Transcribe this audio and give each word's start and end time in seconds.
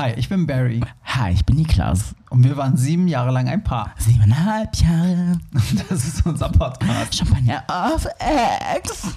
Hi, 0.00 0.14
ich 0.16 0.30
bin 0.30 0.46
Barry. 0.46 0.80
Hi, 1.04 1.30
ich 1.34 1.44
bin 1.44 1.56
Niklas. 1.56 2.14
Und 2.30 2.42
wir 2.42 2.56
waren 2.56 2.74
sieben 2.74 3.06
Jahre 3.06 3.30
lang 3.32 3.50
ein 3.50 3.62
Paar. 3.62 3.92
Siebeneinhalb 3.98 4.74
Jahre. 4.76 5.38
Das 5.90 6.06
ist 6.06 6.24
unser 6.24 6.48
Podcast. 6.48 7.14
Champagner 7.14 7.62
auf 7.68 8.06
Ex. 8.18 9.08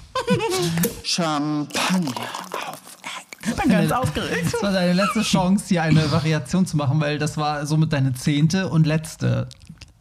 Champagner. 1.02 2.12
Ich 3.46 3.56
bin 3.56 3.70
ganz 3.70 3.92
aufgeregt. 3.92 4.52
Das 4.52 4.62
war 4.62 4.72
deine 4.72 4.92
letzte 4.92 5.22
Chance, 5.22 5.64
hier 5.68 5.84
eine 5.84 6.12
Variation 6.12 6.66
zu 6.66 6.76
machen, 6.76 7.00
weil 7.00 7.18
das 7.18 7.38
war 7.38 7.64
somit 7.64 7.94
deine 7.94 8.12
zehnte 8.12 8.68
und 8.68 8.86
letzte. 8.86 9.48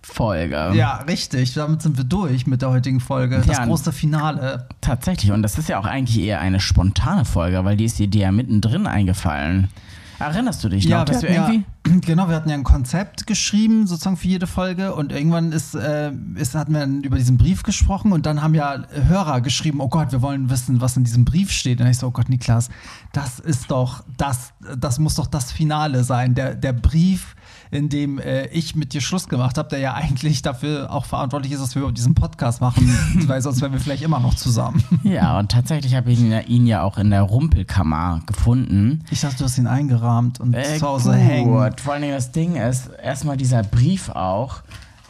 Folge. 0.02 0.72
Ja, 0.74 0.98
richtig. 1.08 1.54
Damit 1.54 1.82
sind 1.82 1.96
wir 1.96 2.04
durch 2.04 2.46
mit 2.46 2.62
der 2.62 2.72
heutigen 2.72 3.00
Folge. 3.00 3.38
Das 3.38 3.58
Ja. 3.58 3.66
große 3.66 3.94
Finale. 3.94 4.68
Tatsächlich. 4.82 5.32
Und 5.32 5.44
das 5.44 5.58
ist 5.58 5.70
ja 5.70 5.80
auch 5.80 5.86
eigentlich 5.86 6.20
eher 6.20 6.42
eine 6.42 6.60
spontane 6.60 7.24
Folge, 7.24 7.64
weil 7.64 7.78
die 7.78 7.86
ist 7.86 8.00
dir 8.00 8.10
ja 8.10 8.34
mittendrin 8.34 8.86
eingefallen. 8.86 9.70
Erinnerst 10.20 10.64
du 10.64 10.70
dich 10.70 10.88
noch, 10.88 11.05
dass 11.05 11.21
wir 11.21 11.30
irgendwie. 11.30 11.66
ja, 11.88 11.93
genau, 12.02 12.27
wir 12.27 12.36
hatten 12.36 12.50
ja 12.50 12.55
ein 12.55 12.63
Konzept 12.63 13.27
geschrieben, 13.27 13.88
sozusagen 13.88 14.17
für 14.17 14.27
jede 14.27 14.48
Folge. 14.48 14.95
Und 14.95 15.12
irgendwann 15.12 15.52
ist, 15.52 15.76
äh, 15.76 16.12
ist, 16.35 16.55
hatten 16.55 16.73
wir 16.73 16.81
dann 16.81 17.04
über 17.04 17.17
diesen 17.17 17.38
Brief 17.38 17.63
gesprochen 17.63 18.12
und 18.12 18.26
dann 18.26 18.41
haben 18.41 18.54
ja 18.54 18.84
Hörer 18.90 19.41
geschrieben, 19.41 19.81
oh 19.81 19.90
Gott, 19.90 20.12
wir 20.12 20.21
wollen 20.21 20.49
wissen, 20.49 20.81
was 20.81 20.98
in 20.98 21.04
diesem 21.04 21.26
Brief 21.26 21.52
steht. 21.52 21.81
Und 21.81 21.88
ich 21.88 21.98
so, 21.98 22.07
oh 22.07 22.12
Gott, 22.12 22.30
Niklas, 22.30 22.70
das 23.12 23.40
ist 23.40 23.71
doch, 23.71 24.04
das, 24.18 24.54
das 24.77 24.99
muss 24.99 25.16
doch 25.16 25.27
das 25.27 25.52
Finale 25.52 26.04
sein. 26.04 26.35
Der, 26.35 26.55
der 26.55 26.73
Brief, 26.73 27.35
in 27.73 27.90
dem 27.90 28.20
äh, 28.20 28.45
ich 28.48 28.76
mit 28.76 28.94
dir 28.94 29.02
Schluss 29.02 29.27
gemacht 29.27 29.58
habe, 29.58 29.70
der 29.70 29.80
ja 29.80 29.94
eigentlich 29.95 30.41
dafür 30.41 30.91
auch 30.91 31.05
verantwortlich 31.05 31.52
ist, 31.54 31.62
dass 31.62 31.76
wir 31.76 31.91
diesen 31.91 32.13
Podcast 32.13 32.62
machen, 32.62 32.88
weil 33.27 33.41
sonst 33.41 33.62
wären 33.62 33.73
wir 33.73 33.80
vielleicht 33.80 34.04
immer 34.04 34.20
noch 34.20 34.36
zusammen. 34.36 34.84
Ja, 35.04 35.40
und 35.40 35.52
tatsächlich 35.52 35.96
habe 35.96 36.12
ich 36.12 36.20
ihn 36.20 36.32
ja, 36.32 36.40
ihn 36.41 36.68
ja 36.68 36.84
auch 36.84 36.98
in 36.98 37.09
der 37.09 37.23
Rumpelkammer 37.23 38.22
gefunden. 38.26 39.04
Ich 39.09 39.22
dachte, 39.22 39.38
du 39.40 39.44
hast 39.46 39.58
ihn 39.58 39.68
eingerahmt 39.68 40.40
und 40.40 40.54
Äh, 40.54 40.77
zu 40.77 40.88
Hause 40.88 41.12
gut. 41.12 41.20
hängen. 41.20 41.73
Vor 41.77 41.96
Dingen 41.99 42.12
das 42.13 42.32
Ding 42.32 42.55
ist, 42.55 42.90
erstmal 43.02 43.38
dieser 43.38 43.63
Brief 43.63 44.10
auch. 44.10 44.62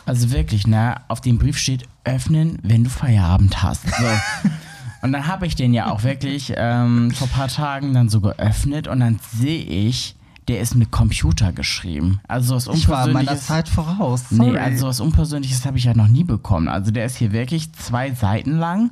Also 0.06 0.32
wirklich, 0.32 0.68
ne, 0.68 0.96
auf 1.08 1.22
dem 1.22 1.38
Brief 1.38 1.58
steht 1.58 1.84
öffnen, 2.04 2.60
wenn 2.64 2.84
du 2.84 2.90
Feierabend 2.90 3.62
hast. 3.64 3.84
So. 3.88 4.50
und 5.02 5.12
dann 5.14 5.28
habe 5.28 5.46
ich 5.48 5.56
den 5.56 5.74
ja 5.74 5.92
auch 5.92 6.04
wirklich 6.04 6.54
ähm, 6.56 7.12
vor 7.12 7.28
ein 7.28 7.32
paar 7.32 7.48
Tagen 7.48 7.94
dann 7.94 8.10
so 8.10 8.20
geöffnet 8.22 8.88
und 8.88 9.00
dann 9.00 9.20
sehe 9.38 9.64
ich, 9.64 10.16
der 10.48 10.60
ist 10.60 10.76
mit 10.76 10.92
Computer 10.92 11.52
geschrieben. 11.54 12.20
Also 12.28 12.56
was 12.56 12.68
Ich 12.68 12.90
war 12.90 13.08
meiner 13.08 13.20
Unpersönliches. 13.20 13.48
Zeit 13.48 13.70
voraus. 13.70 14.24
Sorry. 14.30 14.52
Nee, 14.52 14.58
also 14.58 14.88
was 14.88 15.00
Unpersönliches 15.00 15.66
habe 15.66 15.78
ich 15.78 15.86
ja 15.86 15.94
noch 15.94 16.08
nie 16.08 16.24
bekommen. 16.24 16.68
Also 16.68 16.92
der 16.92 17.06
ist 17.06 17.16
hier 17.18 17.32
wirklich 17.32 17.74
zwei 17.74 18.14
Seiten 18.14 18.58
lang. 18.58 18.92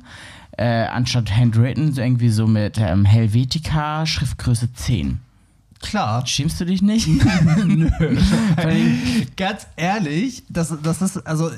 Äh, 0.58 0.84
anstatt 0.84 1.34
handwritten, 1.34 1.94
so 1.94 2.02
irgendwie 2.02 2.28
so 2.28 2.46
mit 2.46 2.76
ähm, 2.78 3.06
Helvetica, 3.06 4.04
Schriftgröße 4.04 4.72
10. 4.74 5.18
Klar. 5.80 6.26
Schämst 6.26 6.60
du 6.60 6.66
dich 6.66 6.82
nicht? 6.82 7.08
Nö. 7.66 7.90
Ganz 9.36 9.66
ehrlich, 9.76 10.44
das, 10.48 10.74
das 10.82 11.00
ist, 11.02 11.26
also 11.26 11.50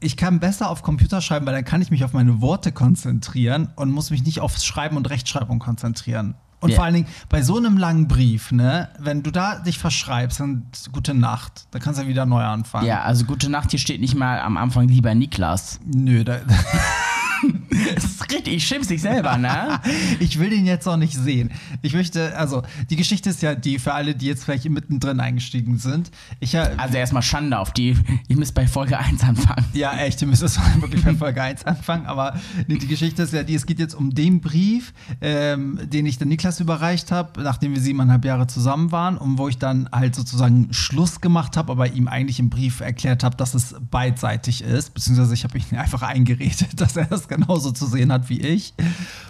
ich 0.00 0.16
kann 0.16 0.40
besser 0.40 0.70
auf 0.70 0.82
Computer 0.82 1.20
schreiben, 1.20 1.46
weil 1.46 1.54
dann 1.54 1.64
kann 1.64 1.82
ich 1.82 1.90
mich 1.90 2.04
auf 2.04 2.12
meine 2.12 2.40
Worte 2.40 2.72
konzentrieren 2.72 3.70
und 3.76 3.90
muss 3.90 4.10
mich 4.10 4.24
nicht 4.24 4.40
aufs 4.40 4.64
Schreiben 4.64 4.96
und 4.96 5.08
Rechtschreibung 5.10 5.58
konzentrieren. 5.58 6.34
Und 6.60 6.70
Ja. 6.70 6.76
vor 6.76 6.84
allen 6.86 6.94
Dingen 6.94 7.06
bei 7.28 7.42
so 7.42 7.56
einem 7.56 7.76
langen 7.78 8.08
Brief, 8.08 8.50
ne, 8.50 8.88
wenn 8.98 9.22
du 9.22 9.30
da 9.30 9.60
dich 9.60 9.78
verschreibst, 9.78 10.40
dann 10.40 10.66
gute 10.92 11.14
Nacht. 11.14 11.66
Da 11.70 11.78
kannst 11.78 11.98
du 11.98 12.02
ja 12.04 12.08
wieder 12.08 12.26
neu 12.26 12.42
anfangen. 12.42 12.86
Ja, 12.86 13.02
also 13.02 13.24
gute 13.24 13.48
Nacht, 13.48 13.70
hier 13.70 13.78
steht 13.78 14.00
nicht 14.00 14.14
mal 14.16 14.40
am 14.40 14.56
Anfang 14.56 14.88
lieber 14.88 15.14
Niklas. 15.14 15.78
Nö, 15.86 16.24
da, 16.24 16.38
Das 17.94 18.04
ist 18.04 18.32
richtig, 18.32 18.54
ich 18.54 18.66
schimpf 18.66 18.86
dich 18.88 19.00
selber, 19.00 19.36
ne? 19.36 19.80
ich 20.20 20.38
will 20.38 20.50
den 20.50 20.66
jetzt 20.66 20.86
auch 20.88 20.96
nicht 20.96 21.14
sehen. 21.14 21.50
Ich 21.82 21.94
möchte, 21.94 22.36
also 22.36 22.62
die 22.90 22.96
Geschichte 22.96 23.30
ist 23.30 23.42
ja 23.42 23.54
die 23.54 23.78
für 23.78 23.94
alle, 23.94 24.14
die 24.14 24.26
jetzt 24.26 24.44
vielleicht 24.44 24.68
mittendrin 24.68 25.20
eingestiegen 25.20 25.78
sind. 25.78 26.10
Ich 26.40 26.52
ja, 26.52 26.70
Also 26.76 26.96
erstmal 26.96 27.22
Schande 27.22 27.58
auf 27.58 27.72
die. 27.72 27.96
Ihr 28.28 28.36
müsst 28.36 28.54
bei 28.54 28.66
Folge 28.66 28.98
1 28.98 29.22
anfangen. 29.22 29.64
Ja, 29.74 29.96
echt, 29.96 30.20
ihr 30.22 30.28
müsst 30.28 30.42
es 30.42 30.58
wirklich 30.80 31.04
bei 31.04 31.14
Folge 31.14 31.42
1 31.42 31.64
anfangen. 31.64 32.06
Aber 32.06 32.38
nee, 32.66 32.76
die 32.76 32.86
Geschichte 32.86 33.22
ist 33.22 33.32
ja 33.32 33.42
die, 33.42 33.54
es 33.54 33.66
geht 33.66 33.78
jetzt 33.78 33.94
um 33.94 34.14
den 34.14 34.40
Brief, 34.40 34.92
ähm, 35.20 35.78
den 35.84 36.06
ich 36.06 36.18
dann 36.18 36.28
Niklas 36.28 36.60
überreicht 36.60 37.12
habe, 37.12 37.42
nachdem 37.42 37.74
wir 37.74 37.80
siebeneinhalb 37.80 38.24
Jahre 38.24 38.46
zusammen 38.46 38.92
waren 38.92 39.16
und 39.16 39.38
wo 39.38 39.48
ich 39.48 39.58
dann 39.58 39.88
halt 39.92 40.14
sozusagen 40.14 40.72
Schluss 40.72 41.20
gemacht 41.20 41.56
habe, 41.56 41.72
aber 41.72 41.92
ihm 41.92 42.08
eigentlich 42.08 42.40
im 42.40 42.50
Brief 42.50 42.80
erklärt 42.80 43.24
habe, 43.24 43.36
dass 43.36 43.54
es 43.54 43.76
beidseitig 43.90 44.62
ist. 44.62 44.94
Beziehungsweise 44.94 45.34
ich 45.34 45.44
habe 45.44 45.58
ihn 45.58 45.76
einfach 45.76 46.02
eingeredet, 46.02 46.80
dass 46.80 46.96
er 46.96 47.06
das 47.06 47.27
genauso 47.28 47.70
zu 47.72 47.86
sehen 47.86 48.12
hat 48.12 48.28
wie 48.28 48.40
ich. 48.40 48.74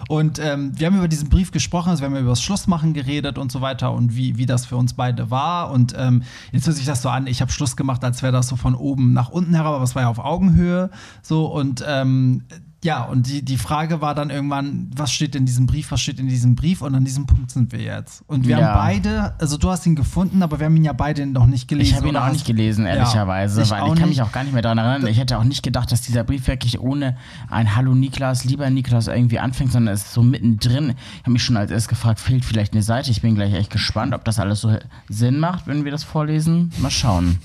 Und 0.07 0.39
ähm, 0.39 0.71
wir 0.77 0.87
haben 0.87 0.97
über 0.97 1.07
diesen 1.07 1.29
Brief 1.29 1.51
gesprochen, 1.51 1.89
also 1.89 2.01
wir 2.01 2.09
haben 2.09 2.15
über 2.15 2.29
das 2.29 2.41
Schlussmachen 2.41 2.93
geredet 2.93 3.37
und 3.37 3.51
so 3.51 3.61
weiter 3.61 3.91
und 3.91 4.15
wie, 4.15 4.37
wie 4.37 4.45
das 4.45 4.65
für 4.65 4.77
uns 4.77 4.93
beide 4.93 5.29
war. 5.29 5.71
Und 5.71 5.93
ähm, 5.97 6.23
jetzt 6.51 6.65
hört 6.67 6.77
sich 6.77 6.85
das 6.85 7.01
so 7.01 7.09
an, 7.09 7.27
ich 7.27 7.41
habe 7.41 7.51
Schluss 7.51 7.75
gemacht, 7.75 8.03
als 8.03 8.21
wäre 8.23 8.33
das 8.33 8.47
so 8.47 8.55
von 8.55 8.75
oben 8.75 9.13
nach 9.13 9.29
unten 9.29 9.53
herab, 9.53 9.75
aber 9.75 9.83
es 9.83 9.95
war 9.95 10.03
ja 10.03 10.09
auf 10.09 10.19
Augenhöhe. 10.19 10.89
So 11.21 11.45
und 11.45 11.83
ähm, 11.87 12.43
ja, 12.83 13.03
und 13.03 13.27
die, 13.27 13.43
die 13.43 13.57
Frage 13.57 13.99
war 14.01 14.15
dann 14.15 14.29
irgendwann, 14.29 14.89
was 14.95 15.11
steht 15.11 15.35
in 15.35 15.45
diesem 15.45 15.65
Brief, 15.65 15.91
was 15.91 15.99
steht 15.99 16.19
in 16.19 16.27
diesem 16.29 16.55
Brief? 16.55 16.81
Und 16.81 16.95
an 16.95 17.03
diesem 17.03 17.25
Punkt 17.25 17.51
sind 17.51 17.71
wir 17.73 17.81
jetzt. 17.81 18.23
Und 18.27 18.47
wir 18.47 18.57
Ja. 18.57 18.67
haben 18.67 18.77
beide, 18.77 19.33
also 19.39 19.57
du 19.57 19.69
hast 19.69 19.85
ihn 19.85 19.95
gefunden, 19.95 20.41
aber 20.43 20.59
wir 20.59 20.67
haben 20.67 20.77
ihn 20.77 20.85
ja 20.85 20.93
beide 20.93 21.25
noch 21.25 21.45
nicht 21.45 21.67
gelesen. 21.67 21.89
Ich 21.91 21.95
habe 21.97 22.07
ihn 22.07 22.15
auch 22.15 22.23
hast- 22.23 22.33
nicht 22.33 22.45
gelesen, 22.45 22.85
ehrlicherweise, 22.85 23.59
Ja, 23.59 23.63
ich 23.65 23.71
weil 23.71 23.79
ich 23.79 23.83
kann 23.85 23.97
nicht. 23.97 24.07
mich 24.09 24.21
auch 24.21 24.31
gar 24.31 24.43
nicht 24.43 24.53
mehr 24.53 24.61
daran 24.61 24.77
erinnern. 24.77 25.07
Ich 25.07 25.19
hätte 25.19 25.37
auch 25.37 25.43
nicht 25.43 25.61
gedacht, 25.61 25.91
dass 25.91 26.01
dieser 26.01 26.23
Brief 26.23 26.47
wirklich 26.47 26.79
ohne 26.79 27.17
ein 27.49 27.75
Hallo 27.75 27.93
Niklas, 27.95 28.45
lieber 28.45 28.69
Niklas 28.69 29.07
irgendwie 29.07 29.39
anfängt, 29.39 29.71
sondern 29.73 29.93
es 29.93 30.03
ist 30.05 30.13
so 30.13 30.23
mittendrin. 30.23 30.91
Ich 31.17 31.21
habe 31.23 31.31
mich 31.31 31.43
schon 31.43 31.57
als 31.57 31.71
erstes 31.71 31.89
gefragt, 31.89 32.19
fehlt 32.19 32.45
vielleicht 32.45 32.73
eine 32.73 32.83
Seite? 32.83 33.11
Ich 33.11 33.21
bin 33.21 33.35
gleich 33.35 33.53
echt 33.53 33.71
gespannt, 33.71 34.13
ob 34.13 34.23
das 34.23 34.39
alles 34.39 34.61
so 34.61 34.77
Sinn 35.09 35.39
macht, 35.39 35.67
wenn 35.67 35.83
wir 35.83 35.91
das 35.91 36.03
vorlesen. 36.05 36.71
Mal 36.79 36.91
schauen. 36.91 37.39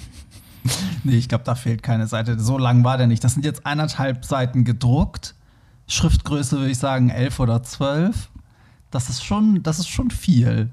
Nee, 1.05 1.17
ich 1.17 1.29
glaube, 1.29 1.45
da 1.45 1.55
fehlt 1.55 1.83
keine 1.83 2.07
Seite. 2.07 2.41
So 2.41 2.57
lang 2.57 2.83
war 2.83 2.97
der 2.97 3.07
nicht. 3.07 3.23
Das 3.23 3.35
sind 3.35 3.45
jetzt 3.45 3.67
eineinhalb 3.67 4.25
Seiten 4.25 4.65
gedruckt. 4.65 5.35
Schriftgröße 5.87 6.57
würde 6.57 6.71
ich 6.71 6.79
sagen 6.79 7.11
elf 7.11 7.39
oder 7.41 7.63
zwölf. 7.63 8.31
Das 8.91 9.11
ist 9.11 9.23
schon, 9.23 9.63
das 9.63 9.79
ist 9.79 9.89
schon 9.89 10.11
viel. 10.11 10.71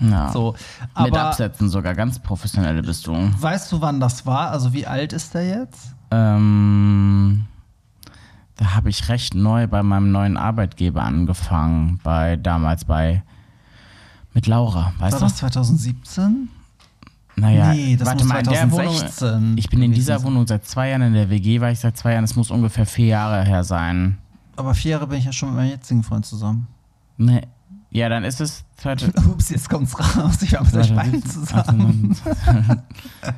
Ja. 0.00 0.30
So, 0.32 0.52
Mit 0.52 1.12
aber 1.12 1.20
Absätzen 1.26 1.68
sogar, 1.68 1.94
ganz 1.94 2.18
professionelle 2.18 2.82
bist 2.82 3.06
du. 3.06 3.12
weißt 3.38 3.70
du, 3.72 3.80
wann 3.82 4.00
das 4.00 4.24
war? 4.24 4.50
Also 4.50 4.72
wie 4.72 4.86
alt 4.86 5.12
ist 5.12 5.34
der 5.34 5.46
jetzt? 5.46 5.94
Ähm, 6.10 7.44
da 8.56 8.74
habe 8.74 8.88
ich 8.88 9.08
recht 9.08 9.34
neu 9.34 9.66
bei 9.66 9.82
meinem 9.82 10.12
neuen 10.12 10.36
Arbeitgeber 10.36 11.02
angefangen, 11.02 11.98
bei 12.02 12.36
damals 12.36 12.84
bei 12.84 13.22
mit 14.32 14.46
Laura, 14.46 14.92
weißt 14.98 15.12
War 15.14 15.20
du? 15.20 15.24
das 15.26 15.36
2017? 15.36 16.48
Naja, 17.36 17.72
Nee, 17.72 17.96
das 17.96 18.08
warte 18.08 18.24
mal, 18.24 18.38
in 18.38 18.44
der 18.48 18.70
Wohnung. 18.70 18.86
2016 18.96 19.58
Ich 19.58 19.68
bin 19.68 19.82
in 19.82 19.92
dieser. 19.92 20.22
Wohnung 20.22 20.46
seit 20.46 20.64
zwei 20.64 20.88
Jahren, 20.88 21.02
in 21.02 21.12
der 21.12 21.28
WG 21.28 21.60
war 21.60 21.70
ich 21.70 21.78
seit 21.78 21.96
zwei 21.96 22.12
Jahren. 22.12 22.24
Es 22.24 22.34
muss 22.34 22.50
ungefähr 22.50 22.86
vier 22.86 23.06
Jahre 23.06 23.44
her 23.44 23.62
sein. 23.62 24.16
Aber 24.56 24.74
vier 24.74 24.92
Jahre 24.92 25.06
bin 25.06 25.18
ich 25.18 25.26
ja 25.26 25.32
schon 25.32 25.50
mit 25.50 25.58
meinem 25.58 25.70
jetzigen 25.70 26.02
Freund 26.02 26.24
zusammen. 26.24 26.66
Nee. 27.18 27.42
Ja, 27.96 28.10
dann 28.10 28.24
ist 28.24 28.42
es. 28.42 28.62
Ups, 29.26 29.48
jetzt 29.48 29.70
kommt's 29.70 29.98
raus. 29.98 30.42
Ich 30.42 30.52
war 30.52 30.62
mit 30.62 30.74
der 30.74 30.84
Spein 30.84 31.22
zusammen. 31.24 32.14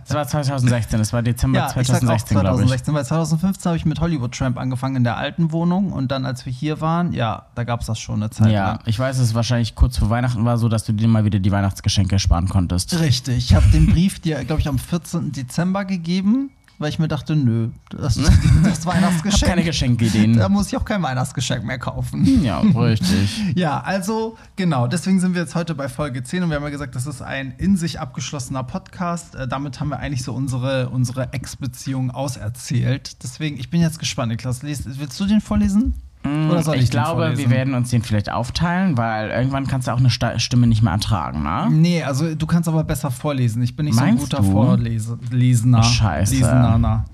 Es 0.05 0.13
war 0.13 0.27
2016, 0.27 1.01
es 1.01 1.13
war 1.13 1.23
Dezember 1.23 1.59
Ja, 1.61 1.67
ich 1.69 1.87
sag 1.87 1.97
auch 1.97 2.01
2016, 2.01 2.41
glaube 2.41 2.63
ich. 2.65 2.69
2016, 2.69 2.95
weil 2.95 3.05
2015 3.07 3.69
habe 3.71 3.77
ich 3.77 3.87
mit 3.87 4.01
Hollywood 4.01 4.35
Tramp 4.37 4.59
angefangen 4.59 4.97
in 4.97 5.05
der 5.05 5.17
alten 5.17 5.53
Wohnung 5.53 5.93
und 5.93 6.11
dann, 6.11 6.27
als 6.27 6.45
wir 6.45 6.53
hier 6.53 6.81
waren, 6.81 7.13
ja, 7.13 7.47
da 7.55 7.63
gab 7.63 7.81
es 7.81 7.87
das 7.87 8.01
schon 8.01 8.17
eine 8.17 8.31
Zeit 8.31 8.51
Ja, 8.51 8.67
lang. 8.67 8.81
ich 8.87 8.99
weiß, 8.99 9.19
es 9.19 9.33
wahrscheinlich 9.35 9.77
kurz 9.77 9.97
vor 9.97 10.11
Weihnachten 10.11 10.45
war, 10.45 10.59
so 10.59 10.69
dass 10.69 10.85
du 10.85 10.93
dir 10.93 11.07
mal 11.09 11.25
wieder 11.25 11.39
die 11.39 11.53
Weihnachtsgeschenke 11.53 12.19
sparen 12.19 12.49
konntest. 12.49 12.99
Richtig, 12.99 13.37
ich 13.39 13.55
habe 13.55 13.67
den 13.69 13.87
Brief 13.87 14.19
dir, 14.19 14.45
glaube 14.45 14.61
ich, 14.61 14.69
am 14.69 14.79
14. 14.79 15.31
Dezember 15.33 15.85
gegeben, 15.85 16.51
weil 16.79 16.89
ich 16.91 16.99
mir 16.99 17.09
dachte, 17.09 17.35
nö, 17.37 17.69
das, 17.91 18.15
das 18.63 18.79
Ich 18.81 18.87
Weihnachtsgeschenk. 18.87 19.43
habe 19.43 19.51
keine 19.51 19.65
Geschenkideen. 19.65 20.37
da 20.37 20.49
muss 20.49 20.69
ich 20.69 20.77
auch 20.77 20.85
kein 20.85 21.03
Weihnachtsgeschenk 21.03 21.65
mehr 21.65 21.79
kaufen. 21.79 22.43
Ja, 22.43 22.61
richtig. 22.61 23.43
Ja, 23.55 23.81
also 23.81 24.37
genau, 24.57 24.87
deswegen 24.87 25.19
sind 25.21 25.35
wir 25.35 25.43
jetzt 25.43 25.55
heute 25.55 25.75
bei 25.75 25.89
Folge 25.89 26.23
10 26.23 26.45
und 26.45 26.51
wir 26.51 26.57
haben 26.57 26.63
ja 26.65 26.71
gesagt, 26.71 26.95
das 26.95 27.07
ist 27.07 27.23
ein 27.23 27.55
in 27.59 27.77
sich 27.77 27.99
abgeschlossener 28.01 28.63
Podcast. 28.63 29.35
Äh, 29.35 29.49
damit 29.49 29.81
haben 29.81 29.89
wir 29.89 29.99
eigentlich 29.99 30.23
so 30.23 30.33
unsere, 30.33 30.91
unsere 30.91 31.33
Ex-Beziehung 31.33 32.11
auserzählt. 32.11 33.23
Deswegen, 33.23 33.59
ich 33.59 33.71
bin 33.71 33.81
jetzt 33.81 33.99
gespannt, 33.99 34.31
Niklas. 34.33 34.63
Willst 34.63 35.19
du 35.21 35.27
den 35.27 35.41
vorlesen? 35.41 35.95
Oder 36.25 36.63
soll 36.63 36.75
ich, 36.77 36.81
Mm, 36.81 36.85
ich 36.85 36.91
glaube, 36.91 37.21
vorlesen? 37.23 37.39
wir 37.45 37.51
werden 37.51 37.75
uns 37.75 37.91
den 37.91 38.03
vielleicht 38.03 38.31
aufteilen, 38.31 38.97
weil 38.99 39.31
irgendwann 39.31 39.67
kannst 39.67 39.89
du 39.89 39.93
auch 39.93 39.99
eine 39.99 40.11
Sta 40.11 40.39
Stimme 40.39 40.67
nicht 40.67 40.83
mehr 40.83 40.93
ertragen, 40.93 41.43
ne? 41.43 41.69
Nee, 41.71 42.03
also 42.03 42.35
du 42.35 42.47
kannst 42.47 42.69
aber 42.69 42.85
besser 42.85 43.11
vorlesen. 43.11 43.63
Ich 43.63 43.77
bin 43.77 43.87
nicht 43.87 43.95
Meinst 43.97 44.31
so 44.31 44.37
ein 44.37 44.43
guter? 44.43 44.53
Vorlesener. 44.53 45.79
Oh, 45.81 45.83
scheiße. 45.83 46.35
Lesener. 46.35 47.05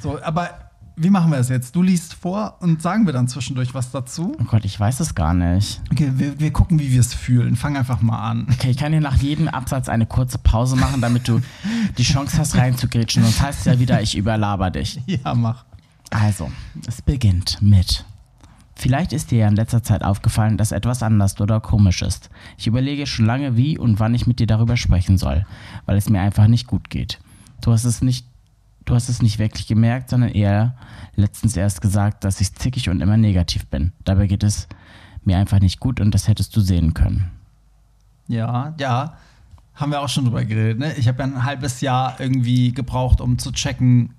So, 0.00 0.18
aber 0.22 0.50
wie 0.96 1.10
machen 1.10 1.30
wir 1.32 1.38
es 1.38 1.48
jetzt? 1.48 1.74
Du 1.74 1.82
liest 1.82 2.14
vor 2.14 2.56
und 2.60 2.80
sagen 2.82 3.06
wir 3.06 3.12
dann 3.12 3.26
zwischendurch 3.26 3.74
was 3.74 3.90
dazu. 3.90 4.36
Oh 4.40 4.44
Gott, 4.44 4.64
ich 4.64 4.78
weiß 4.78 5.00
es 5.00 5.14
gar 5.14 5.32
nicht. 5.34 5.80
Okay, 5.90 6.12
wir, 6.16 6.38
wir 6.38 6.52
gucken, 6.52 6.78
wie 6.78 6.92
wir 6.92 7.00
es 7.00 7.14
fühlen. 7.14 7.56
Fang 7.56 7.76
einfach 7.76 8.00
mal 8.02 8.18
an. 8.30 8.46
Okay, 8.52 8.70
ich 8.70 8.76
kann 8.76 8.92
dir 8.92 9.00
nach 9.00 9.16
jedem 9.16 9.48
Absatz 9.48 9.88
eine 9.88 10.06
kurze 10.06 10.38
Pause 10.38 10.76
machen, 10.76 11.00
damit 11.00 11.26
du 11.26 11.40
die 11.98 12.02
Chance 12.04 12.36
hast, 12.38 12.56
reinzugrätschen. 12.56 13.22
Sonst 13.22 13.40
heißt 13.40 13.58
es 13.60 13.64
ja 13.64 13.78
wieder, 13.80 14.02
ich 14.02 14.16
überlaber 14.16 14.70
dich. 14.70 15.00
Ja, 15.06 15.34
mach. 15.34 15.64
Also, 16.10 16.50
es 16.86 17.02
beginnt 17.02 17.58
mit 17.60 18.04
Vielleicht 18.76 19.12
ist 19.12 19.30
dir 19.30 19.38
ja 19.38 19.48
in 19.48 19.56
letzter 19.56 19.82
Zeit 19.82 20.02
aufgefallen, 20.02 20.56
dass 20.56 20.72
etwas 20.72 21.02
anders 21.02 21.40
oder 21.40 21.60
komisch 21.60 22.02
ist. 22.02 22.28
Ich 22.58 22.66
überlege 22.66 23.06
schon 23.06 23.26
lange, 23.26 23.56
wie 23.56 23.78
und 23.78 24.00
wann 24.00 24.14
ich 24.14 24.26
mit 24.26 24.40
dir 24.40 24.46
darüber 24.46 24.76
sprechen 24.76 25.16
soll, 25.16 25.46
weil 25.86 25.96
es 25.96 26.10
mir 26.10 26.20
einfach 26.20 26.48
nicht 26.48 26.66
gut 26.66 26.90
geht. 26.90 27.20
Du 27.62 27.72
hast 27.72 27.84
es 27.84 28.02
nicht, 28.02 28.26
du 28.84 28.94
hast 28.94 29.08
es 29.08 29.22
nicht 29.22 29.38
wirklich 29.38 29.66
gemerkt, 29.66 30.10
sondern 30.10 30.30
eher 30.30 30.76
letztens 31.14 31.56
erst 31.56 31.80
gesagt, 31.80 32.24
dass 32.24 32.40
ich 32.40 32.54
zickig 32.54 32.88
und 32.88 33.00
immer 33.00 33.16
negativ 33.16 33.66
bin. 33.66 33.92
Dabei 34.04 34.26
geht 34.26 34.42
es 34.42 34.68
mir 35.22 35.38
einfach 35.38 35.60
nicht 35.60 35.80
gut 35.80 36.00
und 36.00 36.12
das 36.12 36.28
hättest 36.28 36.54
du 36.56 36.60
sehen 36.60 36.94
können. 36.94 37.30
Ja, 38.28 38.74
ja. 38.78 39.16
Haben 39.74 39.90
wir 39.90 40.00
auch 40.00 40.08
schon 40.08 40.24
drüber 40.24 40.44
geredet, 40.44 40.78
ne? 40.78 40.94
Ich 40.94 41.08
habe 41.08 41.18
ja 41.18 41.24
ein 41.24 41.44
halbes 41.44 41.80
Jahr 41.80 42.20
irgendwie 42.20 42.72
gebraucht, 42.72 43.20
um 43.20 43.38
zu 43.38 43.50
checken, 43.50 44.14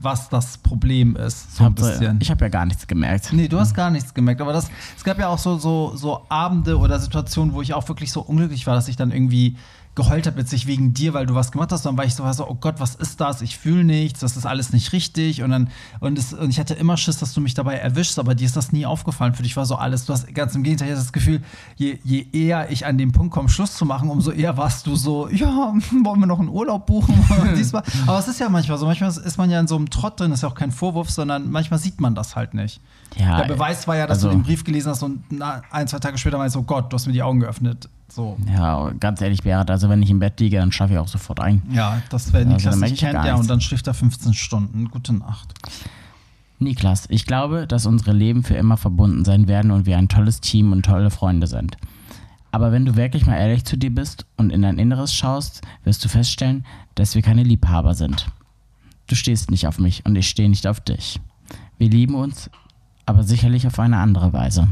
was 0.00 0.28
das 0.28 0.58
Problem 0.58 1.16
ist. 1.16 1.56
So 1.56 1.64
ein 1.64 1.74
bisschen. 1.74 2.18
Ich 2.22 2.30
habe 2.30 2.44
ja 2.44 2.48
gar 2.48 2.64
nichts 2.64 2.86
gemerkt. 2.86 3.32
Nee, 3.32 3.48
du 3.48 3.58
hast 3.58 3.74
gar 3.74 3.90
nichts 3.90 4.14
gemerkt. 4.14 4.40
Aber 4.40 4.52
das, 4.52 4.70
es 4.96 5.02
gab 5.02 5.18
ja 5.18 5.28
auch 5.28 5.38
so, 5.38 5.58
so, 5.58 5.96
so 5.96 6.24
Abende 6.28 6.78
oder 6.78 7.00
Situationen, 7.00 7.52
wo 7.52 7.62
ich 7.62 7.74
auch 7.74 7.88
wirklich 7.88 8.12
so 8.12 8.20
unglücklich 8.20 8.66
war, 8.66 8.74
dass 8.74 8.86
ich 8.86 8.96
dann 8.96 9.10
irgendwie 9.10 9.56
geheult 9.98 10.28
habe 10.28 10.38
jetzt 10.38 10.52
nicht 10.52 10.68
wegen 10.68 10.94
dir, 10.94 11.12
weil 11.12 11.26
du 11.26 11.34
was 11.34 11.50
gemacht 11.50 11.72
hast, 11.72 11.82
sondern 11.82 11.98
weil 11.98 12.06
ich 12.06 12.14
so 12.14 12.22
war 12.22 12.32
so, 12.32 12.48
oh 12.48 12.54
Gott, 12.54 12.76
was 12.78 12.94
ist 12.94 13.20
das? 13.20 13.42
Ich 13.42 13.58
fühle 13.58 13.82
nichts, 13.82 14.20
das 14.20 14.36
ist 14.36 14.46
alles 14.46 14.72
nicht 14.72 14.92
richtig. 14.92 15.42
Und 15.42 15.50
dann, 15.50 15.70
und, 15.98 16.16
es, 16.16 16.32
und 16.32 16.50
ich 16.50 16.60
hatte 16.60 16.74
immer 16.74 16.96
Schiss, 16.96 17.18
dass 17.18 17.34
du 17.34 17.40
mich 17.40 17.54
dabei 17.54 17.74
erwischst, 17.74 18.18
aber 18.20 18.36
dir 18.36 18.46
ist 18.46 18.56
das 18.56 18.70
nie 18.70 18.86
aufgefallen. 18.86 19.34
Für 19.34 19.42
dich 19.42 19.56
war 19.56 19.66
so 19.66 19.74
alles, 19.74 20.06
du 20.06 20.12
hast 20.12 20.32
ganz 20.34 20.54
im 20.54 20.62
Gegenteil 20.62 20.94
das 20.94 21.12
Gefühl, 21.12 21.42
je, 21.74 21.98
je 22.04 22.26
eher 22.32 22.70
ich 22.70 22.86
an 22.86 22.96
den 22.96 23.10
Punkt 23.10 23.34
komme, 23.34 23.48
Schluss 23.48 23.74
zu 23.74 23.84
machen, 23.84 24.08
umso 24.08 24.30
eher 24.30 24.56
warst 24.56 24.86
du 24.86 24.94
so, 24.94 25.28
ja, 25.32 25.74
wollen 26.04 26.20
wir 26.20 26.26
noch 26.26 26.38
einen 26.38 26.48
Urlaub 26.48 26.86
buchen? 26.86 27.18
Diesmal. 27.56 27.82
Aber 28.06 28.20
es 28.20 28.28
ist 28.28 28.38
ja 28.38 28.48
manchmal 28.48 28.78
so, 28.78 28.86
manchmal 28.86 29.10
ist 29.10 29.36
man 29.36 29.50
ja 29.50 29.58
in 29.58 29.66
so 29.66 29.74
einem 29.74 29.90
Trott 29.90 30.20
drin, 30.20 30.30
das 30.30 30.38
ist 30.38 30.42
ja 30.44 30.48
auch 30.48 30.54
kein 30.54 30.70
Vorwurf, 30.70 31.10
sondern 31.10 31.50
manchmal 31.50 31.80
sieht 31.80 32.00
man 32.00 32.14
das 32.14 32.36
halt 32.36 32.54
nicht. 32.54 32.80
Ja, 33.16 33.38
Der 33.38 33.54
Beweis 33.54 33.86
war 33.88 33.96
ja, 33.96 34.06
dass 34.06 34.18
also- 34.18 34.28
du 34.30 34.34
den 34.36 34.42
Brief 34.42 34.64
gelesen 34.64 34.90
hast 34.90 35.02
und 35.02 35.22
ein, 35.70 35.88
zwei 35.88 35.98
Tage 35.98 36.18
später 36.18 36.38
meinst, 36.38 36.56
oh 36.56 36.62
Gott, 36.62 36.92
du 36.92 36.94
hast 36.94 37.06
mir 37.06 37.12
die 37.12 37.22
Augen 37.22 37.40
geöffnet. 37.40 37.88
So. 38.10 38.38
Ja, 38.50 38.90
ganz 39.00 39.20
ehrlich, 39.20 39.42
Berit, 39.42 39.70
also 39.70 39.88
wenn 39.90 40.02
ich 40.02 40.08
im 40.10 40.18
Bett 40.18 40.40
liege, 40.40 40.56
dann 40.58 40.72
schlafe 40.72 40.94
ich 40.94 40.98
auch 40.98 41.08
sofort 41.08 41.40
ein. 41.40 41.62
Ja, 41.70 42.00
das 42.10 42.32
wäre 42.32 42.44
Also, 42.44 42.54
Niklas 42.56 42.76
nicht 42.80 42.92
ich 42.94 43.00
kennt, 43.00 43.24
ja, 43.24 43.34
und 43.34 43.50
dann 43.50 43.60
schläft 43.60 43.86
er 43.86 43.92
15 43.94 44.32
Stunden. 44.34 44.90
Gute 44.90 45.12
Nacht. 45.12 45.52
Niklas, 46.58 47.04
ich 47.08 47.26
glaube, 47.26 47.66
dass 47.66 47.86
unsere 47.86 48.12
Leben 48.12 48.42
für 48.42 48.54
immer 48.54 48.76
verbunden 48.76 49.24
sein 49.24 49.46
werden 49.46 49.70
und 49.70 49.86
wir 49.86 49.96
ein 49.98 50.08
tolles 50.08 50.40
Team 50.40 50.72
und 50.72 50.84
tolle 50.84 51.10
Freunde 51.10 51.46
sind. 51.46 51.76
Aber 52.50 52.72
wenn 52.72 52.84
du 52.86 52.96
wirklich 52.96 53.26
mal 53.26 53.36
ehrlich 53.36 53.64
zu 53.64 53.76
dir 53.76 53.94
bist 53.94 54.24
und 54.36 54.50
in 54.50 54.62
dein 54.62 54.78
Inneres 54.78 55.14
schaust, 55.14 55.60
wirst 55.84 56.04
du 56.04 56.08
feststellen, 56.08 56.64
dass 56.94 57.14
wir 57.14 57.22
keine 57.22 57.42
Liebhaber 57.42 57.94
sind. 57.94 58.26
Du 59.06 59.14
stehst 59.14 59.50
nicht 59.50 59.66
auf 59.66 59.78
mich 59.78 60.04
und 60.06 60.16
ich 60.16 60.28
stehe 60.28 60.48
nicht 60.48 60.66
auf 60.66 60.80
dich. 60.80 61.20
Wir 61.76 61.90
lieben 61.90 62.14
uns, 62.14 62.50
aber 63.08 63.24
sicherlich 63.24 63.66
auf 63.66 63.78
eine 63.78 63.96
andere 63.96 64.34
Weise. 64.34 64.68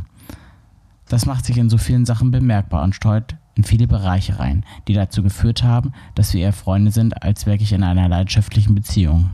Das 1.09 1.25
macht 1.25 1.47
sich 1.47 1.57
in 1.57 1.71
so 1.71 1.79
vielen 1.79 2.05
Sachen 2.05 2.31
bemerkbar 2.31 2.83
und 2.83 2.95
streut 2.95 3.37
in 3.55 3.65
viele 3.65 3.89
Bereiche 3.89 4.39
rein, 4.39 4.65
die 4.87 4.93
dazu 4.93 5.23
geführt 5.23 5.63
haben, 5.63 5.93
dass 6.15 6.35
wir 6.35 6.43
eher 6.43 6.53
Freunde 6.53 6.91
sind 6.91 7.23
als 7.23 7.47
wirklich 7.47 7.73
in 7.73 7.83
einer 7.83 8.09
leidenschaftlichen 8.09 8.75
Beziehung. 8.75 9.31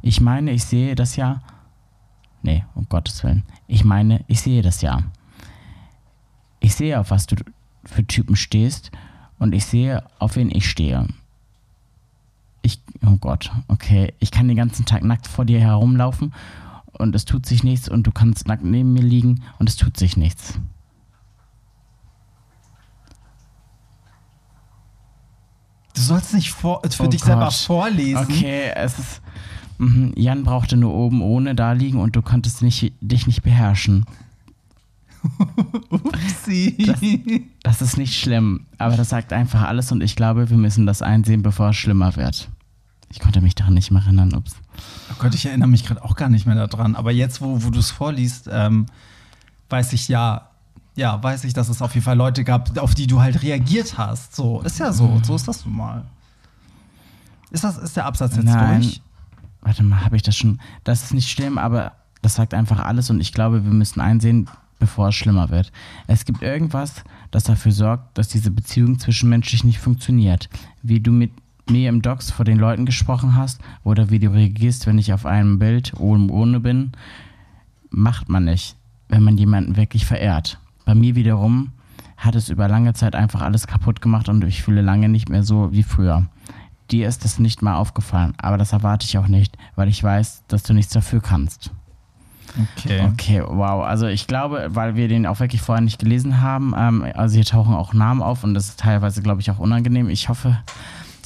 Ich 0.00 0.20
meine, 0.20 0.50
ich 0.50 0.64
sehe 0.64 0.96
das 0.96 1.14
ja. 1.14 1.42
Nee, 2.42 2.64
um 2.74 2.88
Gottes 2.88 3.22
Willen. 3.22 3.44
Ich 3.68 3.84
meine, 3.84 4.24
ich 4.26 4.40
sehe 4.40 4.62
das 4.62 4.82
ja. 4.82 5.04
Ich 6.58 6.74
sehe, 6.74 6.98
auf 6.98 7.12
was 7.12 7.26
du 7.28 7.36
für 7.84 8.04
Typen 8.04 8.34
stehst 8.34 8.90
und 9.38 9.54
ich 9.54 9.66
sehe, 9.66 10.02
auf 10.18 10.34
wen 10.34 10.50
ich 10.50 10.68
stehe. 10.68 11.06
Ich, 12.62 12.80
oh 13.06 13.16
Gott, 13.20 13.52
okay. 13.68 14.14
Ich 14.18 14.32
kann 14.32 14.48
den 14.48 14.56
ganzen 14.56 14.84
Tag 14.84 15.04
nackt 15.04 15.28
vor 15.28 15.44
dir 15.44 15.60
herumlaufen 15.60 16.32
und 17.02 17.14
es 17.14 17.24
tut 17.26 17.44
sich 17.46 17.62
nichts 17.64 17.88
und 17.88 18.06
du 18.06 18.12
kannst 18.12 18.46
nackt 18.48 18.64
neben 18.64 18.92
mir 18.92 19.02
liegen 19.02 19.42
und 19.58 19.68
es 19.68 19.76
tut 19.76 19.96
sich 19.98 20.16
nichts. 20.16 20.54
Du 25.94 26.00
sollst 26.00 26.34
nicht 26.34 26.50
vor, 26.52 26.80
für 26.88 27.04
Oh 27.04 27.06
dich 27.08 27.22
selber 27.22 27.44
Gott. 27.46 27.54
vorlesen. 27.54 28.16
Okay, 28.24 28.70
es 28.74 28.98
ist. 28.98 29.22
Mhm, 29.78 30.12
Jan 30.16 30.44
brauchte 30.44 30.76
nur 30.76 30.94
oben 30.94 31.22
ohne 31.22 31.54
da 31.54 31.72
liegen 31.72 31.98
und 32.00 32.16
du 32.16 32.22
konntest 32.22 32.62
nicht, 32.62 32.92
dich 33.00 33.26
nicht 33.26 33.42
beherrschen. 33.42 34.04
Upsi. 35.90 37.46
Das 37.62 37.82
ist 37.82 37.96
nicht 37.96 38.18
schlimm, 38.18 38.66
aber 38.78 38.96
das 38.96 39.10
sagt 39.10 39.32
einfach 39.32 39.62
alles 39.62 39.92
und 39.92 40.02
ich 40.02 40.16
glaube, 40.16 40.50
wir 40.50 40.56
müssen 40.56 40.86
das 40.86 41.02
einsehen, 41.02 41.42
bevor 41.42 41.70
es 41.70 41.76
schlimmer 41.76 42.16
wird. 42.16 42.48
Ich 43.12 43.20
konnte 43.20 43.42
mich 43.42 43.54
daran 43.54 43.74
nicht 43.74 43.90
mehr 43.90 44.02
erinnern, 44.02 44.34
ups. 44.34 44.56
Oh 45.10 45.14
Gott, 45.18 45.34
ich 45.34 45.44
erinnere 45.44 45.68
mich 45.68 45.84
gerade 45.84 46.02
auch 46.02 46.16
gar 46.16 46.30
nicht 46.30 46.46
mehr 46.46 46.66
daran. 46.66 46.96
Aber 46.96 47.12
jetzt, 47.12 47.42
wo, 47.42 47.62
wo 47.62 47.68
du 47.68 47.78
es 47.78 47.90
vorliest, 47.90 48.48
ähm, 48.50 48.86
weiß 49.68 49.92
ich 49.92 50.08
ja, 50.08 50.48
ja, 50.96 51.22
weiß 51.22 51.44
ich, 51.44 51.52
dass 51.52 51.68
es 51.68 51.82
auf 51.82 51.94
jeden 51.94 52.04
Fall 52.04 52.16
Leute 52.16 52.42
gab, 52.42 52.76
auf 52.78 52.94
die 52.94 53.06
du 53.06 53.20
halt 53.20 53.42
reagiert 53.42 53.98
hast. 53.98 54.34
So, 54.34 54.62
ist 54.62 54.78
ja 54.78 54.92
so. 54.92 55.20
So 55.22 55.36
ist 55.36 55.46
das 55.46 55.64
nun 55.66 55.76
mal. 55.76 56.04
Ist, 57.50 57.64
das, 57.64 57.76
ist 57.76 57.96
der 57.96 58.06
Absatz 58.06 58.36
jetzt 58.36 58.46
Nein. 58.46 58.80
durch? 58.80 59.02
Warte 59.60 59.82
mal, 59.82 60.04
habe 60.04 60.16
ich 60.16 60.22
das 60.22 60.34
schon? 60.34 60.58
Das 60.82 61.02
ist 61.02 61.14
nicht 61.14 61.28
schlimm, 61.28 61.58
aber 61.58 61.92
das 62.22 62.34
sagt 62.34 62.54
einfach 62.54 62.80
alles 62.80 63.10
und 63.10 63.20
ich 63.20 63.32
glaube, 63.32 63.64
wir 63.64 63.72
müssen 63.72 64.00
einsehen, 64.00 64.48
bevor 64.78 65.08
es 65.08 65.14
schlimmer 65.14 65.50
wird. 65.50 65.70
Es 66.06 66.24
gibt 66.24 66.42
irgendwas, 66.42 67.04
das 67.30 67.44
dafür 67.44 67.72
sorgt, 67.72 68.16
dass 68.16 68.28
diese 68.28 68.50
Beziehung 68.50 68.98
zwischenmenschlich 68.98 69.64
nicht 69.64 69.78
funktioniert. 69.78 70.48
Wie 70.82 71.00
du 71.00 71.12
mit 71.12 71.30
mir 71.68 71.88
im 71.88 72.02
Docs 72.02 72.30
vor 72.30 72.44
den 72.44 72.58
Leuten 72.58 72.86
gesprochen 72.86 73.36
hast 73.36 73.60
oder 73.84 74.10
wie 74.10 74.18
du 74.18 74.32
reagierst, 74.32 74.86
wenn 74.86 74.98
ich 74.98 75.12
auf 75.12 75.26
einem 75.26 75.58
Bild 75.58 75.92
ohne 75.98 76.60
bin, 76.60 76.92
macht 77.90 78.28
man 78.28 78.44
nicht, 78.44 78.76
wenn 79.08 79.22
man 79.22 79.38
jemanden 79.38 79.76
wirklich 79.76 80.06
verehrt. 80.06 80.58
Bei 80.84 80.94
mir 80.94 81.14
wiederum 81.14 81.72
hat 82.16 82.34
es 82.34 82.48
über 82.48 82.68
lange 82.68 82.94
Zeit 82.94 83.14
einfach 83.14 83.42
alles 83.42 83.66
kaputt 83.66 84.00
gemacht 84.00 84.28
und 84.28 84.44
ich 84.44 84.62
fühle 84.62 84.82
lange 84.82 85.08
nicht 85.08 85.28
mehr 85.28 85.42
so 85.42 85.72
wie 85.72 85.82
früher. 85.82 86.26
Dir 86.90 87.08
ist 87.08 87.24
das 87.24 87.38
nicht 87.38 87.62
mal 87.62 87.76
aufgefallen, 87.76 88.34
aber 88.38 88.58
das 88.58 88.72
erwarte 88.72 89.06
ich 89.06 89.18
auch 89.18 89.28
nicht, 89.28 89.56
weil 89.76 89.88
ich 89.88 90.02
weiß, 90.02 90.44
dass 90.48 90.62
du 90.62 90.74
nichts 90.74 90.92
dafür 90.92 91.20
kannst. 91.20 91.70
Okay. 92.76 93.08
Okay, 93.12 93.42
wow. 93.46 93.84
Also 93.84 94.06
ich 94.06 94.26
glaube, 94.26 94.66
weil 94.70 94.94
wir 94.94 95.08
den 95.08 95.26
auch 95.26 95.40
wirklich 95.40 95.62
vorher 95.62 95.82
nicht 95.82 95.98
gelesen 95.98 96.40
haben, 96.40 96.74
ähm, 96.76 97.06
also 97.14 97.34
hier 97.34 97.44
tauchen 97.44 97.74
auch 97.74 97.94
Namen 97.94 98.22
auf 98.22 98.44
und 98.44 98.54
das 98.54 98.68
ist 98.68 98.80
teilweise, 98.80 99.22
glaube 99.22 99.40
ich, 99.40 99.50
auch 99.50 99.58
unangenehm. 99.58 100.10
Ich 100.10 100.28
hoffe, 100.28 100.58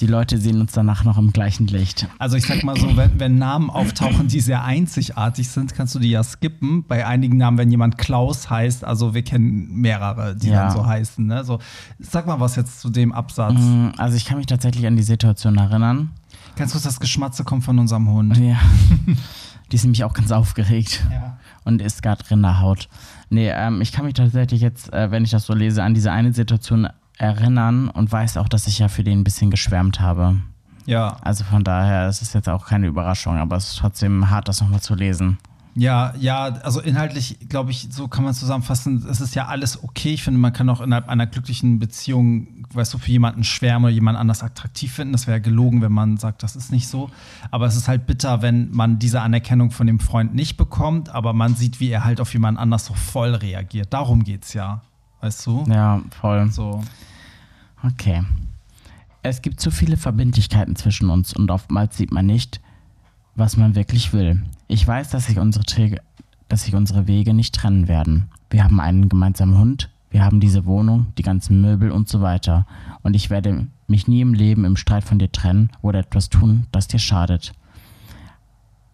die 0.01 0.07
Leute 0.07 0.39
sehen 0.39 0.61
uns 0.61 0.73
danach 0.73 1.05
noch 1.05 1.19
im 1.19 1.33
gleichen 1.33 1.67
Licht. 1.67 2.07
Also 2.19 2.37
ich 2.37 2.47
sag 2.47 2.63
mal 2.65 2.77
so, 2.77 2.97
wenn, 2.97 3.19
wenn 3.19 3.39
Namen 3.39 3.71
auftauchen, 3.71 4.29
die 4.29 4.41
sehr 4.41 4.63
einzigartig 4.65 5.49
sind, 5.49 5.75
kannst 5.75 5.95
du 5.95 5.99
die 5.99 6.11
ja 6.11 6.23
skippen. 6.23 6.85
Bei 6.87 7.07
einigen 7.07 7.37
Namen, 7.37 7.59
wenn 7.59 7.71
jemand 7.71 7.97
Klaus 7.99 8.51
heißt, 8.51 8.85
also 8.85 9.15
wir 9.15 9.23
kennen 9.23 9.69
mehrere, 9.81 10.37
die 10.37 10.49
Ja. 10.49 10.65
dann 10.67 10.73
so 10.77 10.87
heißen. 10.87 11.27
Ne? 11.27 11.45
So, 11.45 11.59
sag 11.99 12.27
mal 12.27 12.41
was 12.41 12.57
jetzt 12.57 12.81
zu 12.81 12.91
dem 12.91 13.13
Absatz. 13.13 13.55
Mm, 13.59 13.89
Also 13.97 14.17
ich 14.17 14.25
kann 14.27 14.39
mich 14.39 14.47
tatsächlich 14.47 14.87
an 14.87 14.97
die 14.97 15.03
Situation 15.03 15.57
erinnern. 15.57 16.11
Ganz 16.57 16.73
kurz, 16.73 16.85
das 16.85 17.01
Geschmatze 17.01 17.45
kommt 17.45 17.65
von 17.65 17.79
unserem 17.79 18.09
Hund. 18.11 18.37
Ja. 18.39 18.57
Die 19.73 19.77
ist 19.77 19.83
nämlich 19.85 20.05
auch 20.05 20.15
ganz 20.15 20.31
aufgeregt 20.31 21.05
Ja. 21.11 21.39
und 21.65 21.83
isst 21.83 22.03
gerade 22.03 22.23
Rinderhaut. 22.31 22.89
Nee, 23.31 23.51
ähm, 23.51 23.81
ich 23.81 23.91
kann 23.93 24.05
mich 24.05 24.15
tatsächlich 24.15 24.61
jetzt, 24.61 24.93
äh, 24.93 25.11
wenn 25.11 25.25
ich 25.25 25.31
das 25.31 25.45
so 25.47 25.55
lese, 25.55 25.83
an 25.83 25.93
diese 25.95 26.13
eine 26.13 26.33
Situation 26.33 26.87
erinnern 27.19 27.89
und 27.89 28.11
weiß 28.13 28.37
auch, 28.37 28.49
dass 28.49 28.67
ich 28.67 28.79
ja 28.79 28.89
für 28.89 29.05
den 29.05 29.21
ein 29.21 29.25
bisschen 29.25 29.51
geschwärmt 29.51 30.01
habe. 30.01 30.37
Ja, 30.87 31.17
Also 31.23 31.43
von 31.45 31.65
daher, 31.65 32.07
es 32.07 32.23
ist 32.23 32.35
jetzt 32.35 32.49
auch 32.49 32.67
keine 32.67 32.87
Überraschung, 32.87 33.39
aber 33.39 33.57
es 33.57 33.71
ist 33.71 33.79
trotzdem 33.79 34.31
hart, 34.31 34.49
das 34.49 34.61
nochmal 34.61 34.81
zu 34.81 34.95
lesen. 34.95 35.39
ja, 35.75 36.15
ja, 36.19 36.45
also 36.63 36.81
inhaltlich, 36.81 37.39
glaube 37.49 37.71
ich, 37.71 37.89
so 37.91 38.07
kann 38.09 38.25
man 38.25 38.33
zusammenfassen, 38.35 39.05
es 39.11 39.21
ist 39.21 39.35
ja 39.35 39.47
alles 39.47 39.83
okay. 39.83 40.15
Ich 40.15 40.23
finde, 40.23 40.39
man 40.41 40.53
kann 40.53 40.69
auch 40.71 40.81
innerhalb 40.81 41.09
einer 41.09 41.27
glücklichen 41.27 41.79
Beziehung, 41.81 42.65
weißt 42.73 42.95
du, 42.95 42.99
für 42.99 43.11
jemanden 43.11 43.45
schwärmen 43.45 43.87
oder 43.87 43.93
jemand 43.95 44.17
anders 44.17 44.43
attraktiv 44.43 44.93
finden. 44.93 45.13
Das 45.13 45.27
wäre 45.27 45.39
ja 45.39 45.43
gelogen, 45.43 45.83
wenn 45.83 45.93
man 45.93 46.17
sagt, 46.19 46.43
das 46.43 46.57
ist 46.57 46.71
nicht 46.73 46.89
so. 46.89 47.11
Aber 47.51 47.67
es 47.67 47.77
ist 47.77 47.89
halt 47.89 48.07
bitter, 48.07 48.41
wenn 48.43 48.71
man 48.71 48.99
diese 48.99 49.21
Anerkennung 49.21 49.71
von 49.73 49.87
dem 49.87 49.99
Freund 50.01 50.35
nicht 50.35 50.57
bekommt, 50.57 51.09
aber 51.11 51.33
man 51.33 51.57
sieht, 51.57 51.81
wie 51.81 51.91
er 51.91 52.05
halt 52.05 52.21
auf 52.21 52.33
jemand 52.33 52.59
anders 52.59 52.87
so 52.87 52.95
voll 52.95 53.35
reagiert. 53.35 53.93
Darum 53.93 54.23
geht's 54.25 54.53
ja. 54.55 54.83
Weißt 55.21 55.47
du? 55.47 55.65
Ja, 55.69 56.03
voll. 56.21 56.51
So. 56.51 56.83
Okay. 57.83 58.23
Es 59.23 59.43
gibt 59.43 59.61
so 59.61 59.71
viele 59.71 59.97
Verbindlichkeiten 59.97 60.77
zwischen 60.77 61.11
uns 61.11 61.35
und 61.35 61.51
oftmals 61.51 61.97
sieht 61.97 62.13
man 62.13 62.27
nicht, 62.27 62.61
was 63.35 63.57
man 63.57 63.75
wirklich 63.75 64.13
will. 64.13 64.43
Ich 64.69 64.87
weiß, 64.87 65.11
dass 65.11 65.27
sich 65.27 65.39
unsere, 65.39 65.65
Träge, 65.65 66.01
dass 66.49 66.65
sich 66.65 66.75
unsere 66.75 67.07
Wege 67.07 67.35
nicht 67.35 67.55
trennen 67.55 67.89
werden. 67.89 68.29
Wir 68.51 68.63
haben 68.63 68.79
einen 68.79 69.09
gemeinsamen 69.09 69.59
Hund, 69.59 69.91
wir 70.11 70.25
haben 70.25 70.41
diese 70.41 70.65
Wohnung, 70.65 71.07
die 71.19 71.23
ganzen 71.23 71.61
Möbel 71.61 71.91
und 71.91 72.09
so 72.09 72.21
weiter. 72.23 72.67
Und 73.03 73.15
ich 73.15 73.29
werde 73.29 73.67
mich 73.89 74.07
nie 74.07 74.21
im 74.21 74.35
Leben 74.35 74.65
im 74.65 74.77
Streit 74.77 75.05
von 75.05 75.19
dir 75.19 75.31
trennen 75.31 75.71
oder 75.83 75.99
etwas 75.99 76.29
tun, 76.29 76.67
das 76.73 76.89
dir 76.89 76.99
schadet. 76.99 77.53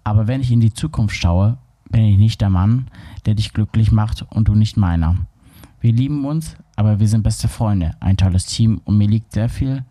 Aber 0.05 0.26
wenn 0.26 0.41
ich 0.41 0.50
in 0.50 0.61
die 0.61 0.73
Zukunft 0.73 1.14
schaue, 1.14 1.59
bin 1.91 2.05
ich 2.05 2.19
nicht 2.19 2.41
der 2.41 2.50
Mann, 2.50 2.88
der 3.26 3.35
dich 3.35 3.52
glücklich 3.52 3.93
macht 3.93 4.23
und 4.31 4.49
du 4.49 4.55
nicht 4.55 4.76
meiner. 4.76 5.17
Wir 5.82 5.92
lieben 5.92 6.24
uns, 6.24 6.54
aber 6.76 7.00
wir 7.00 7.08
sind 7.08 7.24
beste 7.24 7.48
Freunde, 7.48 7.96
ein 7.98 8.16
tolles 8.16 8.46
Team 8.46 8.80
und 8.84 8.98
mir 8.98 9.08
liegt 9.08 9.32
sehr 9.32 9.48
viel 9.48 9.84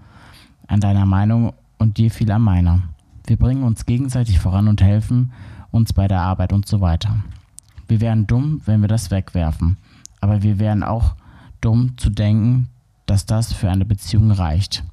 an 0.67 0.79
deiner 0.79 1.05
Meinung 1.05 1.51
und 1.79 1.98
dir 1.98 2.10
viel 2.10 2.31
an 2.31 2.43
meiner. 2.43 2.79
Wir 3.27 3.36
bringen 3.36 3.63
uns 3.63 3.86
gegenseitig 3.86 4.39
voran 4.39 4.69
und 4.69 4.81
helfen 4.81 5.33
uns 5.69 5.91
bei 5.91 6.07
der 6.07 6.21
Arbeit 6.21 6.53
und 6.53 6.65
so 6.65 6.79
weiter. 6.79 7.17
Wir 7.89 8.00
wären 8.00 8.25
dumm, 8.25 8.62
wenn 8.63 8.79
wir 8.79 8.88
das 8.88 9.12
wegwerfen. 9.12 9.75
Aber 10.21 10.43
wir 10.43 10.60
wären 10.60 10.81
auch 10.81 11.15
dumm 11.60 11.98
zu 11.98 12.10
denken, 12.10 12.69
dass 13.05 13.25
das 13.25 13.51
für 13.51 13.69
eine 13.69 13.83
Beziehung 13.83 14.31
reicht. 14.31 14.86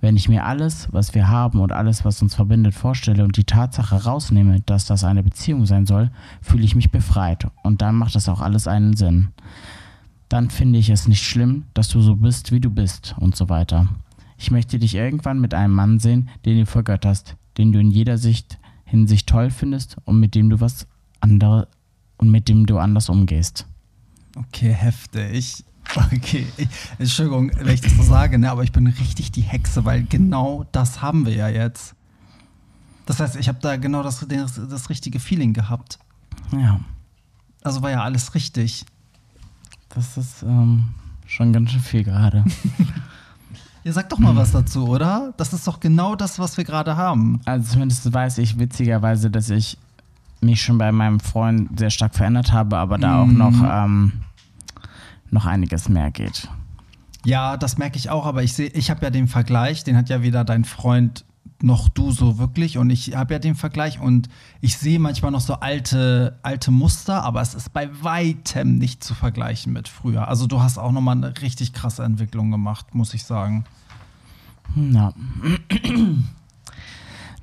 Wenn 0.00 0.16
ich 0.16 0.30
mir 0.30 0.46
alles, 0.46 0.88
was 0.92 1.14
wir 1.14 1.28
haben 1.28 1.60
und 1.60 1.72
alles, 1.72 2.06
was 2.06 2.22
uns 2.22 2.34
verbindet, 2.34 2.72
vorstelle 2.72 3.22
und 3.24 3.36
die 3.36 3.44
Tatsache 3.44 4.04
rausnehme, 4.04 4.60
dass 4.60 4.86
das 4.86 5.04
eine 5.04 5.22
Beziehung 5.22 5.66
sein 5.66 5.84
soll, 5.84 6.10
fühle 6.40 6.64
ich 6.64 6.74
mich 6.74 6.90
befreit 6.90 7.48
und 7.62 7.82
dann 7.82 7.96
macht 7.96 8.14
das 8.14 8.30
auch 8.30 8.40
alles 8.40 8.66
einen 8.66 8.96
Sinn. 8.96 9.28
Dann 10.32 10.48
finde 10.48 10.78
ich 10.78 10.88
es 10.88 11.08
nicht 11.08 11.22
schlimm, 11.22 11.64
dass 11.74 11.88
du 11.88 12.00
so 12.00 12.16
bist, 12.16 12.52
wie 12.52 12.60
du 12.60 12.70
bist 12.70 13.14
und 13.18 13.36
so 13.36 13.50
weiter. 13.50 13.88
Ich 14.38 14.50
möchte 14.50 14.78
dich 14.78 14.94
irgendwann 14.94 15.42
mit 15.42 15.52
einem 15.52 15.74
Mann 15.74 15.98
sehen, 15.98 16.30
den 16.46 16.56
du 16.56 16.64
vergötterst, 16.64 17.36
den 17.58 17.70
du 17.70 17.78
in 17.78 17.90
jeder 17.90 18.16
Sicht, 18.16 18.58
Hinsicht 18.86 19.28
toll 19.28 19.50
findest 19.50 19.98
und 20.06 20.20
mit 20.20 20.34
dem 20.34 20.48
du 20.48 20.58
was 20.58 20.86
andere 21.20 21.68
und 22.16 22.30
mit 22.30 22.48
dem 22.48 22.64
du 22.64 22.78
anders 22.78 23.10
umgehst. 23.10 23.66
Okay, 24.34 24.72
heftig. 24.72 25.64
Okay, 25.94 26.46
ich, 26.56 26.68
Entschuldigung, 26.98 27.50
wenn 27.54 27.74
ich 27.74 27.82
das 27.82 27.94
so 27.94 28.02
sage, 28.02 28.38
ne, 28.38 28.50
aber 28.50 28.62
ich 28.62 28.72
bin 28.72 28.86
richtig 28.86 29.32
die 29.32 29.42
Hexe, 29.42 29.84
weil 29.84 30.04
genau 30.04 30.64
das 30.72 31.02
haben 31.02 31.26
wir 31.26 31.34
ja 31.34 31.48
jetzt. 31.50 31.94
Das 33.04 33.20
heißt, 33.20 33.36
ich 33.36 33.48
habe 33.48 33.58
da 33.60 33.76
genau 33.76 34.02
das, 34.02 34.26
das, 34.26 34.54
das 34.54 34.88
richtige 34.88 35.20
Feeling 35.20 35.52
gehabt. 35.52 35.98
Ja. 36.52 36.80
Also 37.62 37.82
war 37.82 37.90
ja 37.90 38.02
alles 38.02 38.34
richtig. 38.34 38.86
Das 39.94 40.16
ist 40.16 40.42
ähm, 40.42 40.84
schon 41.26 41.52
ganz 41.52 41.70
schön 41.70 41.80
viel 41.80 42.04
gerade. 42.04 42.44
ja, 43.84 43.92
sag 43.92 44.08
doch 44.08 44.18
mal 44.18 44.34
was 44.36 44.52
dazu, 44.52 44.88
oder? 44.88 45.34
Das 45.36 45.52
ist 45.52 45.66
doch 45.66 45.80
genau 45.80 46.14
das, 46.16 46.38
was 46.38 46.56
wir 46.56 46.64
gerade 46.64 46.96
haben. 46.96 47.40
Also 47.44 47.72
zumindest 47.72 48.12
weiß 48.12 48.38
ich 48.38 48.58
witzigerweise, 48.58 49.30
dass 49.30 49.50
ich 49.50 49.78
mich 50.40 50.62
schon 50.62 50.78
bei 50.78 50.90
meinem 50.92 51.20
Freund 51.20 51.78
sehr 51.78 51.90
stark 51.90 52.14
verändert 52.14 52.52
habe, 52.52 52.76
aber 52.76 52.98
da 52.98 53.22
auch 53.22 53.26
noch 53.26 53.54
ähm, 53.62 54.12
noch 55.30 55.46
einiges 55.46 55.88
mehr 55.88 56.10
geht. 56.10 56.48
Ja, 57.24 57.56
das 57.56 57.78
merke 57.78 57.96
ich 57.96 58.10
auch, 58.10 58.26
aber 58.26 58.42
ich 58.42 58.52
sehe, 58.52 58.68
ich 58.68 58.90
habe 58.90 59.02
ja 59.02 59.10
den 59.10 59.28
Vergleich, 59.28 59.84
den 59.84 59.96
hat 59.96 60.08
ja 60.08 60.22
weder 60.22 60.44
dein 60.44 60.64
Freund 60.64 61.24
noch 61.62 61.88
du 61.88 62.10
so 62.10 62.38
wirklich 62.38 62.78
und 62.78 62.90
ich 62.90 63.14
habe 63.14 63.34
ja 63.34 63.38
den 63.38 63.54
Vergleich 63.54 64.00
und 64.00 64.28
ich 64.60 64.76
sehe 64.76 64.98
manchmal 64.98 65.30
noch 65.30 65.40
so 65.40 65.54
alte 65.54 66.38
alte 66.42 66.70
Muster, 66.70 67.22
aber 67.22 67.40
es 67.40 67.54
ist 67.54 67.72
bei 67.72 67.88
weitem 68.02 68.78
nicht 68.78 69.02
zu 69.04 69.14
vergleichen 69.14 69.72
mit 69.72 69.88
früher. 69.88 70.28
Also 70.28 70.46
du 70.46 70.60
hast 70.60 70.78
auch 70.78 70.92
noch 70.92 71.00
mal 71.00 71.12
eine 71.12 71.34
richtig 71.40 71.72
krasse 71.72 72.02
Entwicklung 72.02 72.50
gemacht, 72.50 72.94
muss 72.94 73.14
ich 73.14 73.24
sagen. 73.24 73.64
Na. 74.74 75.12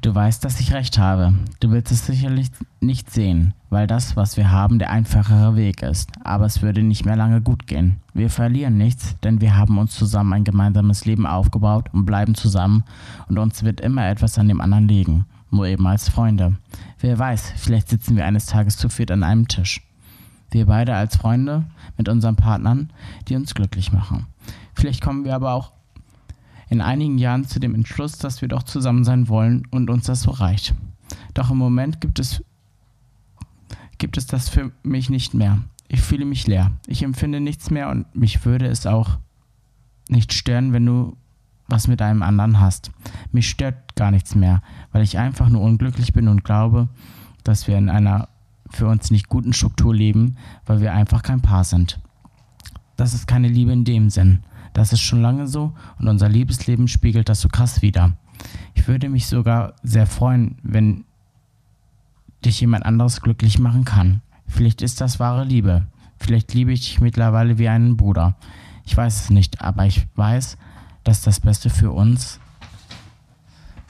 Du 0.01 0.15
weißt, 0.15 0.45
dass 0.45 0.61
ich 0.61 0.71
recht 0.73 0.97
habe. 0.97 1.33
Du 1.59 1.71
willst 1.71 1.91
es 1.91 2.05
sicherlich 2.05 2.51
nicht 2.79 3.11
sehen, 3.11 3.53
weil 3.69 3.85
das, 3.85 4.15
was 4.15 4.37
wir 4.37 4.49
haben, 4.49 4.79
der 4.79 4.91
einfachere 4.91 5.57
Weg 5.57 5.81
ist. 5.81 6.09
Aber 6.23 6.45
es 6.45 6.61
würde 6.61 6.83
nicht 6.83 7.05
mehr 7.05 7.17
lange 7.17 7.41
gut 7.41 7.67
gehen. 7.67 7.97
Wir 8.19 8.29
verlieren 8.29 8.77
nichts, 8.77 9.15
denn 9.23 9.39
wir 9.39 9.55
haben 9.55 9.77
uns 9.77 9.95
zusammen 9.95 10.33
ein 10.33 10.43
gemeinsames 10.43 11.05
Leben 11.05 11.25
aufgebaut 11.25 11.85
und 11.93 12.03
bleiben 12.03 12.35
zusammen 12.35 12.83
und 13.29 13.37
uns 13.37 13.63
wird 13.63 13.79
immer 13.79 14.09
etwas 14.09 14.37
an 14.37 14.49
dem 14.49 14.59
anderen 14.59 14.89
liegen. 14.89 15.25
Nur 15.51 15.67
eben 15.67 15.87
als 15.87 16.09
Freunde. 16.09 16.57
Wer 16.99 17.17
weiß, 17.17 17.53
vielleicht 17.55 17.87
sitzen 17.87 18.17
wir 18.17 18.25
eines 18.25 18.45
Tages 18.45 18.75
zu 18.75 18.89
viert 18.89 19.09
an 19.11 19.23
einem 19.23 19.47
Tisch. 19.47 19.87
Wir 20.51 20.65
beide 20.65 20.95
als 20.95 21.15
Freunde 21.15 21.63
mit 21.95 22.09
unseren 22.09 22.35
Partnern, 22.35 22.91
die 23.29 23.37
uns 23.37 23.55
glücklich 23.55 23.93
machen. 23.93 24.25
Vielleicht 24.73 25.01
kommen 25.01 25.23
wir 25.23 25.33
aber 25.33 25.53
auch 25.53 25.71
in 26.67 26.81
einigen 26.81 27.19
Jahren 27.19 27.47
zu 27.47 27.61
dem 27.61 27.73
Entschluss, 27.73 28.17
dass 28.17 28.41
wir 28.41 28.49
doch 28.49 28.63
zusammen 28.63 29.05
sein 29.05 29.29
wollen 29.29 29.65
und 29.71 29.89
uns 29.89 30.07
das 30.07 30.23
so 30.23 30.31
reicht. 30.31 30.75
Doch 31.35 31.51
im 31.51 31.57
Moment 31.57 32.01
gibt 32.01 32.19
es, 32.19 32.43
gibt 33.97 34.17
es 34.17 34.27
das 34.27 34.49
für 34.49 34.73
mich 34.83 35.09
nicht 35.09 35.33
mehr. 35.33 35.59
Ich 35.89 36.01
fühle 36.01 36.23
mich 36.23 36.47
leer. 36.47 36.71
Ich 36.87 37.03
empfinde 37.03 37.41
nichts 37.41 37.71
mehr 37.71 37.89
und 37.89 38.15
mich 38.15 38.45
würde 38.45 38.67
es 38.67 38.85
auch 38.85 39.17
nicht 40.07 40.33
stören, 40.33 40.71
wenn 40.71 40.85
du 40.85 41.17
was 41.67 41.87
mit 41.87 42.01
einem 42.01 42.23
anderen 42.23 42.59
hast. 42.59 42.91
Mich 43.31 43.49
stört 43.49 43.95
gar 43.95 44.11
nichts 44.11 44.35
mehr, 44.35 44.61
weil 44.91 45.03
ich 45.03 45.17
einfach 45.17 45.49
nur 45.49 45.61
unglücklich 45.61 46.13
bin 46.13 46.27
und 46.27 46.43
glaube, 46.43 46.87
dass 47.43 47.67
wir 47.67 47.77
in 47.77 47.89
einer 47.89 48.29
für 48.69 48.87
uns 48.87 49.09
nicht 49.09 49.29
guten 49.29 49.51
Struktur 49.51 49.93
leben, 49.93 50.37
weil 50.65 50.79
wir 50.79 50.93
einfach 50.93 51.23
kein 51.23 51.41
Paar 51.41 51.63
sind. 51.63 51.99
Das 52.95 53.15
ist 53.15 53.27
keine 53.27 53.47
Liebe 53.47 53.71
in 53.71 53.83
dem 53.83 54.11
Sinn. 54.11 54.43
Das 54.73 54.93
ist 54.93 55.01
schon 55.01 55.21
lange 55.21 55.47
so 55.47 55.73
und 55.97 56.07
unser 56.07 56.29
Liebesleben 56.29 56.87
spiegelt 56.87 57.29
das 57.29 57.41
so 57.41 57.49
krass 57.49 57.81
wider. 57.81 58.13
Ich 58.75 58.87
würde 58.87 59.09
mich 59.09 59.25
sogar 59.25 59.73
sehr 59.81 60.05
freuen, 60.05 60.59
wenn 60.61 61.05
dich 62.45 62.61
jemand 62.61 62.85
anderes 62.85 63.21
glücklich 63.21 63.57
machen 63.57 63.85
kann. 63.85 64.21
Vielleicht 64.49 64.81
ist 64.81 64.99
das 64.99 65.19
wahre 65.19 65.45
Liebe. 65.45 65.87
Vielleicht 66.17 66.53
liebe 66.53 66.73
ich 66.73 66.81
dich 66.81 66.99
mittlerweile 66.99 67.57
wie 67.57 67.69
einen 67.69 67.95
Bruder. 67.95 68.35
Ich 68.85 68.97
weiß 68.97 69.21
es 69.23 69.29
nicht, 69.29 69.61
aber 69.61 69.85
ich 69.85 70.05
weiß, 70.15 70.57
dass 71.03 71.21
das 71.21 71.39
Beste 71.39 71.69
für 71.69 71.91
uns 71.91 72.39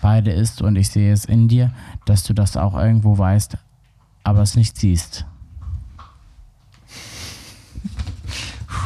beide 0.01 0.31
ist 0.31 0.61
und 0.61 0.75
ich 0.75 0.89
sehe 0.89 1.11
es 1.11 1.25
in 1.25 1.47
dir, 1.47 1.71
dass 2.05 2.23
du 2.23 2.33
das 2.33 2.55
auch 2.55 2.75
irgendwo 2.77 3.17
weißt, 3.17 3.57
aber 4.23 4.41
es 4.41 4.55
nicht 4.55 4.77
siehst. 4.77 5.25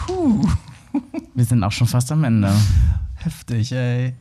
Puh. 0.07 0.47
Wir 1.33 1.45
sind 1.45 1.63
auch 1.63 1.71
schon 1.71 1.87
fast 1.87 2.11
am 2.11 2.23
Ende. 2.23 2.51
Heftig, 3.15 3.71
ey. 3.71 4.13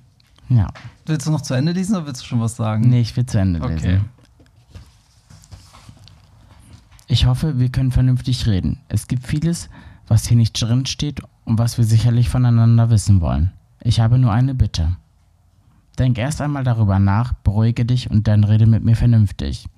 Ja. 0.48 0.68
Willst 1.06 1.26
du 1.26 1.30
noch 1.30 1.42
zu 1.42 1.54
Ende 1.54 1.72
lesen 1.72 1.96
oder 1.96 2.06
willst 2.06 2.22
du 2.22 2.26
schon 2.26 2.40
was 2.40 2.56
sagen? 2.56 2.88
Nee, 2.88 3.00
ich 3.00 3.16
will 3.16 3.26
zu 3.26 3.38
Ende 3.38 3.60
Okay. 3.60 3.74
lesen. 3.74 4.04
Ich 7.12 7.26
hoffe, 7.26 7.58
wir 7.58 7.68
können 7.68 7.90
vernünftig 7.90 8.46
reden. 8.46 8.78
Es 8.88 9.06
gibt 9.06 9.26
vieles, 9.26 9.68
was 10.08 10.26
hier 10.26 10.38
nicht 10.38 10.54
drin 10.54 10.86
steht 10.86 11.20
und 11.44 11.58
was 11.58 11.76
wir 11.76 11.84
sicherlich 11.84 12.30
voneinander 12.30 12.88
wissen 12.88 13.20
wollen. 13.20 13.52
Ich 13.82 14.00
habe 14.00 14.16
nur 14.16 14.32
eine 14.32 14.54
Bitte. 14.54 14.96
Denk 15.98 16.16
erst 16.16 16.40
einmal 16.40 16.64
darüber 16.64 16.98
nach, 16.98 17.34
beruhige 17.34 17.84
dich 17.84 18.10
und 18.10 18.28
dann 18.28 18.44
rede 18.44 18.64
mit 18.64 18.82
mir 18.82 18.96
vernünftig. 18.96 19.68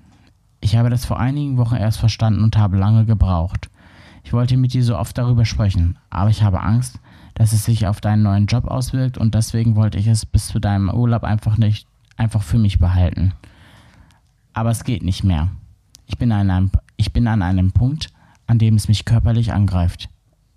Ich 0.61 0.77
habe 0.77 0.91
das 0.91 1.07
vor 1.07 1.19
einigen 1.19 1.57
Wochen 1.57 1.75
erst 1.75 1.99
verstanden 1.99 2.45
und 2.45 2.57
habe 2.57 2.77
lange 2.77 3.05
gebraucht. 3.05 3.69
Ich 4.23 4.33
wollte 4.33 4.57
mit 4.57 4.73
dir 4.73 4.85
so 4.85 4.97
oft 4.97 5.19
darüber 5.19 5.45
sprechen, 5.45 5.99
aber 6.11 6.31
ich 6.31 6.45
habe 6.45 6.63
Angst, 6.63 7.01
dass 7.35 7.53
es 7.53 7.65
sich 7.65 7.89
auf 7.89 8.01
deinen 8.01 8.23
neuen 8.23 8.47
Job 8.47 8.69
auswirkt 8.69 9.19
und 9.19 9.35
deswegen 9.35 9.75
wollte 9.75 9.99
ich 9.99 10.07
es 10.07 10.25
bis 10.25 10.47
zu 10.47 10.61
deinem 10.61 10.89
Urlaub 10.89 11.25
einfach 11.25 11.59
nicht 11.59 11.89
einfach 12.17 12.45
für 12.45 12.59
mich 12.59 12.79
behalten. 12.79 13.33
Aber 14.53 14.71
es 14.71 14.85
geht 14.85 15.03
nicht 15.03 15.25
mehr. 15.25 15.49
Ich 16.07 16.17
bin 16.17 16.31
an 16.31 16.49
einem, 16.51 16.71
ich 16.97 17.13
bin 17.13 17.27
an 17.27 17.43
einem 17.43 17.73
Punkt, 17.73 18.09
an 18.47 18.59
dem 18.59 18.75
es 18.75 18.89
mich 18.89 19.05
körperlich 19.05 19.53
angreift. 19.53 20.09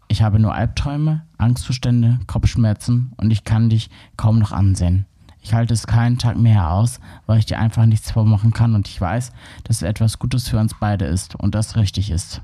Ich 0.08 0.22
habe 0.22 0.40
nur 0.40 0.54
Albträume, 0.54 1.24
Angstzustände, 1.38 2.20
Kopfschmerzen 2.28 3.12
und 3.18 3.32
ich 3.32 3.44
kann 3.44 3.70
dich 3.70 3.90
kaum 4.16 4.40
noch 4.40 4.52
ansehen. 4.52 5.06
Ich 5.42 5.54
halte 5.54 5.74
es 5.74 5.88
keinen 5.88 6.18
Tag 6.18 6.38
mehr 6.38 6.72
aus, 6.72 7.00
weil 7.26 7.40
ich 7.40 7.46
dir 7.46 7.60
einfach 7.60 7.86
nichts 7.86 8.12
vormachen 8.12 8.52
kann 8.52 8.76
und 8.76 8.88
ich 8.88 9.00
weiß, 9.00 9.32
dass 9.64 9.78
es 9.78 9.82
etwas 9.82 10.20
Gutes 10.20 10.48
für 10.48 10.60
uns 10.60 10.74
beide 10.80 11.06
ist 11.06 11.36
und 11.36 11.56
das 11.56 11.76
richtig 11.76 12.10
ist. 12.10 12.42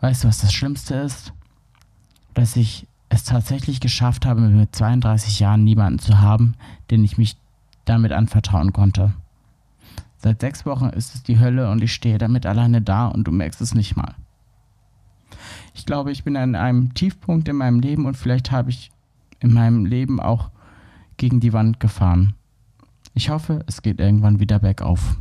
Weißt 0.00 0.24
du, 0.24 0.28
was 0.28 0.38
das 0.38 0.52
Schlimmste 0.52 0.94
ist? 0.94 1.32
Dass 2.34 2.56
ich 2.56 2.86
es 3.08 3.24
tatsächlich 3.24 3.80
geschafft 3.80 4.26
habe, 4.26 4.40
mit 4.40 4.74
32 4.74 5.40
Jahren 5.40 5.64
niemanden 5.64 5.98
zu 5.98 6.20
haben, 6.20 6.54
den 6.90 7.04
ich 7.04 7.18
mich 7.18 7.36
damit 7.84 8.12
anvertrauen 8.12 8.72
konnte. 8.72 9.12
Seit 10.18 10.40
sechs 10.40 10.66
Wochen 10.66 10.86
ist 10.86 11.14
es 11.14 11.22
die 11.22 11.38
Hölle 11.38 11.70
und 11.70 11.82
ich 11.82 11.92
stehe 11.92 12.18
damit 12.18 12.44
alleine 12.44 12.82
da 12.82 13.06
und 13.06 13.24
du 13.24 13.30
merkst 13.30 13.60
es 13.60 13.74
nicht 13.74 13.96
mal. 13.96 14.14
Ich 15.74 15.86
glaube, 15.86 16.10
ich 16.10 16.24
bin 16.24 16.36
an 16.36 16.56
einem 16.56 16.92
Tiefpunkt 16.94 17.48
in 17.48 17.56
meinem 17.56 17.78
Leben 17.80 18.04
und 18.04 18.16
vielleicht 18.16 18.50
habe 18.50 18.70
ich 18.70 18.90
in 19.38 19.52
meinem 19.52 19.86
Leben 19.86 20.20
auch 20.20 20.50
gegen 21.16 21.38
die 21.38 21.52
Wand 21.52 21.78
gefahren. 21.78 22.34
Ich 23.14 23.30
hoffe, 23.30 23.64
es 23.66 23.82
geht 23.82 24.00
irgendwann 24.00 24.40
wieder 24.40 24.58
bergauf. 24.58 25.16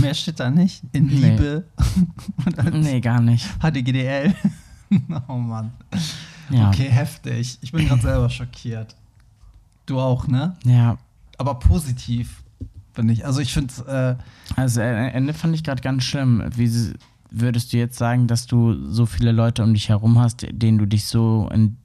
Mehr 0.00 0.14
steht 0.14 0.40
da 0.40 0.50
nicht. 0.50 0.82
In 0.92 1.06
Nee. 1.06 1.30
Liebe 1.30 1.64
Nee, 2.72 3.00
gar 3.00 3.20
nicht. 3.20 3.46
HDGDL. 3.60 4.34
oh 5.28 5.36
Mann. 5.36 5.72
Ja. 6.48 6.68
Okay, 6.68 6.88
heftig. 6.88 7.58
Ich 7.60 7.72
bin 7.72 7.86
gerade 7.86 8.00
selber 8.00 8.30
schockiert. 8.30 8.96
Du 9.86 10.00
auch, 10.00 10.26
ne? 10.28 10.56
Ja, 10.64 10.98
Aber 11.38 11.54
positiv, 11.58 12.42
finde 12.94 13.12
ich. 13.12 13.26
Also 13.26 13.40
ich 13.40 13.52
finde 13.52 14.18
äh, 14.56 14.60
Also 14.60 14.80
äh, 14.80 15.08
Ende 15.10 15.34
fand 15.34 15.54
ich 15.54 15.62
gerade 15.64 15.82
ganz 15.82 16.04
schlimm. 16.04 16.42
Wie 16.56 16.70
würdest 17.30 17.72
du 17.72 17.76
jetzt 17.76 17.98
sagen, 17.98 18.26
dass 18.26 18.46
du 18.46 18.90
so 18.90 19.06
viele 19.06 19.32
Leute 19.32 19.62
um 19.62 19.74
dich 19.74 19.88
herum 19.88 20.18
hast, 20.18 20.46
denen 20.50 20.78
du 20.78 20.86
dich 20.86 21.06
so 21.06 21.48
in 21.52 21.76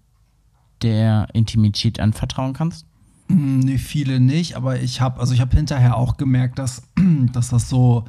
der 0.81 1.27
Intimität 1.33 1.99
anvertrauen 1.99 2.53
kannst? 2.53 2.85
Mm, 3.27 3.59
Nee, 3.59 3.77
viele 3.77 4.19
nicht, 4.19 4.55
aber 4.55 4.79
ich 4.81 5.01
habe, 5.01 5.19
also 5.19 5.33
ich 5.33 5.41
habe 5.41 5.55
hinterher 5.55 5.97
auch 5.97 6.17
gemerkt, 6.17 6.57
dass, 6.59 6.83
dass 7.33 7.49
das 7.49 7.67
so, 7.69 8.05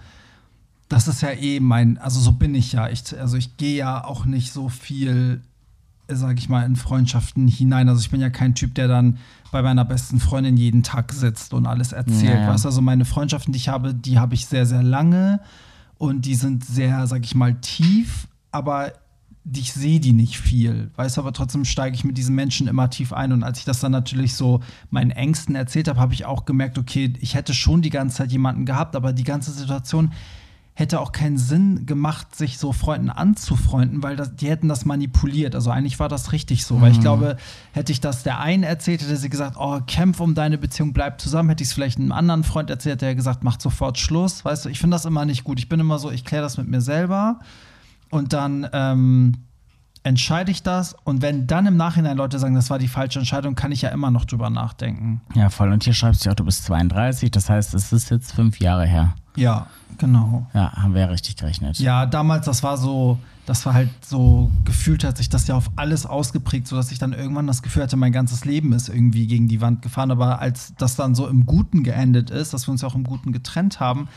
das 0.88 1.08
ist 1.08 1.22
ja 1.22 1.30
eh 1.30 1.60
mein, 1.60 1.98
also 1.98 2.20
so 2.20 2.32
bin 2.32 2.54
ich 2.54 2.72
ja. 2.72 2.88
Ich, 2.90 3.18
also 3.18 3.36
ich 3.36 3.56
gehe 3.56 3.76
ja 3.76 4.04
auch 4.04 4.24
nicht 4.24 4.52
so 4.52 4.68
viel 4.68 5.40
sage 6.16 6.38
ich 6.38 6.48
mal, 6.48 6.64
in 6.64 6.76
Freundschaften 6.76 7.48
hinein. 7.48 7.88
Also 7.88 8.00
ich 8.00 8.10
bin 8.10 8.20
ja 8.20 8.30
kein 8.30 8.54
Typ, 8.54 8.74
der 8.74 8.88
dann 8.88 9.18
bei 9.50 9.62
meiner 9.62 9.84
besten 9.84 10.20
Freundin 10.20 10.56
jeden 10.56 10.82
Tag 10.82 11.12
sitzt 11.12 11.54
und 11.54 11.66
alles 11.66 11.92
erzählt. 11.92 12.34
Ja, 12.34 12.40
ja. 12.42 12.48
Weißt 12.48 12.66
also 12.66 12.80
meine 12.80 13.04
Freundschaften, 13.04 13.52
die 13.52 13.58
ich 13.58 13.68
habe, 13.68 13.94
die 13.94 14.18
habe 14.18 14.34
ich 14.34 14.46
sehr, 14.46 14.66
sehr 14.66 14.82
lange 14.82 15.40
und 15.98 16.24
die 16.24 16.34
sind 16.34 16.64
sehr, 16.64 17.06
sag 17.06 17.24
ich 17.24 17.34
mal, 17.34 17.54
tief, 17.60 18.28
aber 18.52 18.92
ich 19.52 19.72
sehe 19.72 20.00
die 20.00 20.12
nicht 20.12 20.38
viel. 20.38 20.90
Weißt 20.96 21.16
du, 21.16 21.22
aber 21.22 21.32
trotzdem 21.32 21.64
steige 21.64 21.94
ich 21.94 22.04
mit 22.04 22.18
diesen 22.18 22.34
Menschen 22.34 22.68
immer 22.68 22.90
tief 22.90 23.12
ein. 23.12 23.32
Und 23.32 23.42
als 23.42 23.58
ich 23.58 23.64
das 23.64 23.80
dann 23.80 23.92
natürlich 23.92 24.34
so 24.34 24.60
meinen 24.90 25.10
Ängsten 25.10 25.54
erzählt 25.54 25.88
habe, 25.88 25.98
habe 25.98 26.14
ich 26.14 26.26
auch 26.26 26.44
gemerkt, 26.44 26.78
okay, 26.78 27.12
ich 27.20 27.34
hätte 27.34 27.54
schon 27.54 27.82
die 27.82 27.90
ganze 27.90 28.18
Zeit 28.18 28.32
jemanden 28.32 28.66
gehabt, 28.66 28.96
aber 28.96 29.12
die 29.12 29.24
ganze 29.24 29.50
Situation 29.50 30.12
hätte 30.80 30.98
auch 30.98 31.12
keinen 31.12 31.38
Sinn 31.38 31.86
gemacht, 31.86 32.34
sich 32.34 32.58
so 32.58 32.72
Freunden 32.72 33.10
anzufreunden, 33.10 34.02
weil 34.02 34.16
das, 34.16 34.34
die 34.34 34.48
hätten 34.48 34.66
das 34.66 34.84
manipuliert. 34.84 35.54
Also 35.54 35.70
eigentlich 35.70 36.00
war 36.00 36.08
das 36.08 36.32
richtig 36.32 36.64
so, 36.64 36.80
weil 36.80 36.90
ich 36.92 37.00
glaube, 37.00 37.36
hätte 37.72 37.92
ich 37.92 38.00
das 38.00 38.22
der 38.22 38.40
einen 38.40 38.62
erzählt, 38.62 39.02
hätte 39.02 39.16
sie 39.16 39.30
gesagt, 39.30 39.56
oh, 39.58 39.80
kämpf 39.86 40.18
um 40.20 40.34
deine 40.34 40.58
Beziehung, 40.58 40.92
bleib 40.92 41.20
zusammen. 41.20 41.50
Hätte 41.50 41.62
ich 41.62 41.68
es 41.68 41.74
vielleicht 41.74 41.98
einem 41.98 42.12
anderen 42.12 42.42
Freund 42.42 42.70
erzählt, 42.70 43.02
der 43.02 43.14
gesagt, 43.14 43.44
macht 43.44 43.62
sofort 43.62 43.98
Schluss. 43.98 44.44
Weißt 44.44 44.64
du, 44.64 44.68
ich 44.70 44.80
finde 44.80 44.96
das 44.96 45.04
immer 45.04 45.24
nicht 45.24 45.44
gut. 45.44 45.58
Ich 45.58 45.68
bin 45.68 45.78
immer 45.78 45.98
so, 45.98 46.10
ich 46.10 46.24
kläre 46.24 46.42
das 46.42 46.56
mit 46.56 46.66
mir 46.66 46.80
selber 46.80 47.40
und 48.10 48.32
dann 48.32 48.68
ähm, 48.72 49.34
entscheide 50.02 50.50
ich 50.50 50.62
das. 50.62 50.96
Und 51.04 51.22
wenn 51.22 51.46
dann 51.46 51.66
im 51.66 51.76
Nachhinein 51.76 52.16
Leute 52.16 52.38
sagen, 52.38 52.54
das 52.54 52.70
war 52.70 52.78
die 52.78 52.88
falsche 52.88 53.18
Entscheidung, 53.18 53.54
kann 53.54 53.72
ich 53.72 53.82
ja 53.82 53.90
immer 53.90 54.10
noch 54.10 54.24
drüber 54.24 54.50
nachdenken. 54.50 55.20
Ja, 55.34 55.50
voll. 55.50 55.72
Und 55.72 55.84
hier 55.84 55.94
schreibst 55.94 56.24
du 56.24 56.30
auch, 56.30 56.34
du 56.34 56.44
bist 56.44 56.64
32, 56.64 57.30
das 57.30 57.50
heißt, 57.50 57.74
es 57.74 57.92
ist 57.92 58.10
jetzt 58.10 58.32
fünf 58.32 58.60
Jahre 58.60 58.86
her. 58.86 59.14
Ja, 59.36 59.66
genau. 59.98 60.46
Ja, 60.54 60.72
haben 60.72 60.94
wir 60.94 61.02
ja 61.02 61.06
richtig 61.08 61.36
gerechnet. 61.36 61.78
Ja, 61.78 62.06
damals, 62.06 62.46
das 62.46 62.62
war 62.62 62.76
so, 62.76 63.18
das 63.46 63.64
war 63.66 63.74
halt 63.74 63.90
so, 64.04 64.50
gefühlt 64.64 65.04
hat 65.04 65.16
sich 65.16 65.28
das 65.28 65.46
ja 65.46 65.56
auf 65.56 65.70
alles 65.76 66.06
ausgeprägt, 66.06 66.66
sodass 66.66 66.92
ich 66.92 66.98
dann 66.98 67.12
irgendwann 67.12 67.46
das 67.46 67.62
Gefühl 67.62 67.82
hatte, 67.82 67.96
mein 67.96 68.12
ganzes 68.12 68.44
Leben 68.44 68.72
ist 68.72 68.88
irgendwie 68.88 69.26
gegen 69.26 69.48
die 69.48 69.60
Wand 69.60 69.82
gefahren. 69.82 70.10
Aber 70.10 70.40
als 70.40 70.74
das 70.78 70.96
dann 70.96 71.14
so 71.14 71.26
im 71.28 71.46
Guten 71.46 71.82
geendet 71.82 72.30
ist, 72.30 72.52
dass 72.52 72.66
wir 72.66 72.72
uns 72.72 72.82
ja 72.82 72.88
auch 72.88 72.94
im 72.94 73.04
Guten 73.04 73.32
getrennt 73.32 73.80
haben, 73.80 74.08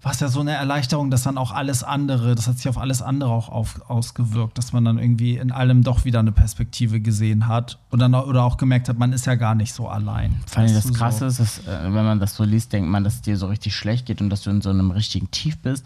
war 0.00 0.12
es 0.12 0.20
ja 0.20 0.28
so 0.28 0.40
eine 0.40 0.52
Erleichterung, 0.52 1.10
dass 1.10 1.24
dann 1.24 1.36
auch 1.38 1.50
alles 1.50 1.82
andere, 1.82 2.36
das 2.36 2.46
hat 2.46 2.56
sich 2.56 2.68
auf 2.68 2.78
alles 2.78 3.02
andere 3.02 3.30
auch 3.30 3.48
auf, 3.48 3.80
ausgewirkt, 3.88 4.56
dass 4.56 4.72
man 4.72 4.84
dann 4.84 4.98
irgendwie 4.98 5.36
in 5.36 5.50
allem 5.50 5.82
doch 5.82 6.04
wieder 6.04 6.20
eine 6.20 6.30
Perspektive 6.30 7.00
gesehen 7.00 7.48
hat 7.48 7.78
und 7.90 7.98
dann 7.98 8.14
oder 8.14 8.44
auch 8.44 8.58
gemerkt 8.58 8.88
hat, 8.88 8.96
man 8.96 9.12
ist 9.12 9.26
ja 9.26 9.34
gar 9.34 9.56
nicht 9.56 9.72
so 9.72 9.88
allein. 9.88 10.36
Vor 10.46 10.62
allem 10.62 10.72
das 10.72 10.92
Krasse 10.92 11.30
so. 11.30 11.42
ist, 11.42 11.58
dass, 11.66 11.66
äh, 11.66 11.84
wenn 11.84 12.04
man 12.04 12.20
das 12.20 12.36
so 12.36 12.44
liest, 12.44 12.72
denkt 12.72 12.88
man, 12.88 13.02
dass 13.02 13.14
es 13.16 13.22
dir 13.22 13.36
so 13.36 13.48
richtig 13.48 13.74
schlecht 13.74 14.06
geht 14.06 14.20
und 14.20 14.30
dass 14.30 14.42
du 14.42 14.50
in 14.50 14.60
so 14.60 14.70
einem 14.70 14.92
richtigen 14.92 15.32
Tief 15.32 15.58
bist. 15.58 15.84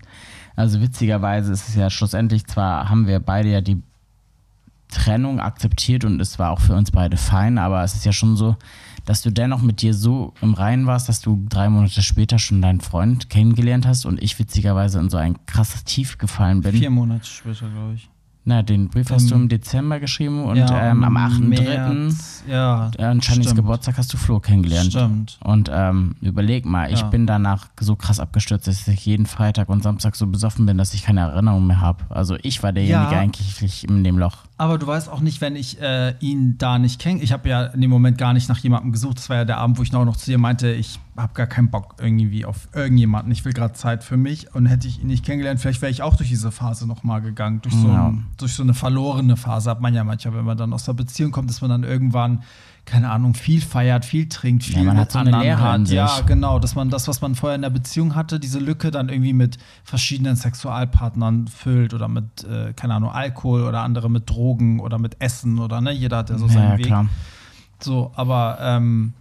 Also 0.57 0.83
witzigerweise 0.83 1.50
ist 1.50 1.71
es 1.71 1.75
ja 1.75 1.88
schlussendlich, 1.88 2.47
zwar 2.47 2.90
haben 2.90 3.07
wir 3.07 3.19
beide 3.19 3.49
ja 3.50 3.62
die 3.62 3.83
Trennung 4.88 5.40
akzeptiert 5.40 6.04
und 6.04 6.21
es 6.21 6.38
war 6.38 6.50
auch 6.50 6.61
für 6.61 6.75
uns 6.75 6.90
beide 6.90 7.16
fein, 7.16 7.57
aber 7.57 7.83
es 7.83 7.95
ist 7.95 8.04
ja 8.04 8.12
schon 8.12 8.37
so, 8.37 8.57
dass 9.05 9.23
du 9.23 9.31
dennoch 9.31 9.63
mit 9.63 9.83
dir 9.83 9.95
so 9.95 10.33
im 10.43 10.55
Reinen 10.55 10.87
warst, 10.87 11.09
dass 11.09 11.21
du 11.21 11.45
drei 11.49 11.69
Monate 11.69 12.03
später 12.03 12.39
schon 12.39 12.63
deinen 12.63 12.81
Freund 12.81 13.31
kennengelernt 13.31 13.87
hast 13.87 14.05
und 14.07 14.23
ich 14.23 14.39
witzigerweise 14.39 14.99
in 15.01 15.11
so 15.11 15.17
ein 15.17 15.37
krasses 15.47 15.85
Tief 15.85 16.19
gefallen 16.19 16.61
bin. 16.63 16.73
Vier 16.77 16.91
Monate 16.91 17.27
später, 17.27 17.69
glaube 17.69 17.95
ich. 17.95 18.09
Na, 18.45 18.61
den 18.63 18.89
Brief 18.89 19.09
hast 19.13 19.31
du 19.31 19.37
im 19.37 19.49
Dezember 19.49 20.01
geschrieben 20.01 20.43
und 20.45 20.57
Ja, 20.57 20.91
ähm, 20.91 21.05
am 21.05 21.17
im 21.17 21.53
8.3. 21.53 21.93
März, 22.01 22.43
Ja, 22.49 22.91
Äh, 22.99 23.05
an 23.05 23.23
Shannys. 23.23 23.55
Geburtstag 23.55 23.97
hast 23.99 24.13
du 24.13 24.17
Flo 24.17 24.41
kennengelernt. 24.41 24.91
Stimmt. 24.91 25.39
Und 25.45 25.71
ähm, 25.73 26.17
überleg 26.23 26.65
mal, 26.67 26.93
ich 26.93 27.03
Ja. 27.03 27.07
bin 27.07 27.29
danach 27.29 27.69
so 27.79 27.95
krass 27.95 28.19
abgestürzt, 28.19 28.67
dass 28.67 28.89
ich 28.89 29.07
jeden 29.07 29.27
Freitag 29.27 29.69
und 29.69 29.85
Samstag 29.85 30.17
so 30.17 30.27
besoffen 30.27 30.67
bin, 30.67 30.77
dass 30.77 30.93
ich 30.93 31.05
keine 31.05 31.21
Erinnerung 31.21 31.69
mehr 31.69 31.81
habe. 31.81 32.03
Also 32.09 32.37
ich 32.43 32.65
war 32.65 32.73
derjenige 32.73 33.13
Ja. 33.13 33.21
eigentlich 33.21 33.85
in 33.89 34.03
dem 34.03 34.19
Loch. 34.19 34.39
Aber 34.62 34.78
du 34.78 34.87
weißt 34.87 35.09
auch 35.09 35.19
nicht, 35.19 35.40
wenn 35.40 35.57
ich 35.57 35.81
äh, 35.81 36.14
ihn 36.21 36.57
da 36.57 36.78
nicht 36.78 37.00
kenne. 37.00 37.21
Ich 37.21 37.33
habe 37.33 37.49
ja 37.49 37.64
in 37.64 37.81
dem 37.81 37.90
Moment 37.90 38.16
gar 38.16 38.33
nicht 38.33 38.49
nach 38.49 38.59
jemandem 38.59 38.92
gesucht. 38.92 39.19
Das 39.19 39.28
war 39.28 39.38
ja 39.38 39.45
der 39.45 39.59
Abend, 39.59 39.76
wo 39.76 39.83
ich 39.83 39.92
auch 39.92 40.04
noch 40.04 40.16
zu 40.16 40.26
dir 40.31 40.38
meinte, 40.38 40.71
ich 40.71 41.00
habe 41.16 41.35
gar 41.35 41.49
keinen 41.49 41.69
Bock 41.69 41.97
irgendwie 42.00 42.45
auf 42.45 42.69
irgendjemanden. 42.73 43.33
Ich 43.33 43.45
will 43.45 43.52
gerade 43.54 43.75
Zeit 43.75 44.04
für 44.04 44.16
mich. 44.16 44.54
Und 44.54 44.66
hätte 44.66 44.87
ich 44.87 45.00
ihn 45.00 45.09
nicht 45.09 45.25
kennengelernt, 45.25 45.59
vielleicht 45.59 45.83
wäre 45.83 45.90
ich 45.90 46.02
auch 46.02 46.14
durch 46.14 46.28
diese 46.28 46.52
Phase 46.52 46.87
noch 46.87 47.02
mal 47.02 47.19
gegangen. 47.19 47.61
Durch 47.61 47.75
so, 47.75 47.88
Ja. 47.88 48.07
ein, 48.11 48.26
durch 48.37 48.52
so 48.52 48.62
eine 48.62 48.73
verlorene 48.73 49.37
Phase 49.37 49.69
hat 49.69 49.81
man 49.81 49.95
ja 49.95 50.04
manchmal, 50.04 50.35
wenn 50.37 50.45
man 50.45 50.57
dann 50.57 50.73
aus 50.73 50.85
der 50.85 50.92
Beziehung 50.92 51.33
kommt, 51.33 51.50
dass 51.50 51.61
man 51.61 51.69
dann 51.71 51.83
irgendwann 51.83 52.45
keine 52.85 53.11
Ahnung, 53.11 53.35
viel 53.35 53.61
feiert, 53.61 54.05
viel 54.05 54.29
trinkt, 54.29 54.64
viel 54.64 54.77
Ja, 54.77 54.83
man 54.83 54.97
hat 54.97 55.12
so 55.12 55.18
eine 55.18 55.31
Leere 55.40 55.61
hat. 55.61 55.88
Ja, 55.88 56.21
genau, 56.27 56.59
dass 56.59 56.75
man 56.75 56.90
das, 56.90 57.07
was 57.07 57.21
man 57.21 57.35
vorher 57.35 57.55
in 57.55 57.62
der 57.62 57.71
Beziehung 57.71 58.14
hatte, 58.14 58.40
diese 58.40 58.59
Lücke 58.59 58.90
dann 58.90 59.09
irgendwie 59.09 59.33
mit 59.33 59.59
verschiedenen 59.85 60.37
Sexualpartnern 60.37 61.47
füllt 61.47 61.95
oder 61.95 62.09
mit, 62.09 62.45
äh, 62.45 62.73
keine 62.75 62.95
Ahnung, 62.95 63.11
Alkohol 63.11 63.62
oder 63.62 63.83
andere 63.83 64.11
mit 64.11 64.29
Drogen 64.29 64.81
oder 64.81 64.99
mit 64.99 65.21
Essen 65.21 65.59
oder 65.59 65.81
ne, 65.81 65.92
jeder 65.92 66.18
hat 66.18 66.31
ja 66.31 66.38
so 66.38 66.49
seinen 66.49 66.73
ja, 66.73 66.79
Weg. 66.79 66.87
klar. 66.87 67.07
So, 67.81 68.12
aber 68.14 68.59
ähm, 68.61 69.12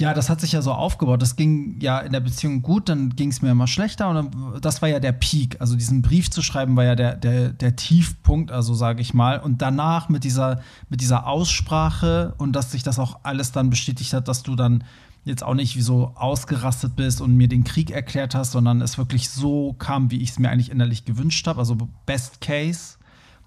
ja, 0.00 0.14
das 0.14 0.30
hat 0.30 0.40
sich 0.40 0.52
ja 0.52 0.62
so 0.62 0.72
aufgebaut. 0.72 1.20
Das 1.20 1.36
ging 1.36 1.78
ja 1.78 1.98
in 1.98 2.12
der 2.12 2.20
Beziehung 2.20 2.62
gut, 2.62 2.88
dann 2.88 3.10
ging 3.16 3.28
es 3.28 3.42
mir 3.42 3.50
immer 3.50 3.66
schlechter 3.66 4.08
und 4.08 4.14
dann, 4.14 4.60
das 4.62 4.80
war 4.80 4.88
ja 4.88 4.98
der 4.98 5.12
Peak. 5.12 5.60
Also 5.60 5.76
diesen 5.76 6.00
Brief 6.00 6.30
zu 6.30 6.40
schreiben 6.40 6.74
war 6.74 6.84
ja 6.84 6.94
der, 6.94 7.16
der, 7.16 7.50
der 7.50 7.76
Tiefpunkt, 7.76 8.50
also 8.50 8.72
sage 8.72 9.02
ich 9.02 9.12
mal. 9.12 9.38
Und 9.38 9.60
danach 9.60 10.08
mit 10.08 10.24
dieser, 10.24 10.62
mit 10.88 11.02
dieser 11.02 11.26
Aussprache 11.26 12.34
und 12.38 12.52
dass 12.52 12.72
sich 12.72 12.82
das 12.82 12.98
auch 12.98 13.20
alles 13.24 13.52
dann 13.52 13.68
bestätigt 13.68 14.14
hat, 14.14 14.26
dass 14.26 14.42
du 14.42 14.56
dann 14.56 14.84
jetzt 15.24 15.44
auch 15.44 15.54
nicht 15.54 15.76
wie 15.76 15.82
so 15.82 16.12
ausgerastet 16.14 16.96
bist 16.96 17.20
und 17.20 17.36
mir 17.36 17.48
den 17.48 17.64
Krieg 17.64 17.90
erklärt 17.90 18.34
hast, 18.34 18.52
sondern 18.52 18.80
es 18.80 18.96
wirklich 18.96 19.28
so 19.28 19.74
kam, 19.74 20.10
wie 20.10 20.22
ich 20.22 20.30
es 20.30 20.38
mir 20.38 20.48
eigentlich 20.48 20.70
innerlich 20.70 21.04
gewünscht 21.04 21.46
habe. 21.46 21.60
Also 21.60 21.76
Best 22.06 22.40
Case. 22.40 22.96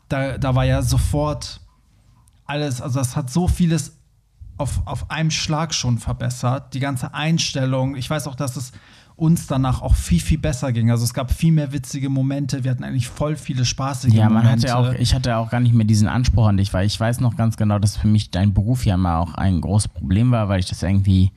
Da, 0.08 0.38
da 0.38 0.54
war 0.54 0.66
ja 0.66 0.84
sofort 0.84 1.62
alles, 2.46 2.80
also 2.80 3.00
das 3.00 3.16
hat 3.16 3.32
so 3.32 3.48
vieles 3.48 3.98
auf, 4.58 4.82
auf 4.86 5.10
einem 5.12 5.32
Schlag 5.32 5.74
schon 5.74 5.98
verbessert. 5.98 6.74
Die 6.74 6.80
ganze 6.80 7.14
Einstellung. 7.14 7.96
Ich 7.96 8.10
weiß 8.10 8.28
auch, 8.28 8.36
dass 8.36 8.56
es 8.56 8.72
uns 9.16 9.46
danach 9.46 9.82
auch 9.82 9.94
viel, 9.96 10.20
viel 10.20 10.40
besser 10.40 10.72
ging. 10.74 10.90
Also 10.90 11.04
es 11.04 11.14
gab 11.14 11.32
viel 11.32 11.52
mehr 11.52 11.72
witzige 11.72 12.10
Momente. 12.10 12.64
Wir 12.64 12.72
hatten 12.72 12.84
eigentlich 12.84 13.08
voll 13.08 13.36
viele 13.36 13.64
spaßige 13.64 14.12
Ja, 14.14 14.30
man 14.30 14.44
Momente. 14.44 14.72
hatte 14.74 14.78
auch, 14.78 14.94
ich 14.94 15.14
hatte 15.14 15.38
auch 15.38 15.50
gar 15.52 15.60
nicht 15.60 15.76
mehr 15.76 15.86
diesen 15.86 16.08
Anspruch 16.08 16.48
an 16.48 16.58
dich, 16.58 16.74
weil 16.74 16.86
ich 16.88 17.00
weiß 17.00 17.20
noch 17.20 17.36
ganz 17.36 17.56
genau, 17.56 17.78
dass 17.78 17.96
für 17.98 18.08
mich 18.08 18.32
dein 18.32 18.54
Beruf 18.54 18.86
ja 18.86 18.98
mal 18.98 19.20
auch 19.20 19.36
ein 19.36 19.62
großes 19.62 19.90
Problem 19.90 20.32
war, 20.32 20.50
weil 20.50 20.60
ich 20.60 20.66
das 20.68 20.82
irgendwie, 20.82 21.32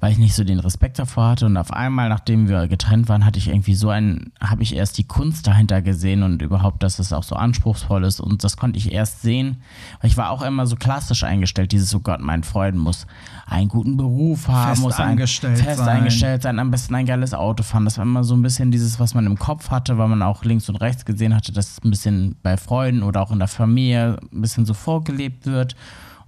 weil 0.00 0.12
ich 0.12 0.18
nicht 0.18 0.34
so 0.34 0.44
den 0.44 0.60
Respekt 0.60 0.98
davor 0.98 1.28
hatte 1.28 1.46
und 1.46 1.56
auf 1.56 1.72
einmal, 1.72 2.08
nachdem 2.08 2.48
wir 2.48 2.68
getrennt 2.68 3.08
waren, 3.08 3.24
hatte 3.24 3.38
ich 3.38 3.48
irgendwie 3.48 3.74
so 3.74 3.90
ein, 3.90 4.32
habe 4.40 4.62
ich 4.62 4.74
erst 4.74 4.98
die 4.98 5.04
Kunst 5.04 5.46
dahinter 5.46 5.82
gesehen 5.82 6.22
und 6.22 6.42
überhaupt, 6.42 6.82
dass 6.82 6.98
es 6.98 7.12
auch 7.12 7.22
so 7.22 7.34
anspruchsvoll 7.34 8.04
ist 8.04 8.20
und 8.20 8.44
das 8.44 8.56
konnte 8.56 8.78
ich 8.78 8.92
erst 8.92 9.22
sehen, 9.22 9.58
weil 10.00 10.10
ich 10.10 10.16
war 10.16 10.30
auch 10.30 10.42
immer 10.42 10.66
so 10.66 10.76
klassisch 10.76 11.24
eingestellt, 11.24 11.72
dieses, 11.72 11.94
oh 11.94 12.00
Gott, 12.00 12.20
mein 12.20 12.42
Freund 12.42 12.76
muss 12.76 13.06
einen 13.46 13.68
guten 13.68 13.96
Beruf 13.96 14.48
haben, 14.48 14.70
Fest 14.70 14.82
muss 14.82 14.98
ein, 14.98 15.10
angestellt 15.10 15.58
fest 15.58 15.78
sein. 15.78 15.88
eingestellt 15.88 16.42
sein, 16.42 16.58
am 16.58 16.70
besten 16.70 16.94
ein 16.94 17.06
geiles 17.06 17.34
Auto 17.34 17.62
fahren. 17.62 17.84
Das 17.84 17.96
war 17.96 18.04
immer 18.04 18.24
so 18.24 18.34
ein 18.34 18.42
bisschen 18.42 18.70
dieses, 18.70 19.00
was 19.00 19.14
man 19.14 19.26
im 19.26 19.38
Kopf 19.38 19.70
hatte, 19.70 19.98
weil 19.98 20.08
man 20.08 20.22
auch 20.22 20.44
links 20.44 20.68
und 20.68 20.76
rechts 20.76 21.04
gesehen 21.04 21.34
hatte, 21.34 21.52
dass 21.52 21.72
es 21.72 21.84
ein 21.84 21.90
bisschen 21.90 22.36
bei 22.42 22.56
Freunden 22.56 23.02
oder 23.02 23.22
auch 23.22 23.30
in 23.30 23.38
der 23.38 23.48
Familie 23.48 24.18
ein 24.32 24.40
bisschen 24.42 24.66
so 24.66 24.74
vorgelebt 24.74 25.46
wird. 25.46 25.76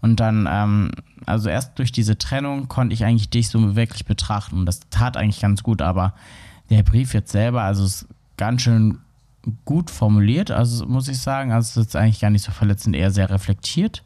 Und 0.00 0.20
dann, 0.20 0.48
ähm, 0.50 0.90
also 1.26 1.48
erst 1.48 1.78
durch 1.78 1.92
diese 1.92 2.16
Trennung 2.18 2.68
konnte 2.68 2.94
ich 2.94 3.04
eigentlich 3.04 3.30
dich 3.30 3.48
so 3.48 3.76
wirklich 3.76 4.04
betrachten. 4.04 4.58
Und 4.58 4.66
das 4.66 4.80
tat 4.90 5.16
eigentlich 5.16 5.40
ganz 5.40 5.62
gut, 5.62 5.82
aber 5.82 6.14
der 6.70 6.82
Brief 6.82 7.14
jetzt 7.14 7.32
selber, 7.32 7.62
also 7.62 7.84
ist 7.84 8.06
ganz 8.36 8.62
schön 8.62 8.98
gut 9.64 9.90
formuliert, 9.90 10.50
also 10.50 10.86
muss 10.86 11.08
ich 11.08 11.18
sagen. 11.18 11.52
Also 11.52 11.80
es 11.80 11.88
ist 11.88 11.96
eigentlich 11.96 12.20
gar 12.20 12.30
nicht 12.30 12.44
so 12.44 12.52
verletzend, 12.52 12.96
eher 12.96 13.10
sehr 13.10 13.30
reflektiert. 13.30 14.02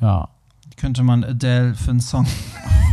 Ja. 0.00 0.28
Könnte 0.76 1.02
man 1.02 1.24
Adele 1.24 1.74
für 1.74 1.90
einen 1.90 2.00
Song 2.00 2.26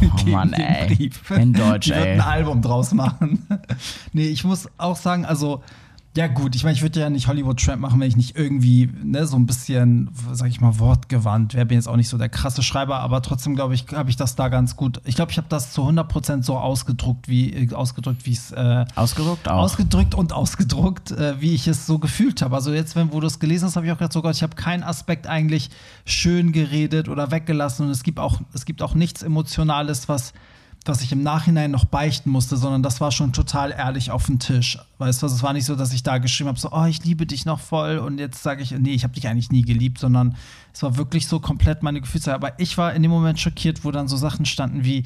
Oh 0.02 0.26
Mann, 0.30 0.54
ey. 0.54 0.96
Brief. 0.96 1.32
In 1.32 1.54
Deutsch, 1.54 1.86
Die 1.88 1.94
ey. 1.94 2.14
ein 2.14 2.22
Album 2.22 2.62
draus 2.62 2.94
machen. 2.94 3.48
nee, 4.14 4.28
ich 4.28 4.44
muss 4.44 4.70
auch 4.78 4.96
sagen, 4.96 5.26
also 5.26 5.64
ja 6.16 6.28
gut, 6.28 6.56
ich 6.56 6.64
meine, 6.64 6.76
ich 6.76 6.84
würde 6.84 7.00
ja 7.00 7.10
nicht 7.10 7.28
Hollywood 7.28 7.60
Tramp 7.60 7.82
machen, 7.82 8.00
wenn 8.00 8.08
ich 8.08 8.16
nicht 8.16 8.38
irgendwie 8.38 8.88
ne, 9.04 9.26
so 9.26 9.36
ein 9.36 9.48
bisschen, 9.48 10.12
sag 10.32 10.48
ich 10.50 10.62
mal, 10.62 10.78
wortgewandt 10.78 11.56
wäre. 11.56 11.66
Bin 11.66 11.78
jetzt 11.78 11.88
auch 11.88 11.96
nicht 11.96 12.10
so 12.10 12.20
der 12.20 12.30
krasse 12.30 12.62
Schreiber, 12.62 13.00
aber 13.00 13.24
trotzdem 13.24 13.56
glaube 13.56 13.74
ich, 13.74 13.88
habe 13.94 14.12
ich 14.12 14.16
das 14.16 14.36
da 14.36 14.50
ganz 14.50 14.76
gut. 14.76 15.02
Ich 15.06 15.16
glaube, 15.16 15.32
ich 15.32 15.38
habe 15.38 15.48
das 15.50 15.74
zu 15.74 15.82
100% 15.82 16.44
so 16.44 16.58
ausgedruckt, 16.60 17.28
wie 17.28 17.52
äh, 17.52 17.74
ausgedrückt, 17.74 18.28
wie 18.28 18.34
es 18.34 18.52
äh, 18.52 18.86
Ausgedruckt 18.94 19.48
auch. 19.50 19.64
ausgedrückt 19.64 20.14
und 20.14 20.34
ausgedruckt, 20.34 21.10
äh, 21.12 21.42
wie 21.42 21.56
ich 21.56 21.68
es 21.68 21.88
so 21.88 21.98
gefühlt 21.98 22.44
habe. 22.44 22.54
Also 22.54 22.72
jetzt, 22.74 22.96
wenn 22.96 23.12
wo 23.12 23.20
du 23.20 23.26
es 23.26 23.40
gelesen 23.40 23.66
hast, 23.66 23.76
habe 23.76 23.88
ich 23.88 23.92
auch 23.92 23.98
gedacht, 23.98 24.14
so 24.14 24.22
Gott, 24.22 24.36
ich 24.36 24.44
habe 24.44 24.56
keinen 24.56 24.84
Aspekt 24.84 25.26
eigentlich 25.26 25.72
schön 26.06 26.52
geredet 26.52 27.10
oder 27.10 27.32
weggelassen 27.32 27.88
und 27.88 27.92
es 27.92 28.04
gibt 28.04 28.20
auch 28.20 28.40
es 28.54 28.66
gibt 28.66 28.84
auch 28.84 28.94
nichts 28.94 29.24
Emotionales, 29.24 30.08
was 30.08 30.34
was 30.86 31.02
ich 31.02 31.12
im 31.12 31.24
Nachhinein 31.24 31.72
noch 31.72 31.86
beichten 31.86 32.30
musste, 32.30 32.58
sondern 32.58 32.84
das 32.84 33.00
war 33.00 33.12
schon 33.12 33.32
total 33.32 33.72
ehrlich 33.72 34.12
auf 34.12 34.26
den 34.26 34.40
Tisch. 34.40 34.78
Weißt 34.98 35.22
du, 35.22 35.26
also 35.26 35.36
es 35.36 35.44
war 35.44 35.54
nicht 35.54 35.66
so, 35.66 35.76
dass 35.76 35.94
ich 35.94 36.04
da 36.04 36.18
geschrieben 36.18 36.50
habe, 36.50 36.60
so, 36.60 36.72
oh, 36.72 36.86
ich 36.86 37.04
liebe 37.06 37.26
dich 37.26 37.46
noch 37.46 37.60
voll 37.60 37.98
und 37.98 38.20
jetzt 38.20 38.44
sage 38.44 38.62
ich, 38.64 38.72
nee, 38.72 38.94
ich 38.94 39.04
habe 39.04 39.14
dich 39.14 39.28
eigentlich 39.28 39.52
nie 39.52 39.62
geliebt, 39.62 40.00
sondern 40.00 40.36
es 40.74 40.84
war 40.84 40.98
wirklich 40.98 41.28
so 41.28 41.40
komplett 41.40 41.84
meine 41.84 42.02
Gefühlslage. 42.02 42.36
Aber 42.36 42.60
ich 42.60 42.78
war 42.78 42.94
in 42.94 43.02
dem 43.02 43.12
Moment 43.12 43.40
schockiert, 43.40 43.86
wo 43.86 43.92
dann 43.92 44.08
so 44.08 44.18
Sachen 44.18 44.46
standen 44.46 44.84
wie, 44.84 45.04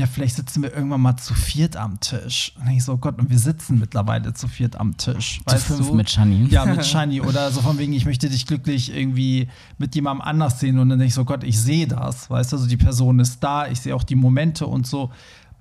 ja, 0.00 0.06
vielleicht 0.06 0.36
sitzen 0.36 0.62
wir 0.62 0.72
irgendwann 0.72 1.02
mal 1.02 1.18
zu 1.18 1.34
viert 1.34 1.76
am 1.76 2.00
Tisch. 2.00 2.54
Und 2.58 2.70
ich 2.70 2.82
so, 2.82 2.94
oh 2.94 2.96
Gott, 2.96 3.18
und 3.18 3.28
wir 3.28 3.38
sitzen 3.38 3.78
mittlerweile 3.78 4.32
zu 4.32 4.48
viert 4.48 4.80
am 4.80 4.96
Tisch. 4.96 5.42
Zu 5.46 5.58
fünf 5.58 5.88
du? 5.88 5.94
mit 5.94 6.08
Shani. 6.08 6.46
Ja, 6.48 6.64
mit 6.64 6.86
Shani. 6.86 7.20
Oder 7.20 7.50
so 7.50 7.60
von 7.60 7.76
wegen, 7.76 7.92
ich 7.92 8.06
möchte 8.06 8.30
dich 8.30 8.46
glücklich 8.46 8.96
irgendwie 8.96 9.48
mit 9.76 9.94
jemandem 9.94 10.22
anders 10.26 10.58
sehen. 10.58 10.78
Und 10.78 10.88
dann 10.88 10.98
denke 10.98 11.08
ich 11.08 11.14
so, 11.14 11.26
Gott, 11.26 11.44
ich 11.44 11.60
sehe 11.60 11.86
das. 11.86 12.30
Weißt 12.30 12.50
du, 12.50 12.56
also 12.56 12.66
die 12.66 12.78
Person 12.78 13.20
ist 13.20 13.40
da, 13.40 13.68
ich 13.68 13.82
sehe 13.82 13.94
auch 13.94 14.02
die 14.02 14.14
Momente 14.14 14.66
und 14.66 14.86
so. 14.86 15.10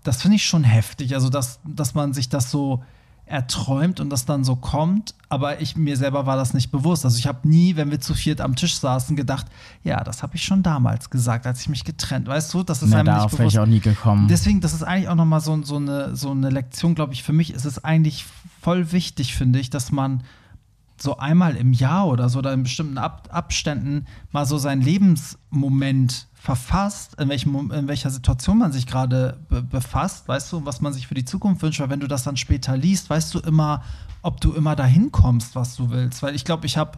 Das 0.03 0.21
finde 0.21 0.37
ich 0.37 0.45
schon 0.45 0.63
heftig. 0.63 1.15
Also, 1.15 1.29
dass, 1.29 1.59
dass 1.65 1.93
man 1.93 2.13
sich 2.13 2.29
das 2.29 2.49
so 2.49 2.81
erträumt 3.29 3.99
und 3.99 4.09
das 4.09 4.25
dann 4.25 4.43
so 4.43 4.55
kommt, 4.55 5.13
aber 5.29 5.61
ich 5.61 5.77
mir 5.77 5.95
selber 5.97 6.25
war 6.25 6.35
das 6.35 6.53
nicht 6.55 6.71
bewusst. 6.71 7.05
Also 7.05 7.17
ich 7.19 7.27
habe 7.27 7.47
nie, 7.47 7.75
wenn 7.75 7.91
wir 7.91 7.99
zu 7.99 8.15
viert 8.15 8.41
am 8.41 8.55
Tisch 8.55 8.79
saßen, 8.79 9.15
gedacht, 9.15 9.45
ja, 9.83 10.03
das 10.03 10.23
habe 10.23 10.35
ich 10.35 10.43
schon 10.43 10.63
damals 10.63 11.09
gesagt, 11.11 11.45
als 11.45 11.61
ich 11.61 11.69
mich 11.69 11.83
getrennt, 11.83 12.27
weißt 12.27 12.53
du, 12.53 12.63
das 12.63 12.81
ist 12.81 12.89
Na, 12.89 12.97
einem 12.97 13.05
darauf 13.05 13.31
nicht 13.31 13.37
bewusst. 13.37 13.55
ich 13.55 13.59
auch 13.59 13.67
nie 13.67 13.79
gekommen. 13.79 14.27
Deswegen, 14.27 14.61
das 14.61 14.73
ist 14.73 14.83
eigentlich 14.83 15.09
auch 15.09 15.15
noch 15.15 15.25
mal 15.25 15.41
so, 15.41 15.61
so 15.61 15.75
eine 15.75 16.15
so 16.15 16.31
eine 16.31 16.49
Lektion, 16.49 16.95
glaube 16.95 17.13
ich. 17.13 17.21
Für 17.21 17.33
mich 17.33 17.53
ist 17.53 17.65
es 17.65 17.83
eigentlich 17.83 18.25
voll 18.61 18.91
wichtig, 18.91 19.35
finde 19.35 19.59
ich, 19.59 19.69
dass 19.69 19.91
man 19.91 20.23
so 21.01 21.17
einmal 21.17 21.55
im 21.55 21.73
Jahr 21.73 22.07
oder 22.07 22.29
so 22.29 22.39
oder 22.39 22.53
in 22.53 22.63
bestimmten 22.63 22.97
Ab 22.97 23.29
Abständen 23.31 24.05
mal 24.31 24.45
so 24.45 24.57
seinen 24.57 24.81
Lebensmoment 24.81 26.27
verfasst, 26.33 27.19
in, 27.19 27.29
welchem, 27.29 27.71
in 27.71 27.87
welcher 27.87 28.09
Situation 28.09 28.57
man 28.57 28.71
sich 28.71 28.87
gerade 28.87 29.37
be 29.49 29.61
befasst, 29.61 30.27
weißt 30.27 30.51
du, 30.53 30.65
was 30.65 30.81
man 30.81 30.93
sich 30.93 31.07
für 31.07 31.13
die 31.13 31.25
Zukunft 31.25 31.61
wünscht, 31.61 31.79
weil 31.79 31.89
wenn 31.89 31.99
du 31.99 32.07
das 32.07 32.23
dann 32.23 32.37
später 32.37 32.77
liest, 32.77 33.09
weißt 33.09 33.33
du 33.35 33.39
immer, 33.39 33.83
ob 34.21 34.39
du 34.39 34.53
immer 34.53 34.75
dahin 34.75 35.11
kommst, 35.11 35.55
was 35.55 35.75
du 35.75 35.89
willst. 35.89 36.23
Weil 36.23 36.35
ich 36.35 36.45
glaube, 36.45 36.65
ich 36.65 36.77
habe 36.77 36.97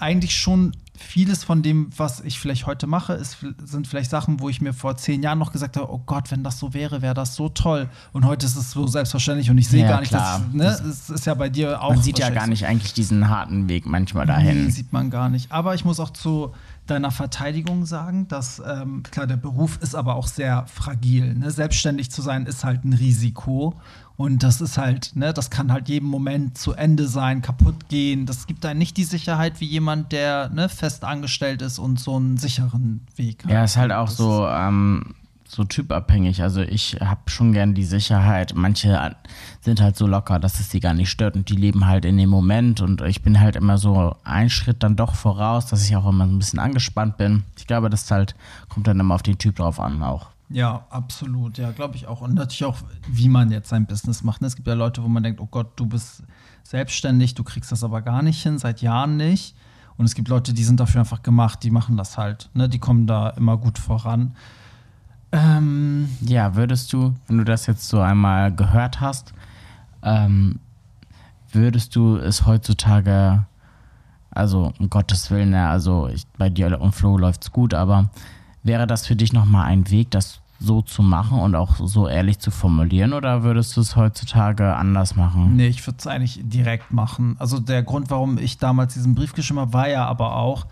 eigentlich 0.00 0.36
schon 0.36 0.72
vieles 1.00 1.44
von 1.44 1.62
dem, 1.62 1.90
was 1.96 2.20
ich 2.20 2.38
vielleicht 2.38 2.66
heute 2.66 2.86
mache, 2.86 3.14
ist, 3.14 3.38
sind 3.64 3.86
vielleicht 3.88 4.10
Sachen, 4.10 4.40
wo 4.40 4.48
ich 4.48 4.60
mir 4.60 4.72
vor 4.72 4.96
zehn 4.96 5.22
Jahren 5.22 5.38
noch 5.38 5.50
gesagt 5.52 5.76
habe, 5.76 5.90
oh 5.90 6.02
Gott, 6.04 6.30
wenn 6.30 6.44
das 6.44 6.58
so 6.58 6.74
wäre, 6.74 7.02
wäre 7.02 7.14
das 7.14 7.34
so 7.34 7.48
toll. 7.48 7.88
Und 8.12 8.26
heute 8.26 8.46
ist 8.46 8.56
es 8.56 8.70
so 8.70 8.86
selbstverständlich 8.86 9.50
und 9.50 9.58
ich 9.58 9.68
sehe 9.68 9.82
ja, 9.82 9.88
gar 9.88 10.00
nicht, 10.00 10.10
klar. 10.10 10.40
dass 10.52 10.82
ne, 10.82 10.88
es 10.88 11.10
ist 11.10 11.26
ja 11.26 11.34
bei 11.34 11.48
dir 11.48 11.82
auch. 11.82 11.90
Man 11.90 12.02
sieht 12.02 12.18
ja 12.18 12.30
gar 12.30 12.46
nicht 12.46 12.66
eigentlich 12.66 12.92
diesen 12.92 13.28
harten 13.28 13.68
Weg 13.68 13.86
manchmal 13.86 14.26
dahin. 14.26 14.66
Nee, 14.66 14.70
sieht 14.70 14.92
man 14.92 15.10
gar 15.10 15.30
nicht. 15.30 15.50
Aber 15.50 15.74
ich 15.74 15.84
muss 15.84 15.98
auch 16.00 16.10
zu 16.10 16.52
deiner 16.86 17.10
Verteidigung 17.10 17.86
sagen, 17.86 18.28
dass 18.28 18.60
ähm, 18.66 19.02
klar, 19.10 19.26
der 19.26 19.36
Beruf 19.36 19.78
ist 19.80 19.94
aber 19.94 20.16
auch 20.16 20.26
sehr 20.26 20.66
fragil. 20.66 21.34
Ne? 21.34 21.50
Selbstständig 21.50 22.10
zu 22.10 22.20
sein 22.20 22.46
ist 22.46 22.64
halt 22.64 22.84
ein 22.84 22.92
Risiko. 22.92 23.80
Und 24.20 24.42
das 24.42 24.60
ist 24.60 24.76
halt, 24.76 25.12
ne, 25.16 25.32
das 25.32 25.48
kann 25.48 25.72
halt 25.72 25.88
jeden 25.88 26.06
Moment 26.06 26.58
zu 26.58 26.74
Ende 26.74 27.08
sein, 27.08 27.40
kaputt 27.40 27.88
gehen. 27.88 28.26
Das 28.26 28.46
gibt 28.46 28.66
einem 28.66 28.78
nicht 28.78 28.98
die 28.98 29.04
Sicherheit 29.04 29.62
wie 29.62 29.64
jemand, 29.64 30.12
der 30.12 30.50
ne, 30.50 30.68
fest 30.68 31.04
angestellt 31.04 31.62
ist 31.62 31.78
und 31.78 31.98
so 31.98 32.16
einen 32.16 32.36
sicheren 32.36 33.00
Weg 33.16 33.44
hat. 33.44 33.50
Ja, 33.50 33.64
ist 33.64 33.78
halt 33.78 33.92
auch 33.92 34.08
das 34.08 34.18
so, 34.18 34.46
ähm, 34.46 35.14
so 35.48 35.64
typabhängig. 35.64 36.42
Also 36.42 36.60
ich 36.60 36.98
habe 37.00 37.30
schon 37.30 37.54
gern 37.54 37.72
die 37.72 37.84
Sicherheit. 37.84 38.52
Manche 38.54 39.16
sind 39.62 39.80
halt 39.80 39.96
so 39.96 40.06
locker, 40.06 40.38
dass 40.38 40.60
es 40.60 40.68
sie 40.68 40.80
gar 40.80 40.92
nicht 40.92 41.08
stört 41.08 41.34
und 41.34 41.48
die 41.48 41.56
leben 41.56 41.86
halt 41.86 42.04
in 42.04 42.18
dem 42.18 42.28
Moment 42.28 42.82
und 42.82 43.00
ich 43.00 43.22
bin 43.22 43.40
halt 43.40 43.56
immer 43.56 43.78
so 43.78 44.16
einen 44.22 44.50
Schritt 44.50 44.82
dann 44.82 44.96
doch 44.96 45.14
voraus, 45.14 45.64
dass 45.64 45.82
ich 45.82 45.96
auch 45.96 46.06
immer 46.06 46.26
ein 46.26 46.38
bisschen 46.38 46.58
angespannt 46.58 47.16
bin. 47.16 47.44
Ich 47.56 47.66
glaube, 47.66 47.88
das 47.88 48.10
halt 48.10 48.34
kommt 48.68 48.86
dann 48.86 49.00
immer 49.00 49.14
auf 49.14 49.22
den 49.22 49.38
Typ 49.38 49.56
drauf 49.56 49.80
an 49.80 50.02
auch. 50.02 50.26
Ja, 50.50 50.84
absolut. 50.90 51.58
Ja, 51.58 51.70
glaube 51.70 51.96
ich 51.96 52.06
auch. 52.06 52.20
Und 52.20 52.34
natürlich 52.34 52.64
auch, 52.64 52.78
wie 53.08 53.28
man 53.28 53.52
jetzt 53.52 53.68
sein 53.68 53.86
Business 53.86 54.24
macht. 54.24 54.40
Ne? 54.40 54.48
Es 54.48 54.56
gibt 54.56 54.66
ja 54.66 54.74
Leute, 54.74 55.02
wo 55.02 55.08
man 55.08 55.22
denkt, 55.22 55.40
oh 55.40 55.46
Gott, 55.46 55.68
du 55.76 55.86
bist 55.86 56.24
selbstständig, 56.64 57.34
du 57.34 57.44
kriegst 57.44 57.70
das 57.70 57.84
aber 57.84 58.02
gar 58.02 58.22
nicht 58.22 58.42
hin, 58.42 58.58
seit 58.58 58.82
Jahren 58.82 59.16
nicht. 59.16 59.54
Und 59.96 60.06
es 60.06 60.14
gibt 60.14 60.28
Leute, 60.28 60.52
die 60.52 60.64
sind 60.64 60.80
dafür 60.80 61.00
einfach 61.00 61.22
gemacht, 61.22 61.62
die 61.62 61.70
machen 61.70 61.96
das 61.96 62.18
halt. 62.18 62.50
Ne? 62.54 62.68
Die 62.68 62.78
kommen 62.78 63.06
da 63.06 63.30
immer 63.30 63.56
gut 63.58 63.78
voran. 63.78 64.34
Ähm, 65.32 66.08
ja, 66.22 66.56
würdest 66.56 66.92
du, 66.92 67.14
wenn 67.28 67.38
du 67.38 67.44
das 67.44 67.66
jetzt 67.66 67.88
so 67.88 68.00
einmal 68.00 68.52
gehört 68.52 69.00
hast, 69.00 69.32
ähm, 70.02 70.58
würdest 71.52 71.94
du 71.94 72.16
es 72.16 72.46
heutzutage, 72.46 73.44
also 74.30 74.72
um 74.78 74.90
Gottes 74.90 75.30
Willen, 75.30 75.52
ja, 75.52 75.70
also 75.70 76.08
ich, 76.08 76.26
bei 76.38 76.48
dir 76.48 76.80
und 76.80 76.92
Flo 76.92 77.16
läuft 77.16 77.44
es 77.44 77.52
gut, 77.52 77.74
aber 77.74 78.10
wäre 78.62 78.86
das 78.86 79.06
für 79.06 79.16
dich 79.16 79.32
nochmal 79.32 79.66
ein 79.66 79.90
Weg, 79.90 80.10
das 80.10 80.40
so 80.60 80.82
zu 80.82 81.02
machen 81.02 81.38
und 81.38 81.54
auch 81.54 81.76
so 81.76 82.06
ehrlich 82.06 82.38
zu 82.38 82.50
formulieren 82.50 83.14
oder 83.14 83.42
würdest 83.42 83.76
du 83.76 83.80
es 83.80 83.96
heutzutage 83.96 84.76
anders 84.76 85.16
machen? 85.16 85.56
Nee, 85.56 85.68
ich 85.68 85.86
würde 85.86 85.96
es 85.98 86.06
eigentlich 86.06 86.38
direkt 86.42 86.92
machen. 86.92 87.36
Also 87.38 87.58
der 87.58 87.82
Grund, 87.82 88.10
warum 88.10 88.36
ich 88.36 88.58
damals 88.58 88.92
diesen 88.92 89.14
Brief 89.14 89.32
geschrieben 89.32 89.60
habe, 89.60 89.72
war 89.72 89.88
ja 89.88 90.04
aber 90.04 90.36
auch, 90.36 90.66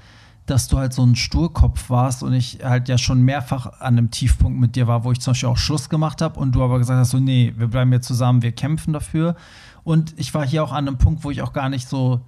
dass 0.45 0.69
du 0.69 0.79
halt 0.79 0.93
so 0.93 1.05
ein 1.05 1.17
Sturkopf 1.17 1.89
warst 1.89 2.23
und 2.23 2.35
ich 2.35 2.61
halt 2.63 2.89
ja 2.89 2.99
schon 2.99 3.23
mehrfach 3.23 3.81
an 3.81 3.99
einem 3.99 4.11
Tiefpunkt 4.11 4.59
mit 4.59 4.77
dir 4.77 4.87
war, 4.87 5.05
wo 5.05 5.13
ich 5.13 5.21
zum 5.21 5.33
Beispiel 5.33 5.49
auch 5.49 5.57
Schluss 5.57 5.89
gemacht 5.89 6.21
habe 6.21 6.39
und 6.39 6.53
du 6.53 6.63
aber 6.63 6.79
gesagt 6.79 6.99
hast, 6.99 7.11
so, 7.11 7.19
nee, 7.19 7.55
wir 7.57 7.69
bleiben 7.69 7.93
jetzt 7.93 8.07
zusammen, 8.07 8.43
wir 8.43 8.53
kämpfen 8.53 8.93
dafür. 8.93 9.37
Und 9.85 10.15
ich 10.19 10.35
war 10.35 10.47
hier 10.47 10.65
auch 10.65 10.73
an 10.73 10.87
einem 10.87 10.99
Punkt, 10.99 11.25
wo 11.25 11.31
ich 11.31 11.41
auch 11.41 11.55
gar 11.55 11.71
nicht 11.71 11.89
so 11.89 12.21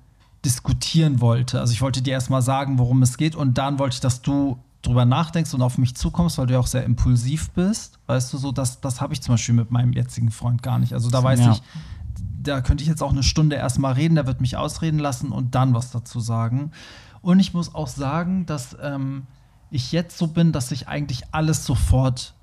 diskutieren 0.45 1.21
wollte. 1.21 1.61
Also 1.61 1.73
ich 1.75 1.83
wollte 1.83 2.01
dir 2.01 2.13
erstmal 2.13 2.41
sagen, 2.41 2.79
worum 2.79 3.03
es 3.03 3.19
geht 3.19 3.37
und 3.37 3.59
dann 3.59 3.79
wollte 3.79 3.95
ich, 3.95 4.01
dass 4.01 4.23
du 4.23 4.59
drüber 4.83 5.05
nachdenkst 5.05 5.53
und 5.55 5.63
auf 5.63 5.79
mich 5.79 5.95
zukommst, 5.95 6.39
weil 6.39 6.47
du 6.47 6.55
ja 6.55 6.61
auch 6.61 6.67
sehr 6.67 6.85
impulsiv 6.85 7.51
bist. 7.51 7.99
Weißt 8.07 8.33
du, 8.33 8.39
so, 8.39 8.53
das, 8.53 8.81
das 8.81 9.01
habe 9.01 9.13
ich 9.13 9.21
zum 9.21 9.35
Beispiel 9.35 9.55
mit 9.55 9.71
meinem 9.71 9.93
jetzigen 9.93 10.31
Freund 10.31 10.63
gar 10.63 10.79
nicht. 10.79 10.95
Also 10.95 11.11
da 11.11 11.23
weiß 11.23 11.41
ja. 11.41 11.53
ich, 11.53 11.63
da 12.43 12.61
könnte 12.63 12.83
ich 12.83 12.89
jetzt 12.89 13.03
auch 13.03 13.13
eine 13.13 13.23
Stunde 13.23 13.57
erstmal 13.57 13.93
reden, 13.93 14.15
der 14.15 14.27
wird 14.27 14.41
mich 14.41 14.57
ausreden 14.57 14.99
lassen 14.99 15.33
und 15.33 15.55
dann 15.55 15.75
was 15.75 15.91
dazu 15.91 16.21
sagen. 16.21 16.71
Und 17.21 17.41
ich 17.41 17.53
muss 17.53 17.75
auch 17.75 17.89
sagen, 17.89 18.47
dass 18.47 18.77
ähm, 18.83 19.27
ich 19.71 19.93
jetzt 19.93 20.17
so 20.17 20.27
bin, 20.29 20.53
dass 20.53 20.73
ich 20.73 20.89
eigentlich 20.89 21.25
alles 21.33 21.67
sofort 21.67 22.35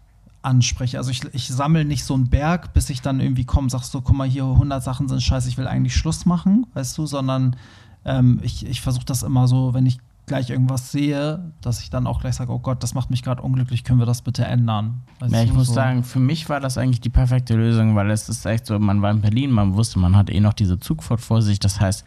anspreche. 0.43 0.99
Also 0.99 1.09
ich, 1.09 1.23
ich 1.33 1.47
sammle 1.47 1.83
nicht 1.83 2.03
so 2.03 2.13
einen 2.13 2.29
Berg, 2.29 2.73
bis 2.73 2.89
ich 2.89 3.01
dann 3.01 3.19
irgendwie 3.19 3.45
komme, 3.45 3.69
sagst 3.69 3.93
du, 3.93 4.01
guck 4.01 4.15
mal, 4.15 4.27
hier 4.27 4.45
100 4.45 4.83
Sachen 4.83 5.07
sind 5.09 5.21
scheiße, 5.21 5.49
ich 5.49 5.57
will 5.57 5.67
eigentlich 5.67 5.95
Schluss 5.95 6.25
machen, 6.25 6.67
weißt 6.73 6.97
du, 6.97 7.07
sondern 7.07 7.55
ähm, 8.05 8.39
ich, 8.43 8.65
ich 8.65 8.81
versuche 8.81 9.05
das 9.05 9.23
immer 9.23 9.47
so, 9.47 9.73
wenn 9.73 9.85
ich 9.85 9.99
gleich 10.27 10.49
irgendwas 10.49 10.91
sehe, 10.91 11.51
dass 11.61 11.81
ich 11.81 11.89
dann 11.89 12.05
auch 12.05 12.21
gleich 12.21 12.35
sage, 12.35 12.51
oh 12.51 12.59
Gott, 12.59 12.83
das 12.83 12.93
macht 12.93 13.09
mich 13.09 13.23
gerade 13.23 13.41
unglücklich, 13.41 13.83
können 13.83 13.99
wir 13.99 14.05
das 14.05 14.21
bitte 14.21 14.45
ändern? 14.45 15.01
Weißt 15.19 15.33
ja, 15.33 15.43
ich 15.43 15.53
muss 15.53 15.67
so? 15.67 15.73
sagen, 15.73 16.03
für 16.03 16.19
mich 16.19 16.49
war 16.49 16.59
das 16.59 16.77
eigentlich 16.77 17.01
die 17.01 17.09
perfekte 17.09 17.55
Lösung, 17.55 17.95
weil 17.95 18.11
es 18.11 18.29
ist 18.29 18.45
echt 18.45 18.65
so, 18.65 18.77
man 18.77 19.01
war 19.01 19.11
in 19.11 19.21
Berlin, 19.21 19.51
man 19.51 19.73
wusste, 19.73 19.99
man 19.99 20.15
hat 20.15 20.29
eh 20.29 20.39
noch 20.39 20.53
diese 20.53 20.79
Zugfahrt 20.79 21.21
vor 21.21 21.41
sich, 21.41 21.59
das 21.59 21.79
heißt, 21.79 22.05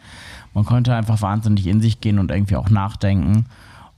man 0.53 0.63
konnte 0.63 0.95
einfach 0.95 1.21
wahnsinnig 1.21 1.67
in 1.67 1.81
sich 1.81 1.99
gehen 1.99 2.19
und 2.19 2.31
irgendwie 2.31 2.55
auch 2.55 2.69
nachdenken 2.69 3.45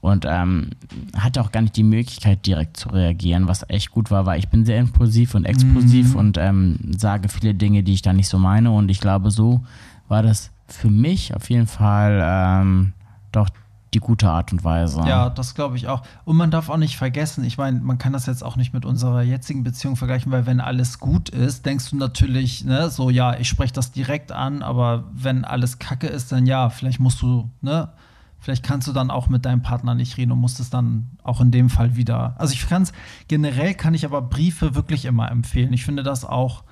und 0.00 0.26
ähm, 0.28 0.70
hatte 1.16 1.40
auch 1.40 1.50
gar 1.50 1.62
nicht 1.62 1.76
die 1.76 1.82
Möglichkeit, 1.82 2.44
direkt 2.44 2.76
zu 2.76 2.90
reagieren, 2.90 3.48
was 3.48 3.64
echt 3.68 3.90
gut 3.90 4.10
war, 4.10 4.26
weil 4.26 4.38
ich 4.38 4.48
bin 4.48 4.64
sehr 4.64 4.78
impulsiv 4.78 5.34
und 5.34 5.46
explosiv 5.46 6.12
mhm. 6.12 6.18
und 6.18 6.38
ähm, 6.38 6.78
sage 6.96 7.28
viele 7.28 7.54
Dinge, 7.54 7.82
die 7.82 7.94
ich 7.94 8.02
da 8.02 8.12
nicht 8.12 8.28
so 8.28 8.38
meine. 8.38 8.70
Und 8.70 8.90
ich 8.90 9.00
glaube, 9.00 9.30
so 9.30 9.64
war 10.08 10.22
das 10.22 10.50
für 10.66 10.90
mich 10.90 11.34
auf 11.34 11.48
jeden 11.48 11.66
Fall 11.66 12.20
ähm, 12.22 12.92
doch 13.32 13.48
die 13.94 14.00
gute 14.00 14.28
Art 14.28 14.52
und 14.52 14.64
Weise. 14.64 15.00
Ja, 15.06 15.30
das 15.30 15.54
glaube 15.54 15.76
ich 15.76 15.88
auch. 15.88 16.02
Und 16.24 16.36
man 16.36 16.50
darf 16.50 16.68
auch 16.68 16.76
nicht 16.76 16.96
vergessen, 16.96 17.44
ich 17.44 17.56
meine, 17.56 17.80
man 17.80 17.98
kann 17.98 18.12
das 18.12 18.26
jetzt 18.26 18.42
auch 18.42 18.56
nicht 18.56 18.74
mit 18.74 18.84
unserer 18.84 19.22
jetzigen 19.22 19.62
Beziehung 19.64 19.96
vergleichen, 19.96 20.32
weil 20.32 20.46
wenn 20.46 20.60
alles 20.60 20.98
gut 20.98 21.28
ist, 21.28 21.64
denkst 21.66 21.90
du 21.90 21.96
natürlich, 21.96 22.64
ne, 22.64 22.90
so 22.90 23.10
ja, 23.10 23.38
ich 23.38 23.48
spreche 23.48 23.72
das 23.72 23.92
direkt 23.92 24.32
an, 24.32 24.62
aber 24.62 25.04
wenn 25.12 25.44
alles 25.44 25.78
Kacke 25.78 26.06
ist, 26.06 26.32
dann 26.32 26.46
ja, 26.46 26.70
vielleicht 26.70 27.00
musst 27.00 27.22
du, 27.22 27.50
ne, 27.60 27.90
vielleicht 28.40 28.62
kannst 28.62 28.88
du 28.88 28.92
dann 28.92 29.10
auch 29.10 29.28
mit 29.28 29.46
deinem 29.46 29.62
Partner 29.62 29.94
nicht 29.94 30.16
reden 30.18 30.32
und 30.32 30.38
musst 30.38 30.60
es 30.60 30.70
dann 30.70 31.10
auch 31.22 31.40
in 31.40 31.50
dem 31.50 31.70
Fall 31.70 31.96
wieder. 31.96 32.34
Also 32.38 32.52
ich 32.52 32.68
kann 32.68 32.82
es, 32.82 32.92
generell 33.28 33.74
kann 33.74 33.94
ich 33.94 34.04
aber 34.04 34.20
Briefe 34.20 34.74
wirklich 34.74 35.06
immer 35.06 35.30
empfehlen. 35.30 35.72
Ich 35.72 35.84
finde 35.84 36.02
das 36.02 36.24
auch 36.24 36.64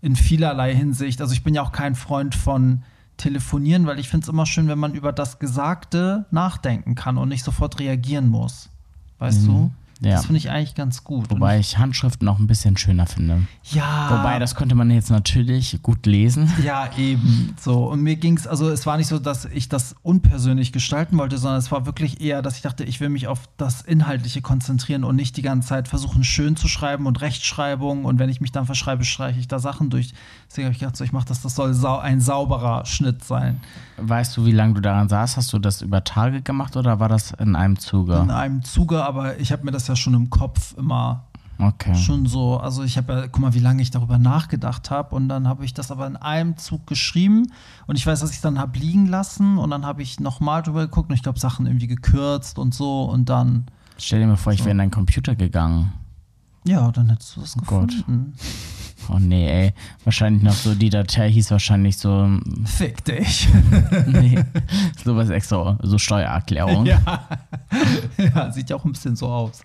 in 0.00 0.16
vielerlei 0.16 0.74
Hinsicht. 0.74 1.20
Also 1.20 1.32
ich 1.32 1.44
bin 1.44 1.54
ja 1.54 1.62
auch 1.62 1.72
kein 1.72 1.94
Freund 1.94 2.34
von 2.34 2.82
telefonieren, 3.20 3.86
weil 3.86 3.98
ich 3.98 4.08
finde 4.08 4.24
es 4.24 4.28
immer 4.28 4.46
schön, 4.46 4.68
wenn 4.68 4.78
man 4.78 4.94
über 4.94 5.12
das 5.12 5.38
Gesagte 5.38 6.26
nachdenken 6.30 6.94
kann 6.94 7.18
und 7.18 7.28
nicht 7.28 7.44
sofort 7.44 7.78
reagieren 7.78 8.28
muss. 8.28 8.70
Weißt 9.18 9.42
mhm. 9.42 9.46
du? 9.46 9.70
Ja. 10.02 10.12
Das 10.12 10.26
finde 10.26 10.38
ich 10.38 10.50
eigentlich 10.50 10.74
ganz 10.74 11.04
gut. 11.04 11.30
Wobei 11.30 11.58
ich, 11.58 11.76
Handschriften 11.76 12.24
noch 12.24 12.38
ein 12.38 12.46
bisschen 12.46 12.76
schöner 12.76 13.06
finde. 13.06 13.42
Ja. 13.64 14.08
Wobei, 14.10 14.38
das 14.38 14.54
konnte 14.54 14.74
man 14.74 14.90
jetzt 14.90 15.10
natürlich 15.10 15.78
gut 15.82 16.06
lesen. 16.06 16.50
Ja, 16.60 16.90
eben. 16.98 17.54
So. 17.58 17.86
Und 17.90 18.02
mir 18.02 18.16
ging 18.16 18.36
es, 18.36 18.46
also 18.46 18.68
es 18.68 18.84
war 18.84 18.96
nicht 18.98 19.06
so, 19.06 19.18
dass 19.18 19.46
ich 19.46 19.68
das 19.68 19.96
unpersönlich 20.02 20.72
gestalten 20.72 21.16
wollte, 21.16 21.38
sondern 21.38 21.58
es 21.58 21.72
war 21.72 21.86
wirklich 21.86 22.20
eher, 22.20 22.42
dass 22.42 22.56
ich 22.56 22.62
dachte, 22.62 22.84
ich 22.84 23.00
will 23.00 23.08
mich 23.08 23.28
auf 23.28 23.48
das 23.56 23.80
Inhaltliche 23.80 24.42
konzentrieren 24.42 25.02
und 25.02 25.16
nicht 25.16 25.36
die 25.36 25.42
ganze 25.42 25.68
Zeit 25.68 25.88
versuchen, 25.88 26.22
schön 26.22 26.56
zu 26.56 26.68
schreiben 26.68 27.06
und 27.06 27.20
Rechtschreibung. 27.22 28.04
Und 28.04 28.18
wenn 28.18 28.28
ich 28.28 28.40
mich 28.40 28.52
dann 28.52 28.66
verschreibe, 28.66 29.04
streiche 29.04 29.40
ich 29.40 29.48
da 29.48 29.58
Sachen 29.58 29.90
durch. 29.90 30.12
Deswegen 30.48 30.66
habe 30.66 30.74
ich 30.74 30.80
gedacht, 30.80 30.96
so, 30.96 31.04
ich 31.04 31.12
mache 31.12 31.26
das, 31.26 31.40
das 31.40 31.54
soll 31.54 31.72
sau 31.72 31.98
ein 31.98 32.20
sauberer 32.20 32.84
Schnitt 32.84 33.24
sein. 33.24 33.60
Weißt 33.96 34.36
du, 34.36 34.46
wie 34.46 34.52
lange 34.52 34.74
du 34.74 34.80
daran 34.80 35.08
saßt? 35.08 35.36
Hast 35.36 35.52
du 35.52 35.58
das 35.58 35.82
über 35.82 36.04
Tage 36.04 36.42
gemacht 36.42 36.76
oder 36.76 37.00
war 37.00 37.08
das 37.08 37.32
in 37.32 37.56
einem 37.56 37.78
Zuge? 37.78 38.16
In 38.16 38.30
einem 38.30 38.62
Zuge, 38.62 39.04
aber 39.04 39.38
ich 39.38 39.52
habe 39.52 39.64
mir 39.64 39.72
das 39.72 39.88
ja 39.88 39.89
schon 39.96 40.14
im 40.14 40.30
Kopf 40.30 40.74
immer 40.76 41.24
okay. 41.58 41.94
schon 41.94 42.26
so. 42.26 42.58
Also 42.58 42.82
ich 42.82 42.96
habe 42.96 43.12
ja, 43.12 43.26
guck 43.28 43.40
mal, 43.40 43.54
wie 43.54 43.60
lange 43.60 43.82
ich 43.82 43.90
darüber 43.90 44.18
nachgedacht 44.18 44.90
habe 44.90 45.14
und 45.14 45.28
dann 45.28 45.48
habe 45.48 45.64
ich 45.64 45.74
das 45.74 45.90
aber 45.90 46.06
in 46.06 46.16
einem 46.16 46.56
Zug 46.56 46.86
geschrieben 46.86 47.52
und 47.86 47.96
ich 47.96 48.06
weiß, 48.06 48.20
dass 48.20 48.30
ich 48.30 48.36
es 48.36 48.42
dann 48.42 48.58
habe 48.58 48.78
liegen 48.78 49.06
lassen 49.06 49.58
und 49.58 49.70
dann 49.70 49.84
habe 49.84 50.02
ich 50.02 50.20
nochmal 50.20 50.62
drüber 50.62 50.82
geguckt 50.82 51.10
und 51.10 51.14
ich 51.14 51.22
glaube 51.22 51.38
Sachen 51.38 51.66
irgendwie 51.66 51.86
gekürzt 51.86 52.58
und 52.58 52.74
so 52.74 53.04
und 53.04 53.28
dann. 53.28 53.66
Stell 53.98 54.20
dir 54.20 54.26
mal 54.26 54.36
vor, 54.36 54.52
so. 54.52 54.58
ich 54.58 54.60
wäre 54.60 54.72
in 54.72 54.78
deinen 54.78 54.90
Computer 54.90 55.34
gegangen. 55.34 55.92
Ja, 56.64 56.90
dann 56.92 57.08
hättest 57.10 57.36
du 57.36 57.40
es 57.42 57.56
Oh 57.56 57.62
Gott. 57.66 57.88
gefunden. 57.88 58.34
Oh 59.08 59.18
nee, 59.18 59.48
ey. 59.48 59.74
Wahrscheinlich 60.04 60.42
noch 60.42 60.52
so, 60.52 60.74
die 60.74 60.90
Datei 60.90 61.30
hieß 61.32 61.50
wahrscheinlich 61.50 61.96
so, 61.96 62.38
Fick 62.64 63.04
dich. 63.04 63.48
nee, 64.06 64.38
sowas 65.02 65.30
extra, 65.30 65.78
so 65.82 65.98
Steuererklärung. 65.98 66.84
ja. 66.86 67.00
ja, 68.18 68.52
sieht 68.52 68.70
ja 68.70 68.76
auch 68.76 68.84
ein 68.84 68.92
bisschen 68.92 69.16
so 69.16 69.28
aus. 69.28 69.62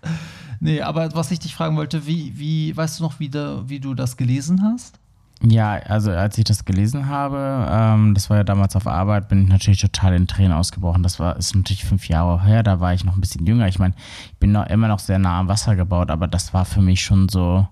Nee, 0.62 0.82
aber 0.82 1.14
was 1.16 1.32
ich 1.32 1.40
dich 1.40 1.54
fragen 1.54 1.76
wollte, 1.76 2.08
wie, 2.08 2.38
wie, 2.40 2.76
weißt 2.76 3.00
du 3.00 3.04
noch, 3.04 3.20
wie, 3.20 3.32
wie 3.34 3.80
du 3.80 3.94
das 3.94 4.16
gelesen 4.18 4.64
hast? 4.64 4.98
Ja, 5.42 5.74
also 5.74 6.12
als 6.12 6.38
ich 6.38 6.46
das 6.46 6.66
gelesen 6.66 7.08
habe, 7.08 7.68
ähm, 7.70 8.14
das 8.14 8.30
war 8.30 8.38
ja 8.38 8.44
damals 8.44 8.76
auf 8.76 8.88
Arbeit, 8.88 9.28
bin 9.28 9.44
ich 9.44 9.50
natürlich 9.50 9.82
total 9.82 10.14
in 10.14 10.28
Tränen 10.28 10.54
ausgebrochen. 10.54 11.04
Das 11.04 11.20
war 11.20 11.36
ist 11.36 11.56
natürlich 11.56 11.84
fünf 11.84 12.08
Jahre 12.08 12.42
her, 12.44 12.64
da 12.64 12.80
war 12.80 12.94
ich 12.94 13.04
noch 13.04 13.16
ein 13.16 13.22
bisschen 13.22 13.46
jünger. 13.46 13.68
Ich 13.68 13.78
meine, 13.78 13.94
ich 14.32 14.38
bin 14.40 14.54
noch 14.54 14.68
immer 14.68 14.88
noch 14.88 15.00
sehr 15.00 15.20
nah 15.20 15.40
am 15.40 15.48
Wasser 15.48 15.76
gebaut, 15.76 16.10
aber 16.10 16.28
das 16.28 16.54
war 16.54 16.66
für 16.66 16.82
mich 16.82 17.02
schon 17.02 17.28
so. 17.30 17.68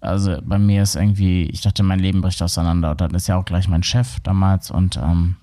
Also 0.00 0.38
bei 0.42 0.58
mir 0.58 0.82
ist 0.82 0.94
irgendwie, 0.94 1.44
ich 1.44 1.62
dachte, 1.62 1.82
mein 1.82 1.98
Leben 1.98 2.20
bricht 2.22 2.42
auseinander. 2.42 2.92
Und 2.92 3.00
dann 3.00 3.14
ist 3.14 3.26
ja 3.26 3.36
auch 3.36 3.44
gleich 3.44 3.68
mein 3.68 3.82
Chef 3.82 4.20
damals 4.20 4.70
und 4.70 4.96
ähm, 4.96 5.36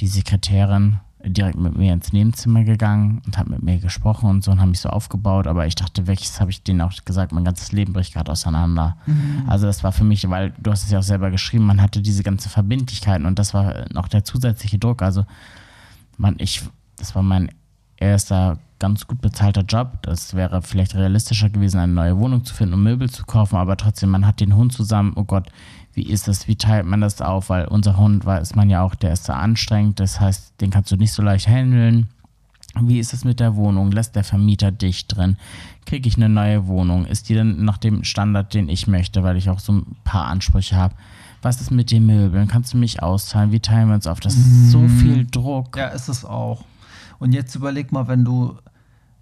die 0.00 0.06
Sekretärin 0.06 1.00
direkt 1.24 1.58
mit 1.58 1.76
mir 1.76 1.92
ins 1.92 2.12
Nebenzimmer 2.12 2.64
gegangen 2.64 3.22
und 3.26 3.38
hat 3.38 3.48
mit 3.48 3.62
mir 3.62 3.78
gesprochen 3.78 4.30
und 4.30 4.44
so 4.44 4.50
und 4.50 4.60
haben 4.60 4.70
mich 4.70 4.80
so 4.80 4.88
aufgebaut. 4.88 5.46
Aber 5.46 5.66
ich 5.66 5.74
dachte 5.74 6.02
das 6.02 6.40
habe 6.40 6.50
ich 6.50 6.62
denen 6.62 6.80
auch 6.80 6.92
gesagt, 7.04 7.32
mein 7.32 7.44
ganzes 7.44 7.72
Leben 7.72 7.92
bricht 7.92 8.14
gerade 8.14 8.30
auseinander. 8.30 8.96
Also 9.46 9.66
das 9.66 9.82
war 9.82 9.92
für 9.92 10.04
mich, 10.04 10.28
weil 10.30 10.52
du 10.58 10.70
hast 10.70 10.84
es 10.84 10.90
ja 10.90 10.98
auch 10.98 11.02
selber 11.04 11.30
geschrieben, 11.30 11.66
man 11.66 11.82
hatte 11.82 12.00
diese 12.00 12.22
ganze 12.22 12.48
Verbindlichkeiten 12.48 13.26
und 13.26 13.38
das 13.38 13.54
war 13.54 13.86
noch 13.92 14.08
der 14.08 14.24
zusätzliche 14.24 14.78
Druck. 14.78 15.02
Also 15.02 15.24
man, 16.16 16.36
ich, 16.38 16.62
das 16.96 17.14
war 17.14 17.22
mein 17.22 17.50
erster 17.96 18.58
ganz 18.78 19.06
gut 19.06 19.20
bezahlter 19.20 19.62
Job. 19.62 20.02
Das 20.02 20.34
wäre 20.34 20.62
vielleicht 20.62 20.94
realistischer 20.94 21.50
gewesen, 21.50 21.80
eine 21.80 21.92
neue 21.92 22.18
Wohnung 22.18 22.44
zu 22.44 22.54
finden 22.54 22.74
und 22.74 22.82
Möbel 22.82 23.10
zu 23.10 23.24
kaufen, 23.24 23.56
aber 23.56 23.76
trotzdem, 23.76 24.10
man 24.10 24.26
hat 24.26 24.40
den 24.40 24.54
Hund 24.54 24.72
zusammen. 24.72 25.12
Oh 25.16 25.24
Gott, 25.24 25.48
wie 25.98 26.08
ist 26.08 26.28
das? 26.28 26.46
Wie 26.46 26.54
teilt 26.54 26.86
man 26.86 27.00
das 27.00 27.20
auf? 27.20 27.50
Weil 27.50 27.66
unser 27.66 27.96
Hund 27.96 28.24
weiß 28.24 28.54
man 28.54 28.70
ja 28.70 28.82
auch, 28.82 28.94
der 28.94 29.12
ist 29.12 29.24
sehr 29.24 29.36
anstrengend. 29.36 29.98
Das 29.98 30.20
heißt, 30.20 30.60
den 30.60 30.70
kannst 30.70 30.92
du 30.92 30.96
nicht 30.96 31.12
so 31.12 31.22
leicht 31.22 31.48
handeln. 31.48 32.06
Wie 32.80 33.00
ist 33.00 33.12
es 33.12 33.24
mit 33.24 33.40
der 33.40 33.56
Wohnung? 33.56 33.90
Lässt 33.90 34.14
der 34.14 34.22
Vermieter 34.22 34.70
dich 34.70 35.08
drin? 35.08 35.36
Kriege 35.86 36.08
ich 36.08 36.16
eine 36.16 36.28
neue 36.28 36.68
Wohnung? 36.68 37.04
Ist 37.04 37.28
die 37.28 37.34
dann 37.34 37.64
nach 37.64 37.78
dem 37.78 38.04
Standard, 38.04 38.54
den 38.54 38.68
ich 38.68 38.86
möchte, 38.86 39.24
weil 39.24 39.36
ich 39.36 39.50
auch 39.50 39.58
so 39.58 39.72
ein 39.72 39.96
paar 40.04 40.26
Ansprüche 40.26 40.76
habe? 40.76 40.94
Was 41.42 41.60
ist 41.60 41.72
mit 41.72 41.90
den 41.90 42.06
Möbeln? 42.06 42.46
Kannst 42.46 42.74
du 42.74 42.78
mich 42.78 43.02
auszahlen? 43.02 43.50
Wie 43.50 43.58
teilen 43.58 43.88
wir 43.88 43.96
uns 43.96 44.06
auf? 44.06 44.20
Das 44.20 44.36
ist 44.36 44.70
so 44.70 44.86
viel 44.86 45.26
Druck. 45.28 45.76
Ja, 45.76 45.88
ist 45.88 46.08
es 46.08 46.24
auch. 46.24 46.64
Und 47.18 47.32
jetzt 47.32 47.56
überleg 47.56 47.90
mal, 47.90 48.06
wenn 48.06 48.24
du, 48.24 48.56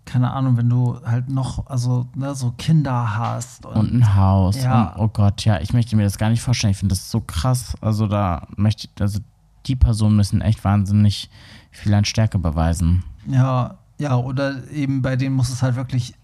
keine 0.07 0.33
Ahnung, 0.33 0.57
wenn 0.57 0.71
du 0.71 0.99
halt 1.05 1.29
noch, 1.29 1.67
also 1.67 2.07
ne, 2.15 2.35
so 2.35 2.55
Kinder 2.57 3.17
hast 3.17 3.67
und, 3.67 3.77
und 3.77 3.93
ein 3.93 4.15
Haus. 4.17 4.63
Ja. 4.63 4.91
Und, 4.91 5.03
oh 5.03 5.09
Gott, 5.09 5.45
ja, 5.45 5.61
ich 5.61 5.73
möchte 5.73 5.97
mir 5.97 6.05
das 6.05 6.17
gar 6.17 6.31
nicht 6.31 6.41
vorstellen. 6.41 6.71
Ich 6.71 6.79
finde 6.79 6.95
das 6.95 7.11
so 7.11 7.21
krass. 7.21 7.75
Also 7.81 8.07
da 8.07 8.47
möchte 8.57 8.87
ich, 8.87 9.03
also 9.03 9.21
die 9.67 9.77
Personen 9.77 10.17
müssen 10.17 10.41
echt 10.41 10.65
wahnsinnig 10.65 11.29
viel 11.71 11.93
an 11.93 12.05
Stärke 12.05 12.39
beweisen. 12.39 13.03
ja, 13.27 13.77
ja, 13.99 14.17
oder 14.17 14.69
eben 14.71 15.01
bei 15.01 15.17
denen 15.17 15.35
muss 15.35 15.49
es 15.49 15.63
halt 15.63 15.77
wirklich 15.77 16.15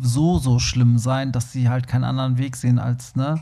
so, 0.00 0.38
so 0.38 0.58
schlimm 0.58 0.98
sein, 0.98 1.30
dass 1.30 1.52
sie 1.52 1.68
halt 1.68 1.86
keinen 1.86 2.04
anderen 2.04 2.38
Weg 2.38 2.56
sehen 2.56 2.78
als, 2.78 3.14
ne, 3.16 3.40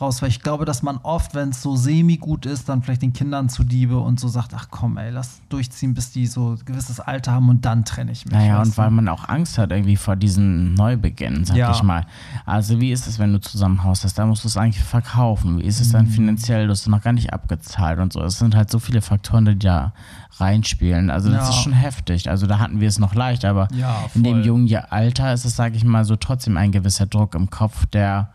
raus. 0.00 0.22
Weil 0.22 0.28
ich 0.30 0.40
glaube, 0.40 0.64
dass 0.64 0.82
man 0.82 0.98
oft, 1.02 1.34
wenn 1.34 1.50
es 1.50 1.62
so 1.62 1.76
semi-gut 1.76 2.46
ist, 2.46 2.68
dann 2.68 2.82
vielleicht 2.82 3.02
den 3.02 3.12
Kindern 3.12 3.48
zuliebe 3.48 3.98
und 3.98 4.18
so 4.20 4.28
sagt, 4.28 4.52
ach 4.54 4.68
komm, 4.70 4.96
ey, 4.98 5.10
lass 5.10 5.40
durchziehen, 5.48 5.94
bis 5.94 6.12
die 6.12 6.26
so 6.26 6.52
ein 6.52 6.64
gewisses 6.64 7.00
Alter 7.00 7.32
haben 7.32 7.48
und 7.48 7.64
dann 7.64 7.84
trenne 7.84 8.12
ich 8.12 8.24
mich. 8.24 8.34
Naja, 8.34 8.60
und 8.60 8.76
weil 8.78 8.90
man 8.90 9.08
auch 9.08 9.28
Angst 9.28 9.58
hat 9.58 9.70
irgendwie 9.72 9.96
vor 9.96 10.16
diesem 10.16 10.74
Neubeginn, 10.74 11.44
sag 11.44 11.56
Ja. 11.56 11.70
ich 11.72 11.82
mal. 11.82 12.06
Also 12.46 12.80
wie 12.80 12.92
ist 12.92 13.06
es, 13.06 13.18
wenn 13.18 13.32
du 13.32 13.40
zusammen 13.40 13.82
Haus 13.84 14.04
hast? 14.04 14.18
Da 14.18 14.26
musst 14.26 14.44
du 14.44 14.48
es 14.48 14.56
eigentlich 14.56 14.82
verkaufen. 14.82 15.58
Wie 15.58 15.64
ist 15.64 15.80
es 15.80 15.88
Mhm. 15.88 15.92
dann 15.92 16.06
finanziell? 16.06 16.66
Du 16.66 16.72
hast 16.72 16.86
noch 16.86 17.02
gar 17.02 17.12
nicht 17.12 17.32
abgezahlt 17.32 17.98
und 17.98 18.12
so. 18.12 18.22
Es 18.22 18.38
sind 18.38 18.54
halt 18.54 18.70
so 18.70 18.78
viele 18.78 19.02
Faktoren, 19.02 19.44
die 19.44 19.58
da 19.58 19.92
reinspielen. 20.38 21.10
Also 21.10 21.30
das 21.30 21.44
Ja. 21.44 21.50
ist 21.50 21.62
schon 21.62 21.72
heftig. 21.72 22.28
Also 22.30 22.46
da 22.46 22.58
hatten 22.58 22.80
wir 22.80 22.88
es 22.88 22.98
noch 22.98 23.14
leicht, 23.14 23.44
aber 23.44 23.68
Ja, 23.72 24.04
in 24.14 24.22
dem 24.24 24.42
jungen 24.42 24.74
Alter 24.90 25.32
ist 25.32 25.44
es, 25.44 25.56
sage 25.56 25.76
ich 25.76 25.84
mal, 25.84 26.04
so 26.04 26.16
trotzdem 26.16 26.56
ein 26.56 26.72
gewisser 26.72 27.06
Druck 27.06 27.34
im 27.34 27.50
Kopf, 27.50 27.86
der 27.86 28.30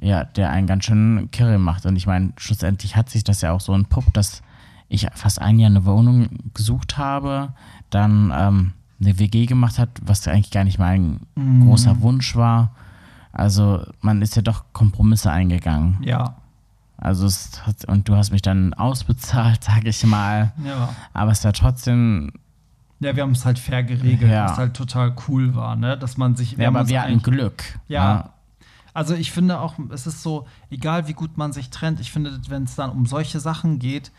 ja, 0.00 0.24
der 0.24 0.50
einen 0.50 0.66
ganz 0.66 0.84
schön 0.84 1.30
kirre 1.30 1.58
macht. 1.58 1.86
Und 1.86 1.96
ich 1.96 2.06
meine, 2.06 2.32
schlussendlich 2.36 2.96
hat 2.96 3.08
sich 3.10 3.24
das 3.24 3.40
ja 3.40 3.52
auch 3.52 3.60
so 3.60 3.72
entpuppt, 3.74 4.16
dass 4.16 4.42
ich 4.88 5.06
fast 5.14 5.40
ein 5.40 5.58
Jahr 5.58 5.70
eine 5.70 5.84
Wohnung 5.84 6.28
gesucht 6.54 6.96
habe, 6.98 7.52
dann 7.90 8.32
ähm, 8.36 8.72
eine 9.00 9.18
WG 9.18 9.46
gemacht 9.46 9.78
hat, 9.78 9.88
was 10.02 10.26
eigentlich 10.28 10.50
gar 10.50 10.64
nicht 10.64 10.78
mein 10.78 11.20
Mhm. 11.34 11.66
großer 11.66 12.00
Wunsch 12.00 12.36
war. 12.36 12.70
Also 13.32 13.84
man 14.00 14.22
ist 14.22 14.36
ja 14.36 14.42
doch 14.42 14.64
Kompromisse 14.72 15.30
eingegangen. 15.30 15.98
Ja, 16.02 16.36
Also 16.98 17.26
es 17.26 17.66
hat, 17.66 17.84
und 17.84 18.08
du 18.08 18.16
hast 18.16 18.30
mich 18.32 18.40
dann 18.42 18.72
ausbezahlt, 18.74 19.62
sag 19.64 19.84
ich 19.84 20.04
mal. 20.06 20.52
ja. 20.64 20.88
Aber 21.12 21.30
es 21.32 21.42
ja 21.42 21.52
trotzdem, 21.52 22.32
Ja, 23.00 23.14
wir 23.14 23.22
haben 23.24 23.32
es 23.32 23.44
halt 23.44 23.58
fair 23.58 23.82
geregelt, 23.82 24.30
Ja. 24.30 24.46
was 24.50 24.56
halt 24.56 24.74
total 24.74 25.14
cool 25.28 25.54
war, 25.54 25.76
ne? 25.76 25.98
Dass 25.98 26.16
man 26.16 26.34
sich. 26.36 26.52
ja, 26.52 26.68
aber 26.68 26.88
wir 26.88 27.02
hatten 27.02 27.20
Glück. 27.22 27.62
Ja. 27.88 28.30
Also 28.96 29.14
ich 29.14 29.30
finde 29.30 29.60
auch, 29.60 29.74
es 29.90 30.06
ist 30.06 30.22
so, 30.22 30.46
egal 30.70 31.06
wie 31.06 31.12
gut 31.12 31.36
man 31.36 31.52
sich 31.52 31.68
trennt, 31.68 32.00
ich 32.00 32.10
finde, 32.10 32.40
wenn 32.48 32.62
es 32.62 32.76
dann 32.76 32.88
um 32.88 33.04
solche 33.04 33.40
Sachen 33.40 33.78
geht, 33.78 34.10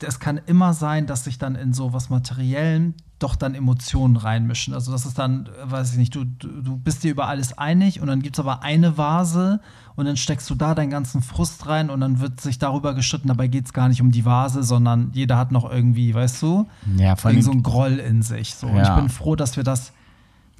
es 0.00 0.18
kann 0.18 0.40
immer 0.46 0.74
sein, 0.74 1.06
dass 1.06 1.22
sich 1.22 1.38
dann 1.38 1.54
in 1.54 1.72
so 1.72 1.92
was 1.92 2.10
Materiellem 2.10 2.94
doch 3.20 3.36
dann 3.36 3.54
Emotionen 3.54 4.16
reinmischen. 4.16 4.74
Also 4.74 4.90
das 4.90 5.06
ist 5.06 5.16
dann, 5.16 5.48
weiß 5.62 5.92
ich 5.92 5.98
nicht, 5.98 6.12
du, 6.12 6.24
du, 6.24 6.76
bist 6.76 7.04
dir 7.04 7.12
über 7.12 7.28
alles 7.28 7.56
einig 7.56 8.00
und 8.00 8.08
dann 8.08 8.20
gibt 8.20 8.34
es 8.34 8.40
aber 8.40 8.64
eine 8.64 8.98
Vase 8.98 9.60
und 9.94 10.06
dann 10.06 10.16
steckst 10.16 10.50
du 10.50 10.56
da 10.56 10.74
deinen 10.74 10.90
ganzen 10.90 11.22
Frust 11.22 11.68
rein 11.68 11.88
und 11.88 12.00
dann 12.00 12.18
wird 12.18 12.40
sich 12.40 12.58
darüber 12.58 12.94
gestritten. 12.94 13.28
Dabei 13.28 13.46
geht 13.46 13.66
es 13.66 13.72
gar 13.72 13.88
nicht 13.88 14.02
um 14.02 14.10
die 14.10 14.24
Vase, 14.24 14.64
sondern 14.64 15.10
jeder 15.12 15.38
hat 15.38 15.52
noch 15.52 15.70
irgendwie, 15.70 16.12
weißt 16.12 16.42
du, 16.42 16.68
Ja, 16.96 17.14
vor 17.14 17.30
so 17.40 17.52
ein 17.52 17.62
Groll 17.62 18.00
in 18.00 18.22
sich. 18.22 18.56
So. 18.56 18.66
Und 18.66 18.80
ich 18.80 18.88
Ja. 18.88 18.96
bin 18.96 19.08
froh, 19.08 19.36
dass 19.36 19.56
wir 19.56 19.62
das 19.62 19.92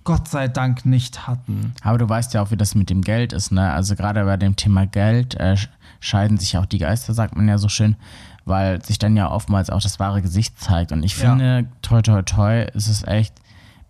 Gott 0.04 0.28
sei 0.28 0.48
Dank 0.48 0.84
nicht 0.84 1.26
hatten. 1.26 1.72
Aber 1.82 1.98
du 1.98 2.08
weißt 2.08 2.34
ja 2.34 2.42
auch, 2.42 2.50
wie 2.50 2.56
das 2.56 2.74
mit 2.74 2.90
dem 2.90 3.00
Geld 3.02 3.32
ist, 3.32 3.50
ne? 3.52 3.72
Also 3.72 3.96
gerade 3.96 4.24
bei 4.24 4.36
dem 4.36 4.54
Thema 4.56 4.86
Geld 4.86 5.34
äh, 5.36 5.54
sch- 5.54 5.68
scheiden 6.00 6.36
sich 6.38 6.56
auch 6.58 6.66
die 6.66 6.78
Geister, 6.78 7.14
sagt 7.14 7.34
man 7.36 7.48
ja 7.48 7.56
so 7.58 7.68
schön, 7.68 7.96
weil 8.44 8.84
sich 8.84 8.98
dann 8.98 9.16
ja 9.16 9.30
oftmals 9.30 9.70
auch 9.70 9.80
das 9.80 9.98
wahre 9.98 10.20
Gesicht 10.22 10.60
zeigt. 10.60 10.92
Und 10.92 11.02
ich 11.02 11.16
Ja. 11.18 11.30
finde, 11.30 11.66
toi 11.82 12.02
toi 12.02 12.22
toi, 12.22 12.64
ist 12.74 12.88
es 12.88 13.02
echt 13.04 13.34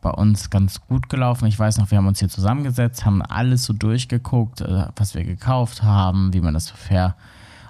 bei 0.03 0.11
uns 0.11 0.51
ganz 0.51 0.81
gut 0.87 1.09
gelaufen. 1.09 1.47
Ich 1.47 1.59
weiß 1.59 1.79
noch, 1.79 1.91
wir 1.91 1.99
haben 1.99 2.07
uns 2.07 2.21
hier 2.21 2.29
zusammengesetzt, 2.29 3.05
haben 3.05 3.21
alles 3.23 3.65
so 3.65 3.73
durchgeguckt, 3.73 4.61
äh, 4.61 4.87
was 4.97 5.15
wir 5.15 5.25
gekauft 5.25 5.83
haben, 5.83 6.33
wie 6.33 6.41
man 6.41 6.55
das 6.55 6.67
so 6.67 6.75
fair 6.77 7.17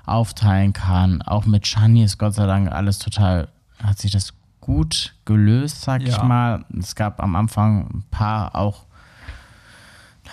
aufteilen 0.04 0.72
kann. 0.74 1.22
Auch 1.22 1.46
mit 1.46 1.66
Shani 1.66 2.02
ist 2.04 2.18
Gott 2.18 2.34
sei 2.34 2.46
Dank 2.46 2.70
alles 2.70 2.98
total, 2.98 3.48
hat 3.82 3.98
sich 3.98 4.10
das 4.12 4.34
gut 4.64 5.14
gelöst, 5.24 5.82
sag 5.82 6.02
ich 6.02 6.16
Ja. 6.16 6.24
mal. 6.24 6.64
Es 6.78 6.94
gab 6.94 7.20
am 7.22 7.36
Anfang 7.36 7.86
ein 7.92 8.04
paar 8.10 8.54
auch 8.56 8.84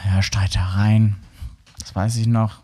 naja, 0.06 0.22
Streitereien, 0.22 1.18
das 1.80 1.94
weiß 1.96 2.16
ich 2.16 2.28
noch, 2.28 2.60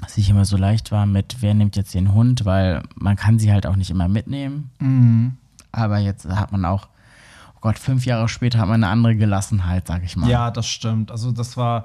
dass 0.00 0.16
ich 0.16 0.28
immer 0.30 0.44
so 0.44 0.56
leicht 0.56 0.90
war 0.90 1.06
mit, 1.06 1.36
wer 1.40 1.54
nimmt 1.54 1.76
jetzt 1.76 1.94
den 1.94 2.12
Hund, 2.12 2.44
weil 2.44 2.82
man 2.96 3.16
kann 3.16 3.38
sie 3.38 3.52
halt 3.52 3.66
auch 3.66 3.76
nicht 3.76 3.90
immer 3.90 4.08
mitnehmen. 4.08 4.70
Mhm. 4.78 5.36
Aber 5.72 5.98
jetzt 5.98 6.26
hat 6.28 6.52
man 6.52 6.64
auch, 6.64 6.88
oh 7.54 7.58
Gott, 7.60 7.78
fünf 7.78 8.06
Jahre 8.06 8.28
später 8.28 8.58
hat 8.58 8.68
man 8.68 8.82
eine 8.82 8.90
andere 8.90 9.16
Gelassenheit, 9.16 9.86
sag 9.86 10.02
ich 10.02 10.16
mal. 10.16 10.28
Ja, 10.30 10.50
das 10.50 10.66
stimmt. 10.66 11.10
Also 11.10 11.30
das 11.30 11.56
war, 11.56 11.84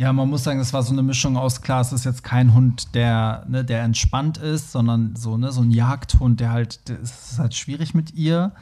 ja, 0.00 0.14
man 0.14 0.30
muss 0.30 0.44
sagen, 0.44 0.58
das 0.58 0.72
war 0.72 0.82
so 0.82 0.94
eine 0.94 1.02
Mischung 1.02 1.36
aus, 1.36 1.60
klar, 1.60 1.82
es 1.82 1.92
ist 1.92 2.06
jetzt 2.06 2.24
kein 2.24 2.54
Hund, 2.54 2.94
der, 2.94 3.44
ne, 3.46 3.66
der 3.66 3.82
entspannt 3.82 4.38
ist, 4.38 4.72
sondern 4.72 5.14
so, 5.14 5.36
ne, 5.36 5.52
so 5.52 5.60
ein 5.60 5.70
Jagdhund, 5.70 6.40
der 6.40 6.52
halt, 6.52 6.80
es 6.88 7.32
ist 7.32 7.38
halt 7.38 7.54
schwierig 7.54 7.92
mit 7.92 8.14
ihr. 8.14 8.52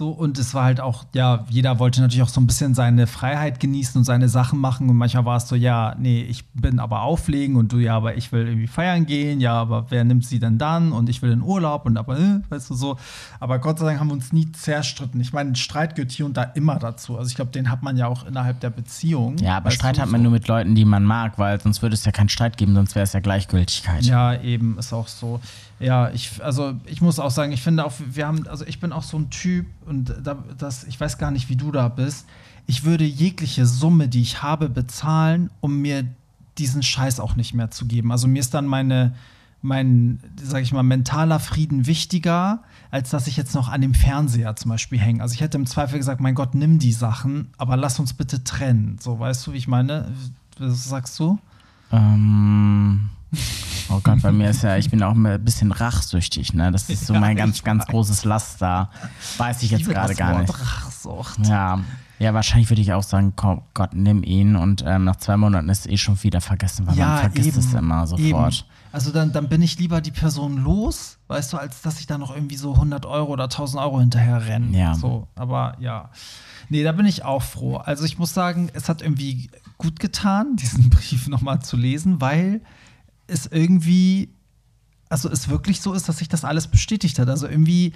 So, 0.00 0.08
und 0.08 0.38
es 0.38 0.54
war 0.54 0.64
halt 0.64 0.80
auch, 0.80 1.04
ja, 1.14 1.44
jeder 1.50 1.78
wollte 1.78 2.00
natürlich 2.00 2.22
auch 2.22 2.30
so 2.30 2.40
ein 2.40 2.46
bisschen 2.46 2.72
seine 2.72 3.06
Freiheit 3.06 3.60
genießen 3.60 3.98
und 3.98 4.04
seine 4.04 4.30
Sachen 4.30 4.58
machen. 4.58 4.88
Und 4.88 4.96
manchmal 4.96 5.26
war 5.26 5.36
es 5.36 5.46
so, 5.46 5.54
ja, 5.54 5.94
nee, 5.98 6.22
ich 6.22 6.48
bin 6.54 6.78
aber 6.78 7.02
auflegen 7.02 7.56
und 7.56 7.70
du, 7.70 7.76
ja, 7.76 7.98
aber 7.98 8.16
ich 8.16 8.32
will 8.32 8.46
irgendwie 8.46 8.66
feiern 8.66 9.04
gehen, 9.04 9.42
ja, 9.42 9.52
aber 9.52 9.90
wer 9.90 10.04
nimmt 10.04 10.24
sie 10.24 10.38
denn 10.38 10.56
dann? 10.56 10.92
Und 10.92 11.10
ich 11.10 11.20
will 11.20 11.32
in 11.32 11.42
Urlaub 11.42 11.84
und 11.84 11.98
aber, 11.98 12.18
äh, 12.18 12.40
weißt 12.48 12.70
du 12.70 12.74
so. 12.76 12.96
Aber 13.40 13.58
Gott 13.58 13.78
sei 13.78 13.84
Dank 13.84 14.00
haben 14.00 14.06
wir 14.06 14.14
uns 14.14 14.32
nie 14.32 14.50
zerstritten. 14.52 15.20
Ich 15.20 15.34
meine, 15.34 15.54
Streit 15.54 15.96
gehört 15.96 16.12
hier 16.12 16.24
und 16.24 16.34
da 16.34 16.44
immer 16.44 16.78
dazu. 16.78 17.18
Also 17.18 17.28
ich 17.28 17.34
glaube, 17.34 17.50
den 17.50 17.70
hat 17.70 17.82
man 17.82 17.98
ja 17.98 18.06
auch 18.06 18.24
innerhalb 18.24 18.58
der 18.60 18.70
Beziehung. 18.70 19.36
Ja, 19.36 19.58
aber 19.58 19.70
Streit 19.70 19.98
hat 19.98 20.10
man 20.10 20.20
so. 20.20 20.22
nur 20.22 20.32
mit 20.32 20.48
Leuten, 20.48 20.74
die 20.74 20.86
man 20.86 21.04
mag, 21.04 21.38
weil 21.38 21.60
sonst 21.60 21.82
würde 21.82 21.92
es 21.92 22.06
ja 22.06 22.12
keinen 22.12 22.30
Streit 22.30 22.56
geben, 22.56 22.74
sonst 22.74 22.94
wäre 22.94 23.04
es 23.04 23.12
ja 23.12 23.20
Gleichgültigkeit. 23.20 24.02
Ja, 24.04 24.40
eben, 24.40 24.78
ist 24.78 24.94
auch 24.94 25.08
so. 25.08 25.40
Ja, 25.80 26.10
ich, 26.10 26.44
also 26.44 26.74
ich 26.84 27.00
muss 27.00 27.18
auch 27.18 27.30
sagen, 27.30 27.52
ich 27.52 27.62
finde 27.62 27.86
auch, 27.86 27.92
wir 27.98 28.26
haben, 28.26 28.46
also 28.46 28.66
ich 28.66 28.80
bin 28.80 28.92
auch 28.92 29.02
so 29.02 29.18
ein 29.18 29.30
Typ 29.30 29.66
und 29.90 30.14
da, 30.22 30.42
das, 30.56 30.84
ich 30.84 30.98
weiß 30.98 31.18
gar 31.18 31.30
nicht, 31.30 31.48
wie 31.48 31.56
du 31.56 31.72
da 31.72 31.88
bist. 31.88 32.26
Ich 32.66 32.84
würde 32.84 33.04
jegliche 33.04 33.66
Summe, 33.66 34.08
die 34.08 34.22
ich 34.22 34.42
habe, 34.42 34.68
bezahlen, 34.68 35.50
um 35.60 35.78
mir 35.78 36.06
diesen 36.58 36.82
Scheiß 36.82 37.18
auch 37.18 37.34
nicht 37.34 37.54
mehr 37.54 37.70
zu 37.70 37.86
geben. 37.86 38.12
Also 38.12 38.28
mir 38.28 38.38
ist 38.38 38.54
dann 38.54 38.66
meine, 38.66 39.14
mein, 39.62 40.20
sag 40.40 40.62
ich 40.62 40.72
mal, 40.72 40.84
mentaler 40.84 41.40
Frieden 41.40 41.86
wichtiger, 41.86 42.62
als 42.92 43.10
dass 43.10 43.26
ich 43.26 43.36
jetzt 43.36 43.54
noch 43.54 43.68
an 43.68 43.80
dem 43.80 43.94
Fernseher 43.94 44.54
zum 44.56 44.70
Beispiel 44.70 45.00
hänge. 45.00 45.22
Also 45.22 45.34
ich 45.34 45.40
hätte 45.40 45.58
im 45.58 45.66
Zweifel 45.66 45.98
gesagt, 45.98 46.20
mein 46.20 46.36
Gott, 46.36 46.54
nimm 46.54 46.78
die 46.78 46.92
Sachen, 46.92 47.48
aber 47.58 47.76
lass 47.76 47.98
uns 47.98 48.14
bitte 48.14 48.44
trennen. 48.44 48.98
So, 49.00 49.18
weißt 49.18 49.46
du, 49.46 49.52
wie 49.52 49.58
ich 49.58 49.68
meine? 49.68 50.12
Was 50.58 50.84
sagst 50.84 51.18
du? 51.18 51.38
Ähm, 51.90 53.10
oh 53.90 54.00
Gott, 54.02 54.22
bei 54.22 54.32
mir 54.32 54.50
ist 54.50 54.62
ja, 54.62 54.76
ich 54.76 54.90
bin 54.90 55.02
auch 55.02 55.14
ein 55.14 55.44
bisschen 55.44 55.72
rachsüchtig, 55.72 56.52
ne? 56.54 56.70
Das 56.72 56.88
ist 56.90 57.06
so 57.06 57.14
Ja, 57.14 57.20
mein 57.20 57.36
ganz, 57.36 57.56
ich 57.56 57.64
ganz 57.64 57.82
weiß. 57.82 57.88
großes 57.88 58.24
Laster. 58.24 58.90
Weiß 59.38 59.62
ich 59.62 59.70
jetzt 59.70 59.88
gerade 59.88 60.14
gar 60.14 60.34
Wort 60.34 60.42
nicht. 60.48 60.60
Rachsucht. 60.60 61.46
Ja. 61.46 61.80
Ja, 62.18 62.34
wahrscheinlich 62.34 62.68
würde 62.68 62.82
ich 62.82 62.92
auch 62.92 63.02
sagen, 63.02 63.32
komm, 63.34 63.62
Gott, 63.72 63.94
nimm 63.94 64.22
ihn 64.22 64.54
und 64.54 64.84
ähm, 64.86 65.04
nach 65.04 65.16
zwei 65.16 65.38
Monaten 65.38 65.70
ist 65.70 65.88
eh 65.88 65.96
schon 65.96 66.22
wieder 66.22 66.42
vergessen, 66.42 66.86
weil 66.86 66.94
man 66.94 67.18
vergisst 67.18 67.56
es 67.56 67.72
immer 67.72 68.06
sofort. 68.06 68.54
Eben. 68.54 68.68
Also 68.92 69.10
dann, 69.10 69.32
dann 69.32 69.48
bin 69.48 69.62
ich 69.62 69.78
lieber 69.78 70.02
die 70.02 70.10
Person 70.10 70.58
los, 70.58 71.16
weißt 71.28 71.54
du, 71.54 71.56
als 71.56 71.80
dass 71.80 71.98
ich 71.98 72.06
da 72.06 72.18
noch 72.18 72.34
irgendwie 72.34 72.56
so 72.56 72.74
100 72.74 73.06
Euro 73.06 73.32
oder 73.32 73.44
1000 73.44 73.82
Euro 73.82 74.00
hinterher 74.00 74.44
renne. 74.46 74.76
Ja. 74.76 74.94
So, 74.96 75.28
aber 75.34 75.76
ja. 75.80 76.10
Nee, 76.68 76.82
da 76.82 76.92
bin 76.92 77.06
ich 77.06 77.24
auch 77.24 77.42
froh. 77.42 77.76
Also 77.78 78.04
ich 78.04 78.18
muss 78.18 78.34
sagen, 78.34 78.68
es 78.74 78.90
hat 78.90 79.00
irgendwie 79.00 79.48
gut 79.78 79.98
getan, 79.98 80.56
diesen 80.56 80.90
Brief 80.90 81.26
nochmal 81.26 81.62
zu 81.62 81.78
lesen, 81.78 82.20
weil 82.20 82.60
es 83.30 83.46
irgendwie, 83.46 84.34
also 85.08 85.30
es 85.30 85.48
wirklich 85.48 85.80
so 85.80 85.92
ist, 85.92 86.08
dass 86.08 86.18
sich 86.18 86.28
das 86.28 86.44
alles 86.44 86.68
bestätigt 86.68 87.18
hat. 87.18 87.28
Also 87.28 87.48
irgendwie, 87.48 87.92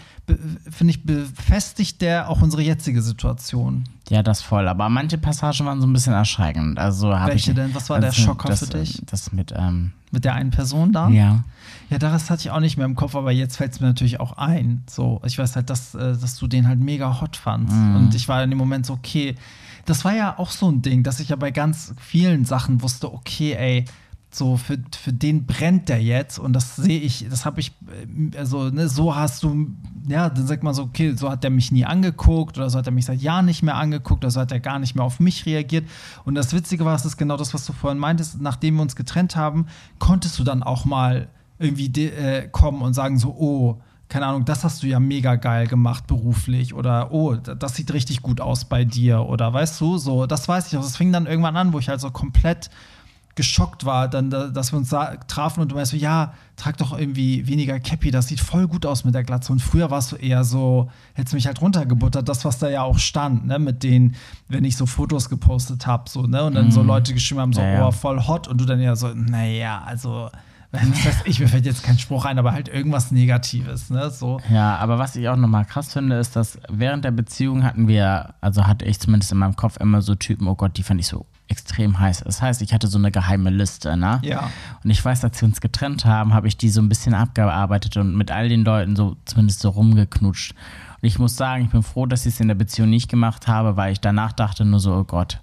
finde 0.70 0.92
ich, 0.92 1.04
befestigt 1.04 2.00
der 2.00 2.28
auch 2.28 2.42
unsere 2.42 2.62
jetzige 2.62 3.02
Situation. 3.02 3.84
Ja, 4.08 4.22
das 4.22 4.42
voll. 4.42 4.68
Aber 4.68 4.88
manche 4.88 5.18
Passagen 5.18 5.66
waren 5.66 5.80
so 5.80 5.86
ein 5.86 5.92
bisschen 5.92 6.12
erschreckend. 6.12 6.78
Also 6.78 7.16
habe 7.16 7.34
ich. 7.34 7.46
Welche 7.46 7.54
denn? 7.54 7.74
Was 7.74 7.90
war 7.90 8.00
der 8.00 8.12
Schocker 8.12 8.48
das, 8.48 8.60
für 8.60 8.78
dich? 8.78 9.02
Das 9.06 9.32
mit, 9.32 9.52
ähm, 9.56 9.92
Mit 10.10 10.24
der 10.24 10.34
einen 10.34 10.50
Person 10.50 10.92
da? 10.92 11.08
ja. 11.08 11.44
Ja, 11.90 11.98
das 11.98 12.30
hatte 12.30 12.40
ich 12.40 12.50
auch 12.50 12.60
nicht 12.60 12.76
mehr 12.76 12.86
im 12.86 12.94
Kopf, 12.94 13.14
aber 13.14 13.30
jetzt 13.30 13.56
fällt 13.56 13.72
es 13.72 13.80
mir 13.80 13.88
natürlich 13.88 14.18
auch 14.18 14.38
ein. 14.38 14.82
So, 14.88 15.20
ich 15.24 15.38
weiß 15.38 15.54
halt, 15.54 15.68
dass, 15.68 15.94
äh, 15.94 16.16
dass 16.16 16.36
du 16.36 16.46
den 16.46 16.66
halt 16.66 16.80
mega 16.80 17.20
hot 17.20 17.36
fandst. 17.36 17.76
Mhm. 17.76 17.96
Und 17.96 18.14
ich 18.14 18.26
war 18.26 18.42
in 18.42 18.50
dem 18.50 18.58
Moment 18.58 18.86
so, 18.86 18.94
okay. 18.94 19.34
Das 19.84 20.02
war 20.04 20.14
ja 20.14 20.38
auch 20.38 20.50
so 20.50 20.70
ein 20.70 20.80
Ding, 20.80 21.02
dass 21.02 21.20
ich 21.20 21.28
ja 21.28 21.36
bei 21.36 21.50
ganz 21.50 21.94
vielen 22.00 22.46
Sachen 22.46 22.80
wusste, 22.80 23.12
okay, 23.12 23.52
ey, 23.52 23.84
so 24.36 24.56
für, 24.56 24.78
für 24.98 25.12
den 25.12 25.46
brennt 25.46 25.88
der 25.88 26.02
jetzt 26.02 26.38
und 26.38 26.52
das 26.52 26.76
sehe 26.76 27.00
ich, 27.00 27.26
das 27.28 27.44
habe 27.44 27.60
ich, 27.60 27.72
äh, 28.32 28.36
also 28.38 28.70
ne, 28.70 28.88
so 28.88 29.14
hast 29.14 29.42
du, 29.42 29.68
ja, 30.06 30.28
dann 30.30 30.46
sagt 30.46 30.62
man 30.62 30.74
so, 30.74 30.82
okay, 30.82 31.14
so 31.14 31.30
hat 31.30 31.44
er 31.44 31.50
mich 31.50 31.72
nie 31.72 31.84
angeguckt 31.84 32.56
oder 32.58 32.68
so 32.70 32.78
hat 32.78 32.86
er 32.86 32.92
mich 32.92 33.06
seit 33.06 33.20
Jahren 33.20 33.46
nicht 33.46 33.62
mehr 33.62 33.76
angeguckt 33.76 34.24
oder 34.24 34.30
so 34.30 34.40
hat 34.40 34.52
er 34.52 34.60
gar 34.60 34.78
nicht 34.78 34.94
mehr 34.94 35.04
auf 35.04 35.20
mich 35.20 35.46
reagiert. 35.46 35.88
Und 36.24 36.34
das 36.34 36.52
Witzige 36.52 36.84
war, 36.84 36.94
es 36.94 37.04
ist 37.04 37.16
genau 37.16 37.36
das, 37.36 37.54
was 37.54 37.64
du 37.66 37.72
vorhin 37.72 37.98
meintest, 37.98 38.40
nachdem 38.40 38.76
wir 38.76 38.82
uns 38.82 38.96
getrennt 38.96 39.36
haben, 39.36 39.66
konntest 39.98 40.38
du 40.38 40.44
dann 40.44 40.62
auch 40.62 40.84
mal 40.84 41.28
irgendwie 41.58 41.86
äh, 42.06 42.48
kommen 42.48 42.82
und 42.82 42.94
sagen 42.94 43.18
so, 43.18 43.30
oh, 43.30 43.80
keine 44.08 44.26
Ahnung, 44.26 44.44
das 44.44 44.64
hast 44.64 44.82
du 44.82 44.86
ja 44.86 45.00
mega 45.00 45.36
geil 45.36 45.66
gemacht 45.66 46.06
beruflich 46.06 46.74
oder 46.74 47.12
oh, 47.12 47.34
das 47.34 47.74
sieht 47.74 47.92
richtig 47.92 48.22
gut 48.22 48.40
aus 48.40 48.64
bei 48.64 48.84
dir 48.84 49.26
oder 49.26 49.52
weißt 49.52 49.80
du, 49.80 49.98
so, 49.98 50.26
das 50.26 50.46
weiß 50.46 50.68
ich 50.68 50.78
auch. 50.78 50.82
Das 50.82 50.96
fing 50.96 51.12
dann 51.12 51.26
irgendwann 51.26 51.56
an, 51.56 51.72
wo 51.72 51.78
ich 51.78 51.88
halt 51.88 52.00
so 52.00 52.10
komplett 52.10 52.70
geschockt 53.36 53.84
war, 53.84 54.08
dann, 54.08 54.30
da- 54.30 54.48
dass 54.48 54.72
wir 54.72 54.78
uns 54.78 54.90
sa- 54.90 55.16
trafen 55.26 55.60
und 55.60 55.70
du 55.72 55.74
meinst 55.76 55.90
so, 55.90 55.96
ja, 55.96 56.34
trag 56.56 56.76
doch 56.76 56.96
irgendwie 56.96 57.46
weniger 57.48 57.80
Cappy, 57.80 58.10
das 58.10 58.28
sieht 58.28 58.38
voll 58.40 58.68
gut 58.68 58.86
aus 58.86 59.04
mit 59.04 59.14
der 59.14 59.24
Glatze. 59.24 59.50
Und 59.52 59.60
früher 59.60 59.90
warst 59.90 60.12
du 60.12 60.16
eher 60.16 60.44
so, 60.44 60.88
hättest 61.14 61.32
du 61.32 61.36
mich 61.36 61.46
halt 61.46 61.60
runtergebuttert, 61.60 62.28
das, 62.28 62.44
was 62.44 62.58
da 62.58 62.68
ja 62.68 62.82
auch 62.82 62.98
stand, 62.98 63.46
ne, 63.46 63.58
mit 63.58 63.82
denen, 63.82 64.14
wenn 64.48 64.64
ich 64.64 64.76
so 64.76 64.86
Fotos 64.86 65.28
gepostet 65.28 65.86
habe, 65.86 66.08
so, 66.08 66.22
ne, 66.22 66.44
und 66.44 66.54
dann 66.54 66.70
so 66.70 66.82
Leute 66.82 67.12
geschrieben 67.12 67.40
haben, 67.40 67.52
so, 67.52 67.60
Ja, 67.60 67.70
ja. 67.72 67.86
oh, 67.88 67.90
voll 67.90 68.20
hot 68.26 68.46
und 68.46 68.60
du 68.60 68.64
dann 68.66 68.80
ja 68.80 68.94
so, 68.94 69.08
naja, 69.08 69.82
also, 69.84 70.30
was 70.70 70.82
weiß 71.04 71.16
ich, 71.24 71.38
mir 71.40 71.48
fällt 71.48 71.66
jetzt 71.66 71.82
kein 71.82 71.98
Spruch 71.98 72.24
ein, 72.24 72.38
aber 72.38 72.52
halt 72.52 72.68
irgendwas 72.68 73.10
Negatives, 73.10 73.90
ne, 73.90 74.10
so. 74.10 74.40
Ja, 74.50 74.76
aber 74.76 74.98
was 74.98 75.16
ich 75.16 75.28
auch 75.28 75.36
nochmal 75.36 75.64
krass 75.64 75.92
finde, 75.92 76.16
ist, 76.18 76.36
dass 76.36 76.58
während 76.68 77.04
der 77.04 77.10
Beziehung 77.10 77.64
hatten 77.64 77.88
wir, 77.88 78.34
also 78.40 78.66
hatte 78.66 78.84
ich 78.84 79.00
zumindest 79.00 79.32
in 79.32 79.38
meinem 79.38 79.56
Kopf 79.56 79.76
immer 79.78 80.02
so 80.02 80.14
Typen, 80.14 80.46
oh 80.46 80.54
Gott, 80.54 80.76
die 80.76 80.82
fand 80.84 81.00
ich 81.00 81.08
so 81.08 81.26
extrem 81.48 81.98
heiß. 81.98 82.24
Das 82.24 82.40
heißt, 82.40 82.62
ich 82.62 82.72
hatte 82.72 82.86
so 82.86 82.98
eine 82.98 83.10
geheime 83.10 83.50
Liste, 83.50 83.96
ne? 83.96 84.20
Ja. 84.22 84.50
Und 84.82 84.90
ich 84.90 85.04
weiß, 85.04 85.24
als 85.24 85.40
wir 85.40 85.48
uns 85.48 85.60
getrennt 85.60 86.04
haben, 86.04 86.32
habe 86.32 86.48
ich 86.48 86.56
die 86.56 86.70
so 86.70 86.80
ein 86.80 86.88
bisschen 86.88 87.14
abgearbeitet 87.14 87.96
und 87.96 88.16
mit 88.16 88.30
all 88.30 88.48
den 88.48 88.64
Leuten 88.64 88.96
so 88.96 89.16
zumindest 89.24 89.60
so 89.60 89.70
rumgeknutscht. 89.70 90.52
Und 90.52 91.06
ich 91.06 91.18
muss 91.18 91.36
sagen, 91.36 91.64
ich 91.64 91.70
bin 91.70 91.82
froh, 91.82 92.06
dass 92.06 92.26
ich 92.26 92.34
es 92.34 92.40
in 92.40 92.48
der 92.48 92.54
Beziehung 92.54 92.90
nicht 92.90 93.10
gemacht 93.10 93.46
habe, 93.46 93.76
weil 93.76 93.92
ich 93.92 94.00
danach 94.00 94.32
dachte 94.32 94.64
nur 94.64 94.80
so, 94.80 94.94
oh 94.94 95.04
Gott, 95.04 95.40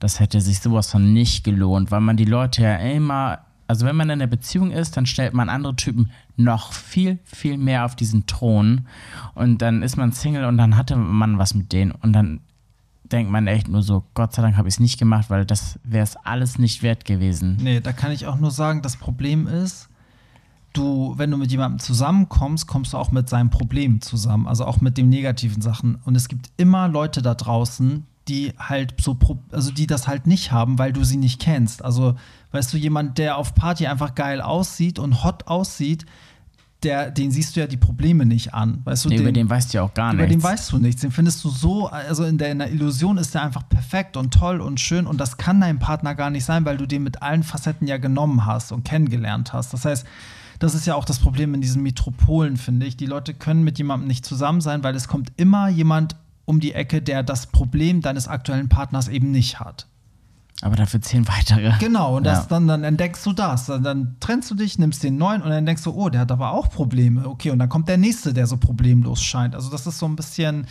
das 0.00 0.20
hätte 0.20 0.40
sich 0.40 0.60
sowas 0.60 0.90
von 0.90 1.12
nicht 1.12 1.44
gelohnt, 1.44 1.90
weil 1.90 2.00
man 2.00 2.16
die 2.16 2.24
Leute 2.24 2.62
ja 2.62 2.76
immer, 2.76 3.40
also 3.66 3.86
wenn 3.86 3.96
man 3.96 4.08
in 4.08 4.20
einer 4.20 4.26
Beziehung 4.26 4.70
ist, 4.70 4.96
dann 4.96 5.06
stellt 5.06 5.34
man 5.34 5.48
andere 5.48 5.76
Typen 5.76 6.10
noch 6.36 6.72
viel, 6.72 7.18
viel 7.24 7.58
mehr 7.58 7.84
auf 7.84 7.96
diesen 7.96 8.26
Thron 8.26 8.86
und 9.34 9.62
dann 9.62 9.82
ist 9.82 9.96
man 9.96 10.12
Single 10.12 10.44
und 10.44 10.56
dann 10.56 10.76
hatte 10.76 10.96
man 10.96 11.38
was 11.38 11.54
mit 11.54 11.72
denen 11.72 11.92
und 11.92 12.12
dann 12.12 12.40
denkt 13.12 13.30
man 13.30 13.46
echt 13.46 13.68
nur 13.68 13.82
so, 13.82 14.04
Gott 14.14 14.34
sei 14.34 14.42
Dank 14.42 14.56
habe 14.56 14.68
ich 14.68 14.74
es 14.74 14.80
nicht 14.80 14.98
gemacht, 14.98 15.30
weil 15.30 15.44
das 15.44 15.78
wäre 15.84 16.04
es 16.04 16.16
alles 16.16 16.58
nicht 16.58 16.82
wert 16.82 17.04
gewesen. 17.04 17.56
Nee, 17.60 17.80
da 17.80 17.92
kann 17.92 18.12
ich 18.12 18.26
auch 18.26 18.38
nur 18.38 18.50
sagen, 18.50 18.82
das 18.82 18.96
Problem 18.96 19.46
ist, 19.46 19.88
du, 20.72 21.14
wenn 21.16 21.30
du 21.30 21.36
mit 21.36 21.50
jemandem 21.50 21.78
zusammenkommst, 21.78 22.66
kommst 22.66 22.92
du 22.92 22.98
auch 22.98 23.10
mit 23.10 23.28
seinem 23.28 23.50
Problem 23.50 24.00
zusammen, 24.00 24.46
also 24.46 24.64
auch 24.64 24.80
mit 24.80 24.98
den 24.98 25.08
negativen 25.08 25.62
Sachen. 25.62 25.96
Und 26.04 26.16
es 26.16 26.28
gibt 26.28 26.50
immer 26.56 26.88
Leute 26.88 27.22
da 27.22 27.34
draußen, 27.34 28.06
die 28.28 28.52
halt 28.58 28.94
so, 29.00 29.16
also 29.50 29.72
die 29.72 29.86
das 29.86 30.06
halt 30.06 30.26
nicht 30.26 30.52
haben, 30.52 30.78
weil 30.78 30.92
du 30.92 31.02
sie 31.02 31.16
nicht 31.16 31.40
kennst. 31.40 31.84
Also, 31.84 32.14
weißt 32.52 32.72
du, 32.72 32.76
jemand, 32.76 33.18
der 33.18 33.38
auf 33.38 33.54
Party 33.54 33.86
einfach 33.86 34.14
geil 34.14 34.40
aussieht 34.40 34.98
und 34.98 35.24
hot 35.24 35.46
aussieht, 35.46 36.04
der, 36.84 37.10
den 37.10 37.30
siehst 37.32 37.56
du 37.56 37.60
ja 37.60 37.66
die 37.66 37.76
Probleme 37.76 38.24
nicht 38.24 38.54
an. 38.54 38.80
Weißt 38.84 39.04
du, 39.04 39.08
Nee, 39.08 39.16
über 39.16 39.24
den- 39.26 39.34
den 39.34 39.50
weißt 39.50 39.72
du 39.74 39.78
ja 39.78 39.82
auch 39.82 39.94
gar 39.94 40.12
über 40.14 40.22
nichts. 40.26 40.36
den 40.36 40.42
weißt 40.42 40.72
du 40.72 40.78
nichts. 40.78 41.00
Den 41.02 41.10
findest 41.10 41.42
du 41.42 41.50
so, 41.50 41.88
also 41.88 42.24
in 42.24 42.38
der, 42.38 42.52
in 42.52 42.58
der 42.60 42.70
Illusion 42.70 43.18
ist 43.18 43.34
der 43.34 43.42
einfach 43.42 43.68
perfekt 43.68 44.16
und 44.16 44.32
toll 44.32 44.60
und 44.60 44.78
schön 44.78 45.06
und 45.06 45.18
das 45.18 45.36
kann 45.38 45.60
dein 45.60 45.78
Partner 45.80 46.14
gar 46.14 46.30
nicht 46.30 46.44
sein, 46.44 46.64
weil 46.64 46.76
du 46.76 46.86
den 46.86 47.02
mit 47.02 47.20
allen 47.22 47.42
Facetten 47.42 47.88
ja 47.88 47.96
genommen 47.96 48.46
hast 48.46 48.70
und 48.70 48.84
kennengelernt 48.84 49.52
hast. 49.52 49.72
Das 49.72 49.84
heißt, 49.84 50.06
das 50.60 50.74
ist 50.74 50.86
ja 50.86 50.94
auch 50.94 51.04
das 51.04 51.18
Problem 51.18 51.52
in 51.54 51.60
diesen 51.60 51.82
Metropolen, 51.82 52.56
finde 52.56 52.86
ich. 52.86 52.96
Die 52.96 53.06
Leute 53.06 53.34
können 53.34 53.64
mit 53.64 53.78
jemandem 53.78 54.06
nicht 54.08 54.24
zusammen 54.24 54.60
sein, 54.60 54.82
weil 54.84 54.94
es 54.94 55.08
kommt 55.08 55.32
immer 55.36 55.68
jemand 55.68 56.16
um 56.44 56.60
die 56.60 56.72
Ecke, 56.74 57.02
der 57.02 57.22
das 57.22 57.46
Problem 57.48 58.00
deines 58.02 58.26
aktuellen 58.28 58.68
Partners 58.68 59.08
eben 59.08 59.30
nicht 59.30 59.60
hat. 59.60 59.86
Aber 60.60 60.74
dafür 60.74 61.00
zehn 61.00 61.28
weitere. 61.28 61.72
Genau, 61.78 62.16
und 62.16 62.24
das, 62.24 62.38
Ja. 62.40 62.46
dann, 62.48 62.66
dann 62.66 62.82
entdeckst 62.84 63.24
du 63.24 63.32
das. 63.32 63.66
Dann, 63.66 63.82
dann 63.84 64.16
trennst 64.18 64.50
du 64.50 64.54
dich, 64.56 64.78
nimmst 64.78 65.02
den 65.04 65.16
neuen 65.16 65.42
und 65.42 65.50
dann 65.50 65.64
denkst 65.64 65.84
du, 65.84 65.92
oh, 65.92 66.08
der 66.08 66.22
hat 66.22 66.32
aber 66.32 66.50
auch 66.52 66.68
Probleme. 66.70 67.26
Okay, 67.28 67.50
und 67.50 67.58
dann 67.60 67.68
kommt 67.68 67.88
der 67.88 67.96
nächste, 67.98 68.34
der 68.34 68.46
so 68.48 68.56
problemlos 68.56 69.22
scheint. 69.22 69.54
Also, 69.54 69.70
das 69.70 69.86
ist 69.86 69.98
so 69.98 70.06
ein 70.06 70.16
bisschen 70.16 70.66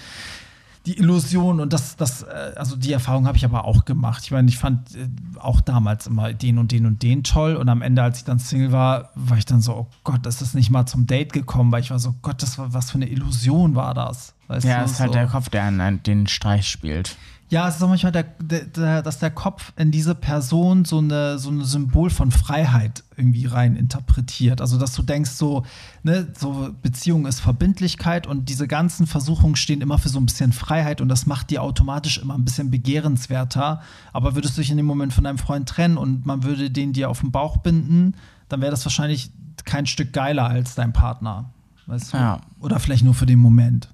die 0.86 0.98
Illusion 1.00 1.60
und 1.60 1.74
das, 1.74 1.98
das, 1.98 2.24
äh, 2.24 2.54
also 2.56 2.78
die 2.78 2.94
Erfahrung 2.94 3.28
habe 3.28 3.38
ich 3.38 3.44
aber 3.44 3.66
auch 3.66 3.84
gemacht. 3.84 4.24
Ich 4.24 4.32
meine, 4.32 4.48
ich 4.48 4.58
fand 4.58 4.96
äh, 4.96 5.08
auch 5.38 5.60
damals 5.60 6.08
immer 6.08 6.34
den 6.34 6.58
und 6.58 6.72
den 6.72 6.86
und 6.86 7.04
den 7.04 7.24
toll 7.24 7.56
und 7.58 7.68
am 7.68 7.82
Ende, 7.82 8.02
als 8.04 8.20
ich 8.20 8.24
dann 8.24 8.40
Single 8.40 8.72
war, 8.72 9.10
war 9.16 9.38
ich 9.38 9.46
dann 9.46 9.60
so, 9.62 9.74
oh 9.74 9.88
Gott, 10.06 10.26
das 10.26 10.42
ist 10.42 10.56
nicht 10.56 10.70
mal 10.70 10.86
zum 10.86 11.06
Date 11.06 11.34
gekommen, 11.34 11.74
weil 11.74 11.82
ich 11.82 11.92
war 11.92 12.00
so, 12.00 12.16
Gott, 12.22 12.42
das 12.42 12.58
war, 12.58 12.74
was 12.74 12.92
für 12.92 12.96
eine 12.96 13.10
Illusion 13.10 13.76
war 13.76 13.94
das? 13.94 14.34
Weißt 14.48 14.66
Ja, 14.66 14.82
es 14.84 14.92
ist 14.94 15.00
halt 15.02 15.10
so. 15.10 15.14
der 15.16 15.28
Kopf, 15.28 15.50
der 15.50 15.64
einen, 15.66 16.02
den 16.04 16.26
Streich 16.28 16.70
spielt. 16.70 17.18
Ja, 17.50 17.70
es 17.70 17.78
ist 17.78 17.84
auch 17.84 17.88
manchmal, 17.88 18.12
der, 18.12 18.24
der, 18.24 19.02
dass 19.02 19.20
der 19.20 19.32
Kopf 19.32 19.72
in 19.78 19.90
diese 19.90 20.16
Person 20.16 20.84
so 20.84 20.98
eine 20.98 21.40
so 21.40 21.50
ein 21.50 21.64
Symbol 21.64 22.10
von 22.10 22.30
Freiheit 22.30 23.06
irgendwie 23.16 23.46
rein 23.46 23.78
interpretiert. 23.78 24.60
Also, 24.60 24.78
dass 24.78 24.94
du 24.94 25.02
denkst, 25.02 25.32
so, 25.32 25.64
ne, 26.04 26.28
so 26.38 26.76
Beziehung 26.82 27.26
ist 27.26 27.40
Verbindlichkeit 27.40 28.28
und 28.28 28.50
diese 28.50 28.68
ganzen 28.68 29.08
Versuchungen 29.08 29.56
stehen 29.56 29.80
immer 29.80 29.98
für 29.98 30.10
so 30.10 30.20
ein 30.20 30.26
bisschen 30.26 30.52
Freiheit 30.52 31.00
und 31.00 31.08
das 31.08 31.26
macht 31.26 31.50
die 31.50 31.60
automatisch 31.60 32.18
immer 32.18 32.36
ein 32.36 32.44
bisschen 32.44 32.70
begehrenswerter. 32.70 33.82
Aber 34.12 34.36
würdest 34.36 34.58
du 34.58 34.62
dich 34.62 34.72
in 34.72 34.78
dem 34.78 34.86
Moment 34.86 35.14
von 35.14 35.24
deinem 35.24 35.38
Freund 35.38 35.70
trennen 35.70 35.98
und 35.98 36.26
man 36.26 36.44
würde 36.44 36.70
den 36.70 36.92
dir 36.92 37.10
auf 37.10 37.22
den 37.22 37.32
Bauch 37.32 37.58
binden, 37.58 38.16
dann 38.50 38.60
wäre 38.60 38.72
das 38.72 38.84
wahrscheinlich 38.86 39.32
kein 39.64 39.86
Stück 39.86 40.12
geiler 40.12 40.48
als 40.48 40.76
dein 40.76 40.92
Partner. 40.92 41.52
Weißt 41.86 42.12
du? 42.14 42.18
Ja. 42.18 42.42
Oder 42.60 42.80
vielleicht 42.80 43.06
nur 43.06 43.14
für 43.14 43.26
den 43.26 43.40
Moment. 43.40 43.90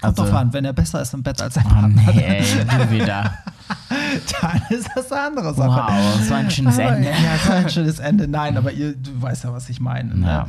Kommt 0.00 0.18
Also- 0.18 0.30
drauf 0.30 0.40
an, 0.40 0.52
wenn 0.52 0.64
er 0.64 0.72
besser 0.72 1.02
ist 1.02 1.12
im 1.14 1.22
Bett 1.22 1.40
als 1.42 1.54
dein 1.54 1.66
Oh 1.66 1.70
Partner, 1.70 2.02
nee, 2.12 2.22
ey, 2.22 2.44
du 2.64 2.90
wieder. 2.90 3.34
dann 4.40 4.62
ist 4.70 4.88
das 4.94 5.10
eine 5.12 5.22
andere 5.22 5.54
Sache. 5.54 5.92
Wow, 5.92 6.20
so 6.26 6.34
ein 6.34 6.50
schönes 6.50 6.78
aber, 6.78 6.96
Ende. 6.96 7.08
Ja, 7.08 7.38
so 7.44 7.52
ein 7.52 7.68
schönes 7.68 7.98
Ende. 7.98 8.28
Nein, 8.28 8.56
aber 8.56 8.72
ihr, 8.72 8.94
du 8.94 9.20
weißt 9.20 9.44
ja, 9.44 9.52
was 9.52 9.68
ich 9.68 9.80
meine. 9.80 10.14
Ne? 10.14 10.26
Ja. 10.26 10.46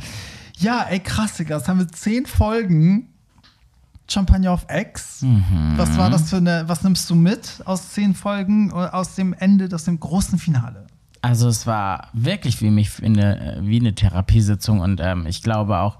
Ja, 0.58 0.82
ey, 0.90 1.00
krass, 1.00 1.34
Digga. 1.36 1.56
Jetzt 1.56 1.68
haben 1.68 1.78
wir 1.78 1.88
zehn 1.88 2.26
Folgen 2.26 3.08
Champagner 4.08 4.52
auf 4.52 4.66
Ex. 4.68 5.22
Mhm. 5.22 5.74
Was 5.76 5.96
war 5.96 6.10
das 6.10 6.30
für 6.30 6.36
eine, 6.36 6.64
was 6.66 6.82
nimmst 6.82 7.08
du 7.08 7.14
mit 7.14 7.62
aus 7.64 7.90
zehn 7.90 8.14
Folgen, 8.14 8.72
aus 8.72 9.14
dem 9.14 9.32
Ende, 9.32 9.68
aus 9.74 9.84
dem 9.84 9.98
großen 9.98 10.38
Finale? 10.38 10.86
Also 11.22 11.48
es 11.48 11.66
war 11.66 12.08
wirklich 12.12 12.60
wie 12.60 12.70
mich 12.70 12.90
eine, 13.02 13.58
wie 13.62 13.78
eine 13.78 13.94
Therapiesitzung 13.94 14.80
und 14.80 15.00
ähm, 15.02 15.26
ich 15.26 15.42
glaube 15.42 15.78
auch, 15.78 15.98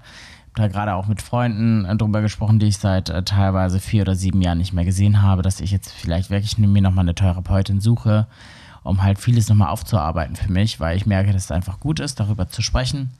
da 0.55 0.67
gerade 0.67 0.95
auch 0.95 1.07
mit 1.07 1.21
Freunden 1.21 1.85
äh, 1.85 1.95
drüber 1.95 2.21
gesprochen, 2.21 2.59
die 2.59 2.67
ich 2.67 2.77
seit 2.77 3.09
äh, 3.09 3.23
teilweise 3.23 3.79
vier 3.79 4.01
oder 4.01 4.15
sieben 4.15 4.41
Jahren 4.41 4.57
nicht 4.57 4.73
mehr 4.73 4.85
gesehen 4.85 5.21
habe, 5.21 5.41
dass 5.41 5.61
ich 5.61 5.71
jetzt 5.71 5.91
vielleicht 5.91 6.29
wirklich 6.29 6.57
mir 6.57 6.81
nochmal 6.81 7.05
eine 7.05 7.15
Therapeutin 7.15 7.79
suche, 7.79 8.27
um 8.83 9.01
halt 9.01 9.19
vieles 9.19 9.47
nochmal 9.47 9.69
aufzuarbeiten 9.69 10.35
für 10.35 10.51
mich, 10.51 10.79
weil 10.79 10.97
ich 10.97 11.05
merke, 11.05 11.31
dass 11.31 11.45
es 11.45 11.51
einfach 11.51 11.79
gut 11.79 11.99
ist, 11.99 12.19
darüber 12.19 12.49
zu 12.49 12.61
sprechen. 12.61 13.11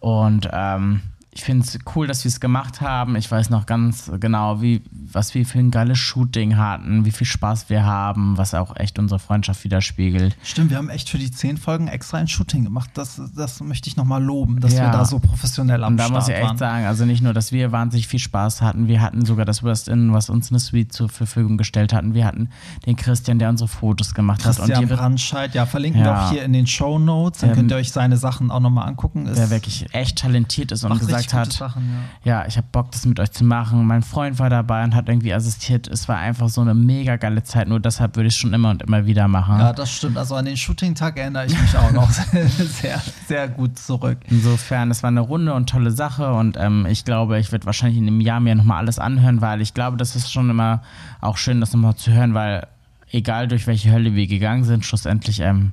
Und 0.00 0.48
ähm, 0.52 1.00
ich 1.36 1.42
finde 1.42 1.66
es 1.66 1.76
cool, 1.96 2.06
dass 2.06 2.22
wir 2.24 2.28
es 2.28 2.38
gemacht 2.38 2.80
haben. 2.80 3.16
Ich 3.16 3.28
weiß 3.30 3.50
noch 3.50 3.66
ganz 3.66 4.10
genau, 4.20 4.62
wie, 4.62 4.82
was 4.92 5.34
wir 5.34 5.44
für 5.44 5.58
ein 5.58 5.72
geiles 5.72 5.98
Shooting 5.98 6.56
hatten, 6.56 7.04
wie 7.04 7.10
viel 7.10 7.26
Spaß 7.26 7.68
wir 7.70 7.84
haben, 7.84 8.38
was 8.38 8.54
auch 8.54 8.76
echt 8.76 8.98
unsere 9.00 9.18
Freundschaft 9.18 9.64
widerspiegelt. 9.64 10.36
Stimmt, 10.44 10.70
wir 10.70 10.76
haben 10.76 10.88
echt 10.90 11.08
für 11.10 11.18
die 11.18 11.30
zehn 11.32 11.56
Folgen 11.56 11.88
extra 11.88 12.18
ein 12.18 12.28
Shooting 12.28 12.62
gemacht. 12.62 12.90
Das, 12.94 13.20
das 13.34 13.60
möchte 13.60 13.88
ich 13.88 13.96
nochmal 13.96 14.22
loben, 14.22 14.60
dass 14.60 14.74
Ja. 14.74 14.84
wir 14.84 14.90
da 14.92 15.04
so 15.04 15.18
professionell 15.18 15.82
am 15.82 15.94
Und 15.94 15.96
da 15.96 16.04
Start 16.04 16.14
muss 16.20 16.28
ich 16.28 16.34
echt 16.36 16.44
waren. 16.44 16.56
sagen, 16.56 16.84
also 16.86 17.04
nicht 17.04 17.22
nur, 17.22 17.32
dass 17.34 17.50
wir 17.50 17.72
wahnsinnig 17.72 18.06
viel 18.06 18.20
Spaß 18.20 18.62
hatten, 18.62 18.86
wir 18.86 19.00
hatten 19.00 19.24
sogar 19.24 19.44
das 19.44 19.64
West-In, 19.64 20.12
was 20.12 20.30
uns 20.30 20.50
eine 20.50 20.60
Suite 20.60 20.92
zur 20.92 21.08
Verfügung 21.08 21.56
gestellt 21.58 21.92
hatten. 21.92 22.14
Wir 22.14 22.26
hatten 22.26 22.48
den 22.86 22.94
Christian, 22.94 23.40
der 23.40 23.48
unsere 23.48 23.66
Fotos 23.68 24.14
gemacht 24.14 24.44
hat. 24.44 24.56
Christian 24.56 24.80
die 24.82 24.88
wird 24.88 25.00
Brandscheid, 25.00 25.52
ja, 25.54 25.66
verlinken 25.66 26.00
wir 26.02 26.06
Ja. 26.10 26.26
auch 26.26 26.30
hier 26.30 26.44
in 26.44 26.52
den 26.52 26.68
Show 26.68 26.98
Notes. 27.00 27.40
Dann 27.40 27.48
Der- 27.50 27.56
könnt 27.56 27.70
ihr 27.72 27.76
euch 27.76 27.90
seine 27.90 28.16
Sachen 28.18 28.52
auch 28.52 28.60
nochmal 28.60 28.86
angucken. 28.88 29.26
Ist- 29.26 29.36
der 29.38 29.50
wirklich 29.50 29.86
echt 29.92 30.18
talentiert 30.18 30.70
ist 30.70 30.84
und 30.84 30.90
macht 30.90 31.02
gesagt 31.24 31.46
hat, 31.46 31.52
Sachen, 31.52 32.08
ja. 32.24 32.40
ja, 32.40 32.46
ich 32.46 32.56
habe 32.56 32.66
Bock, 32.72 32.90
das 32.92 33.06
mit 33.06 33.20
euch 33.20 33.30
zu 33.30 33.44
machen. 33.44 33.86
Mein 33.86 34.02
Freund 34.02 34.38
war 34.38 34.50
dabei 34.50 34.84
und 34.84 34.94
hat 34.94 35.08
irgendwie 35.08 35.32
assistiert. 35.32 35.88
Es 35.88 36.08
war 36.08 36.18
einfach 36.18 36.48
so 36.48 36.60
eine 36.60 36.74
mega 36.74 37.16
geile 37.16 37.42
Zeit. 37.42 37.68
Nur 37.68 37.80
deshalb 37.80 38.16
würde 38.16 38.28
ich 38.28 38.34
es 38.34 38.38
schon 38.38 38.52
immer 38.52 38.70
und 38.70 38.82
immer 38.82 39.06
wieder 39.06 39.28
machen. 39.28 39.58
Ja, 39.58 39.72
das 39.72 39.90
stimmt. 39.90 40.16
Also 40.16 40.34
an 40.34 40.44
den 40.44 40.56
Shooting-Tag 40.56 41.18
erinnere 41.18 41.46
ich 41.46 41.60
mich 41.60 41.76
auch 41.76 41.90
noch 41.92 42.10
sehr, 42.10 43.00
sehr 43.26 43.48
gut 43.48 43.78
zurück. 43.78 44.18
Insofern, 44.28 44.90
es 44.90 45.02
war 45.02 45.08
eine 45.08 45.20
runde 45.20 45.54
und 45.54 45.68
tolle 45.68 45.90
Sache 45.90 46.32
und 46.32 46.56
ähm, 46.58 46.86
ich 46.88 47.04
glaube, 47.04 47.38
ich 47.38 47.52
werde 47.52 47.66
wahrscheinlich 47.66 47.98
in 47.98 48.06
einem 48.06 48.20
Jahr 48.20 48.40
mir 48.40 48.54
nochmal 48.54 48.78
alles 48.78 48.98
anhören, 48.98 49.40
weil 49.40 49.60
ich 49.60 49.74
glaube, 49.74 49.96
das 49.96 50.16
ist 50.16 50.32
schon 50.32 50.50
immer 50.50 50.82
auch 51.20 51.36
schön, 51.36 51.60
das 51.60 51.72
nochmal 51.72 51.96
zu 51.96 52.12
hören, 52.12 52.34
weil 52.34 52.66
egal 53.10 53.48
durch 53.48 53.66
welche 53.66 53.92
Hölle 53.92 54.14
wir 54.14 54.26
gegangen 54.26 54.64
sind, 54.64 54.84
schlussendlich 54.84 55.40
ähm, 55.40 55.72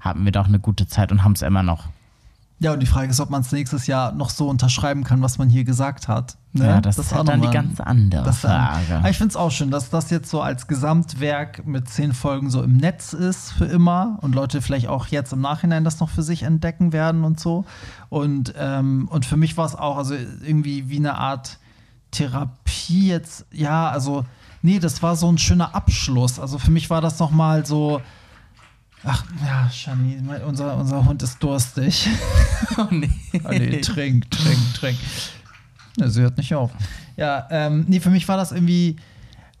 haben 0.00 0.24
wir 0.24 0.32
doch 0.32 0.46
eine 0.46 0.58
gute 0.58 0.86
Zeit 0.86 1.12
und 1.12 1.22
haben 1.24 1.32
es 1.32 1.42
immer 1.42 1.62
noch. 1.62 1.88
Ja, 2.62 2.74
und 2.74 2.80
die 2.80 2.86
Frage 2.86 3.08
ist, 3.08 3.20
ob 3.20 3.30
man 3.30 3.40
es 3.40 3.50
nächstes 3.52 3.86
Jahr 3.86 4.12
noch 4.12 4.28
so 4.28 4.46
unterschreiben 4.46 5.02
kann, 5.02 5.22
was 5.22 5.38
man 5.38 5.48
hier 5.48 5.64
gesagt 5.64 6.08
hat. 6.08 6.36
Ne? 6.52 6.66
Ja, 6.66 6.80
das, 6.82 6.98
ist 6.98 7.10
auch 7.14 7.18
halt 7.18 7.28
dann 7.28 7.40
die 7.40 7.48
ganz 7.48 7.80
andere 7.80 8.22
Das 8.22 8.40
Frage. 8.40 8.96
aber 8.98 9.08
ich 9.08 9.16
finde 9.16 9.30
es 9.30 9.36
auch 9.36 9.50
schön, 9.50 9.70
dass 9.70 9.88
das 9.88 10.10
jetzt 10.10 10.28
so 10.28 10.42
als 10.42 10.66
Gesamtwerk 10.66 11.66
mit 11.66 11.88
zehn 11.88 12.12
Folgen 12.12 12.50
so 12.50 12.62
im 12.62 12.76
Netz 12.76 13.14
ist 13.14 13.52
für 13.52 13.64
immer 13.64 14.18
und 14.20 14.34
Leute 14.34 14.60
vielleicht 14.60 14.88
auch 14.88 15.06
jetzt 15.06 15.32
im 15.32 15.40
Nachhinein 15.40 15.84
das 15.84 16.00
noch 16.00 16.10
für 16.10 16.22
sich 16.22 16.42
entdecken 16.42 16.92
werden 16.92 17.24
und 17.24 17.40
so. 17.40 17.64
Und, 18.10 18.52
ähm, 18.58 19.08
und 19.10 19.24
für 19.24 19.38
mich 19.38 19.56
war 19.56 19.64
es 19.64 19.74
auch 19.74 19.96
also 19.96 20.14
irgendwie 20.14 20.90
wie 20.90 20.98
eine 20.98 21.14
Art 21.14 21.58
Therapie 22.10 23.08
jetzt, 23.08 23.46
ja, 23.52 23.88
also 23.88 24.26
nee, 24.60 24.80
das 24.80 25.02
war 25.02 25.16
so 25.16 25.32
ein 25.32 25.38
schöner 25.38 25.74
Abschluss. 25.74 26.38
Also 26.38 26.58
für 26.58 26.70
mich 26.70 26.90
war 26.90 27.00
das 27.00 27.18
noch 27.20 27.30
mal 27.30 27.64
so 27.64 28.02
Ach 29.04 29.24
ja, 29.44 29.70
Shani, 29.70 30.18
unser, 30.46 30.76
unser 30.76 31.04
Hund 31.04 31.22
ist 31.22 31.42
durstig. 31.42 32.08
oh 32.76 32.86
nee. 32.90 33.10
Ah, 33.44 33.50
nee, 33.50 33.80
trink, 33.80 34.30
trink, 34.30 34.74
trink. 34.74 34.98
Ja, 35.96 36.08
sie 36.08 36.20
hört 36.20 36.36
nicht 36.36 36.54
auf. 36.54 36.70
Ja, 37.16 37.46
ähm, 37.50 37.86
nee, 37.88 38.00
für 38.00 38.10
mich 38.10 38.28
war 38.28 38.36
das 38.36 38.52
irgendwie, 38.52 38.96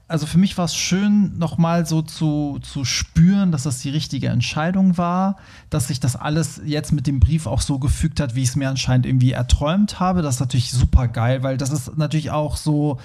also 0.08 0.26
für 0.26 0.38
mich 0.38 0.58
war 0.58 0.66
es 0.66 0.74
schön, 0.74 1.38
nochmal 1.38 1.86
so 1.86 2.02
zu, 2.02 2.58
zu 2.60 2.84
spüren, 2.84 3.50
dass 3.50 3.62
das 3.62 3.80
die 3.80 3.90
richtige 3.90 4.28
Entscheidung 4.28 4.98
war, 4.98 5.36
dass 5.70 5.88
sich 5.88 6.00
das 6.00 6.16
alles 6.16 6.60
jetzt 6.64 6.92
mit 6.92 7.06
dem 7.06 7.18
Brief 7.18 7.46
auch 7.46 7.62
so 7.62 7.78
gefügt 7.78 8.20
hat, 8.20 8.34
wie 8.34 8.42
ich 8.42 8.50
es 8.50 8.56
mir 8.56 8.68
anscheinend 8.68 9.06
irgendwie 9.06 9.32
erträumt 9.32 10.00
habe. 10.00 10.20
Das 10.20 10.34
ist 10.34 10.40
natürlich 10.40 10.70
super 10.70 11.08
geil, 11.08 11.42
weil 11.42 11.56
das 11.56 11.70
ist 11.70 11.96
natürlich 11.96 12.30
auch 12.30 12.56
so 12.56 12.98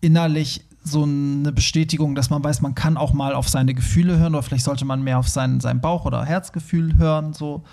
innerlich 0.00 0.64
so 0.84 1.02
eine 1.04 1.50
Bestätigung, 1.50 2.14
dass 2.14 2.30
man 2.30 2.44
weiß, 2.44 2.60
man 2.60 2.74
kann 2.74 2.96
auch 2.96 3.12
mal 3.14 3.34
auf 3.34 3.48
seine 3.48 3.74
Gefühle 3.74 4.18
hören 4.18 4.34
oder 4.34 4.42
vielleicht 4.42 4.64
sollte 4.64 4.84
man 4.84 5.02
mehr 5.02 5.18
auf 5.18 5.28
sein, 5.28 5.60
sein 5.60 5.80
Bauch- 5.80 6.04
oder 6.04 6.24
Herzgefühl 6.24 6.98
hören, 6.98 7.32
so. 7.32 7.64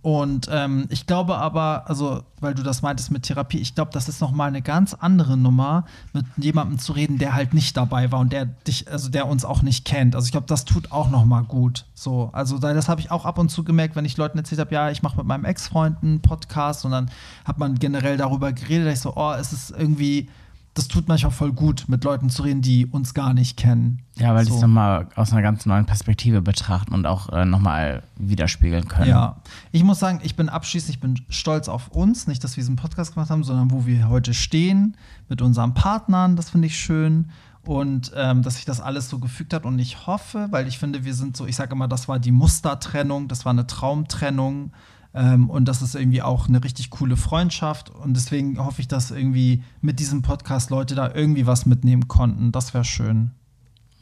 Und 0.00 0.48
ähm, 0.50 0.86
ich 0.88 1.06
glaube 1.06 1.38
aber, 1.38 1.84
also, 1.88 2.24
weil 2.40 2.54
du 2.54 2.64
das 2.64 2.82
meintest 2.82 3.12
mit 3.12 3.22
Therapie, 3.22 3.58
ich 3.58 3.76
glaube, 3.76 3.92
das 3.94 4.08
ist 4.08 4.20
nochmal 4.20 4.48
eine 4.48 4.60
ganz 4.60 4.94
andere 4.94 5.36
Nummer, 5.36 5.84
mit 6.12 6.24
jemandem 6.36 6.80
zu 6.80 6.92
reden, 6.92 7.18
der 7.18 7.34
halt 7.34 7.54
nicht 7.54 7.76
dabei 7.76 8.10
war 8.10 8.18
und 8.18 8.32
der 8.32 8.46
dich, 8.46 8.90
also 8.90 9.10
der 9.10 9.28
uns 9.28 9.44
auch 9.44 9.62
nicht 9.62 9.84
kennt. 9.84 10.16
Also 10.16 10.24
ich 10.26 10.32
glaube, 10.32 10.48
das 10.48 10.64
tut 10.64 10.90
auch 10.90 11.08
nochmal 11.08 11.44
gut. 11.44 11.84
So, 11.94 12.30
also 12.32 12.58
da- 12.58 12.74
das 12.74 12.88
habe 12.88 13.00
ich 13.00 13.12
auch 13.12 13.24
ab 13.24 13.38
und 13.38 13.48
zu 13.50 13.62
gemerkt, 13.62 13.94
wenn 13.94 14.04
ich 14.04 14.16
Leuten 14.16 14.38
erzählt 14.38 14.60
habe, 14.60 14.74
ja, 14.74 14.90
ich 14.90 15.04
mache 15.04 15.18
mit 15.18 15.26
meinem 15.26 15.44
Ex-Freund 15.44 15.98
einen 16.02 16.20
Podcast 16.20 16.84
und 16.84 16.90
dann 16.90 17.08
hat 17.44 17.58
man 17.58 17.76
generell 17.78 18.16
darüber 18.16 18.52
geredet, 18.52 18.88
dass 18.88 18.94
ich 18.94 19.00
so, 19.00 19.12
oh, 19.14 19.32
es 19.38 19.52
ist 19.52 19.70
irgendwie, 19.70 20.28
das 20.74 20.88
tut 20.88 21.06
manchmal 21.06 21.32
voll 21.32 21.52
gut, 21.52 21.84
mit 21.88 22.02
Leuten 22.02 22.30
zu 22.30 22.42
reden, 22.42 22.62
die 22.62 22.86
uns 22.86 23.12
gar 23.12 23.34
nicht 23.34 23.58
kennen. 23.58 24.00
Ja, 24.16 24.34
weil 24.34 24.44
die 24.44 24.50
so. 24.50 24.56
es 24.56 24.62
nochmal 24.62 25.08
aus 25.16 25.32
einer 25.32 25.42
ganz 25.42 25.66
neuen 25.66 25.84
Perspektive 25.84 26.40
betrachten 26.40 26.94
und 26.94 27.04
auch 27.04 27.28
äh, 27.28 27.44
nochmal 27.44 28.02
widerspiegeln 28.16 28.88
können. 28.88 29.08
Ja, 29.08 29.36
ich 29.70 29.84
muss 29.84 29.98
sagen, 29.98 30.20
ich 30.22 30.34
bin 30.34 30.48
abschließend, 30.48 30.94
ich 30.94 31.00
bin 31.00 31.20
stolz 31.28 31.68
auf 31.68 31.88
uns, 31.88 32.26
nicht, 32.26 32.42
dass 32.42 32.56
wir 32.56 32.62
diesen 32.62 32.76
Podcast 32.76 33.14
gemacht 33.14 33.30
haben, 33.30 33.44
sondern 33.44 33.70
wo 33.70 33.84
wir 33.84 34.08
heute 34.08 34.32
stehen 34.32 34.96
mit 35.28 35.42
unseren 35.42 35.74
Partnern, 35.74 36.36
das 36.36 36.50
finde 36.50 36.68
ich 36.68 36.78
schön. 36.78 37.30
Und 37.64 38.10
ähm, 38.16 38.42
dass 38.42 38.56
sich 38.56 38.64
das 38.64 38.80
alles 38.80 39.08
so 39.08 39.20
gefügt 39.20 39.54
hat. 39.54 39.64
Und 39.64 39.78
ich 39.78 40.08
hoffe, 40.08 40.48
weil 40.50 40.66
ich 40.66 40.78
finde, 40.78 41.04
wir 41.04 41.14
sind 41.14 41.36
so, 41.36 41.46
ich 41.46 41.54
sage 41.54 41.72
immer, 41.76 41.86
das 41.86 42.08
war 42.08 42.18
die 42.18 42.32
Mustertrennung, 42.32 43.28
das 43.28 43.44
war 43.44 43.50
eine 43.50 43.68
Traumtrennung. 43.68 44.72
Ähm, 45.14 45.50
und 45.50 45.66
das 45.66 45.82
ist 45.82 45.94
irgendwie 45.94 46.22
auch 46.22 46.48
eine 46.48 46.62
richtig 46.64 46.90
coole 46.90 47.16
Freundschaft. 47.16 47.90
Und 47.90 48.14
deswegen 48.14 48.58
hoffe 48.58 48.80
ich, 48.80 48.88
dass 48.88 49.10
irgendwie 49.10 49.62
mit 49.80 50.00
diesem 50.00 50.22
Podcast 50.22 50.70
Leute 50.70 50.94
da 50.94 51.12
irgendwie 51.14 51.46
was 51.46 51.66
mitnehmen 51.66 52.08
konnten. 52.08 52.50
Das 52.52 52.72
wäre 52.74 52.84
schön. 52.84 53.30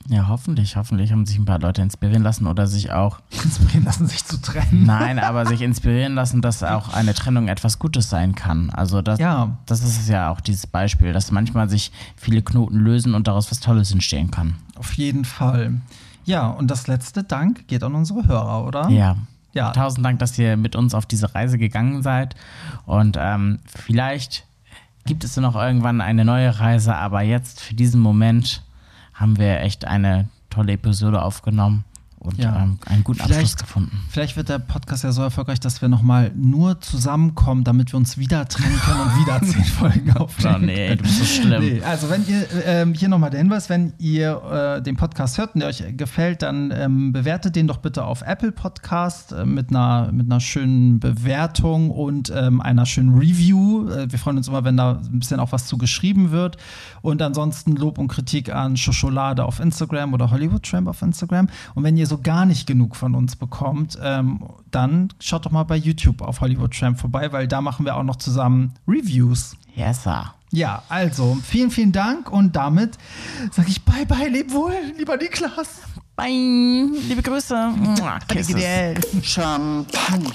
Ja, 0.09 0.29
hoffentlich, 0.29 0.77
hoffentlich 0.77 1.13
haben 1.13 1.27
sich 1.27 1.39
ein 1.39 1.45
paar 1.45 1.59
Leute 1.59 1.83
inspirieren 1.83 2.23
lassen 2.23 2.47
oder 2.47 2.67
sich 2.67 2.91
auch, 2.91 3.21
Inspirieren 3.45 3.85
lassen, 3.85 4.07
sich 4.07 4.25
zu 4.25 4.41
trennen. 4.41 4.85
nein, 4.87 5.19
aber 5.19 5.45
sich 5.45 5.61
inspirieren 5.61 6.15
lassen, 6.15 6.41
dass 6.41 6.63
auch 6.65 6.95
eine 6.95 7.13
Trennung 7.13 7.49
etwas 7.49 7.79
Gutes 7.79 8.09
sein 8.09 8.35
kann. 8.35 8.71
Also 8.71 9.03
das, 9.03 9.19
Ja. 9.21 9.59
das 9.67 9.83
ist 9.83 10.09
ja 10.09 10.31
auch 10.31 10.41
dieses 10.41 10.67
Beispiel, 10.67 11.13
dass 11.13 11.31
manchmal 11.33 11.69
sich 11.69 11.93
viele 12.17 12.41
Knoten 12.41 12.77
lösen 12.79 13.15
und 13.15 13.27
daraus 13.29 13.51
was 13.51 13.61
Tolles 13.61 13.93
entstehen 13.93 14.31
kann. 14.31 14.55
Auf 14.77 14.95
jeden 14.95 15.27
Fall. 15.27 15.75
Ja, 16.25 16.49
und 16.49 16.69
das 16.71 16.87
letzte 16.87 17.23
Dank 17.23 17.69
geht 17.69 17.83
an 17.85 17.95
unsere 17.95 18.27
Hörer, 18.27 18.65
oder? 18.67 18.89
Ja. 18.89 19.17
Ja. 19.53 19.73
Tausend 19.73 20.05
Dank, 20.05 20.19
dass 20.19 20.39
ihr 20.39 20.57
mit 20.57 20.77
uns 20.77 20.95
auf 20.95 21.07
diese 21.07 21.35
Reise 21.35 21.59
gegangen 21.59 22.03
seid. 22.03 22.37
Und 22.87 23.17
ähm, 23.19 23.61
vielleicht 23.67 24.47
gibt 25.07 25.25
es 25.25 25.37
noch 25.37 25.57
irgendwann 25.57 26.01
eine 26.01 26.25
neue 26.25 26.61
Reise, 26.61 26.95
aber 26.95 27.23
jetzt 27.23 27.61
für 27.61 27.75
diesen 27.75 28.01
Moment 28.01 28.63
haben 29.15 29.39
wir 29.39 29.61
echt 29.61 29.85
eine 29.85 30.29
tolle 30.51 30.73
Episode 30.73 31.23
aufgenommen 31.23 31.85
und 32.21 32.39
Ja. 32.39 32.63
ähm, 32.63 32.79
einen 32.87 33.03
guten 33.03 33.19
Vielleicht- 33.19 33.33
Abschluss 33.41 33.57
gefunden. 33.57 33.99
Vielleicht 34.11 34.37
wird 34.37 34.49
der 34.49 34.59
Podcast 34.61 35.05
ja 35.05 35.11
so 35.13 35.23
erfolgreich, 35.23 35.59
dass 35.59 35.81
wir 35.83 35.89
noch 35.89 36.03
mal 36.03 36.31
nur 36.37 36.81
zusammenkommen, 36.81 37.65
damit 37.65 37.93
wir 37.93 37.97
uns 37.97 38.19
wieder 38.19 38.47
trennen 38.47 38.79
können 38.85 39.01
und 39.01 39.21
wieder 39.27 39.41
zehn 39.43 39.65
Folgen 39.81 40.17
aufnehmen. 40.17 40.55
Oh 40.57 40.67
nee, 40.67 40.97
du 40.97 41.03
bist 41.03 41.19
so 41.19 41.25
schlimm. 41.25 41.63
Nee, 41.63 41.83
also 41.83 42.09
wenn 42.11 42.27
ihr, 42.29 42.47
ähm, 42.67 42.95
hier 42.95 43.09
nochmal 43.09 43.31
der 43.31 43.41
Hinweis, 43.41 43.69
wenn 43.71 43.95
ihr 43.99 44.77
äh, 44.79 44.83
den 44.83 44.97
Podcast 44.97 45.39
hört 45.39 45.55
und 45.55 45.61
der 45.61 45.71
euch 45.71 45.83
gefällt, 45.97 46.43
dann 46.43 46.71
ähm, 46.77 47.13
bewertet 47.13 47.57
den 47.57 47.67
doch 47.67 47.79
bitte 47.79 48.05
auf 48.05 48.23
Apple 48.23 48.53
Podcast 48.53 49.33
äh, 49.33 49.45
mit, 49.47 49.71
einer, 49.71 50.13
mit 50.13 50.27
einer 50.31 50.41
schönen 50.41 51.01
Bewertung 51.01 51.91
und 51.91 52.31
ähm, 52.37 52.61
einer 52.61 52.85
schönen 52.87 53.17
Review. 53.19 53.89
Äh, 53.89 54.11
wir 54.13 54.19
freuen 54.19 54.37
uns 54.37 54.49
immer, 54.49 54.63
wenn 54.65 54.77
da 54.77 55.01
ein 55.11 55.19
bisschen 55.21 55.41
auch 55.41 55.53
was 55.53 55.67
zu 55.67 55.79
geschrieben 55.79 56.31
wird. 56.31 56.59
Und 57.03 57.23
ansonsten 57.23 57.77
Lob 57.77 57.99
und 57.99 58.09
Kritik 58.09 58.55
an 58.55 58.77
Schoscholade 58.77 59.45
auf 59.45 59.59
Instagram 59.61 60.13
oder 60.13 60.31
Hollywood 60.31 60.63
Tramp 60.65 60.87
auf 60.89 61.01
Instagram. 61.03 61.49
Und 61.75 61.83
wenn 61.83 61.97
ihr 61.97 62.07
so 62.11 62.19
gar 62.19 62.45
nicht 62.45 62.67
genug 62.67 62.97
von 62.97 63.15
uns 63.15 63.37
bekommt, 63.37 63.99
ähm, 64.03 64.45
dann 64.71 65.09
schaut 65.19 65.47
doch 65.47 65.51
mal 65.51 65.63
bei 65.63 65.77
YouTube 65.77 66.21
auf 66.21 66.43
Hollywood 66.43 66.77
Tramp 66.79 67.01
vorbei, 67.01 67.33
weil 67.33 67.49
da 67.49 67.63
machen 67.63 67.87
wir 67.87 67.97
auch 67.97 68.03
noch 68.03 68.17
zusammen 68.17 68.75
Reviews. 68.87 69.57
Yes, 69.75 70.03
sir. 70.03 70.35
Ja, 70.53 70.83
also 70.89 71.39
vielen, 71.43 71.71
vielen 71.71 71.93
Dank 71.93 72.31
und 72.31 72.57
damit 72.57 72.99
sage 73.53 73.69
ich 73.69 73.83
bye 73.83 74.05
bye, 74.05 74.29
leb 74.29 74.53
wohl, 74.53 74.75
lieber 74.99 75.17
Niklas. 75.17 75.81
Bye. 76.17 76.91
Liebe 77.09 77.23
Grüße. 77.23 77.73
Champagner 79.23 80.31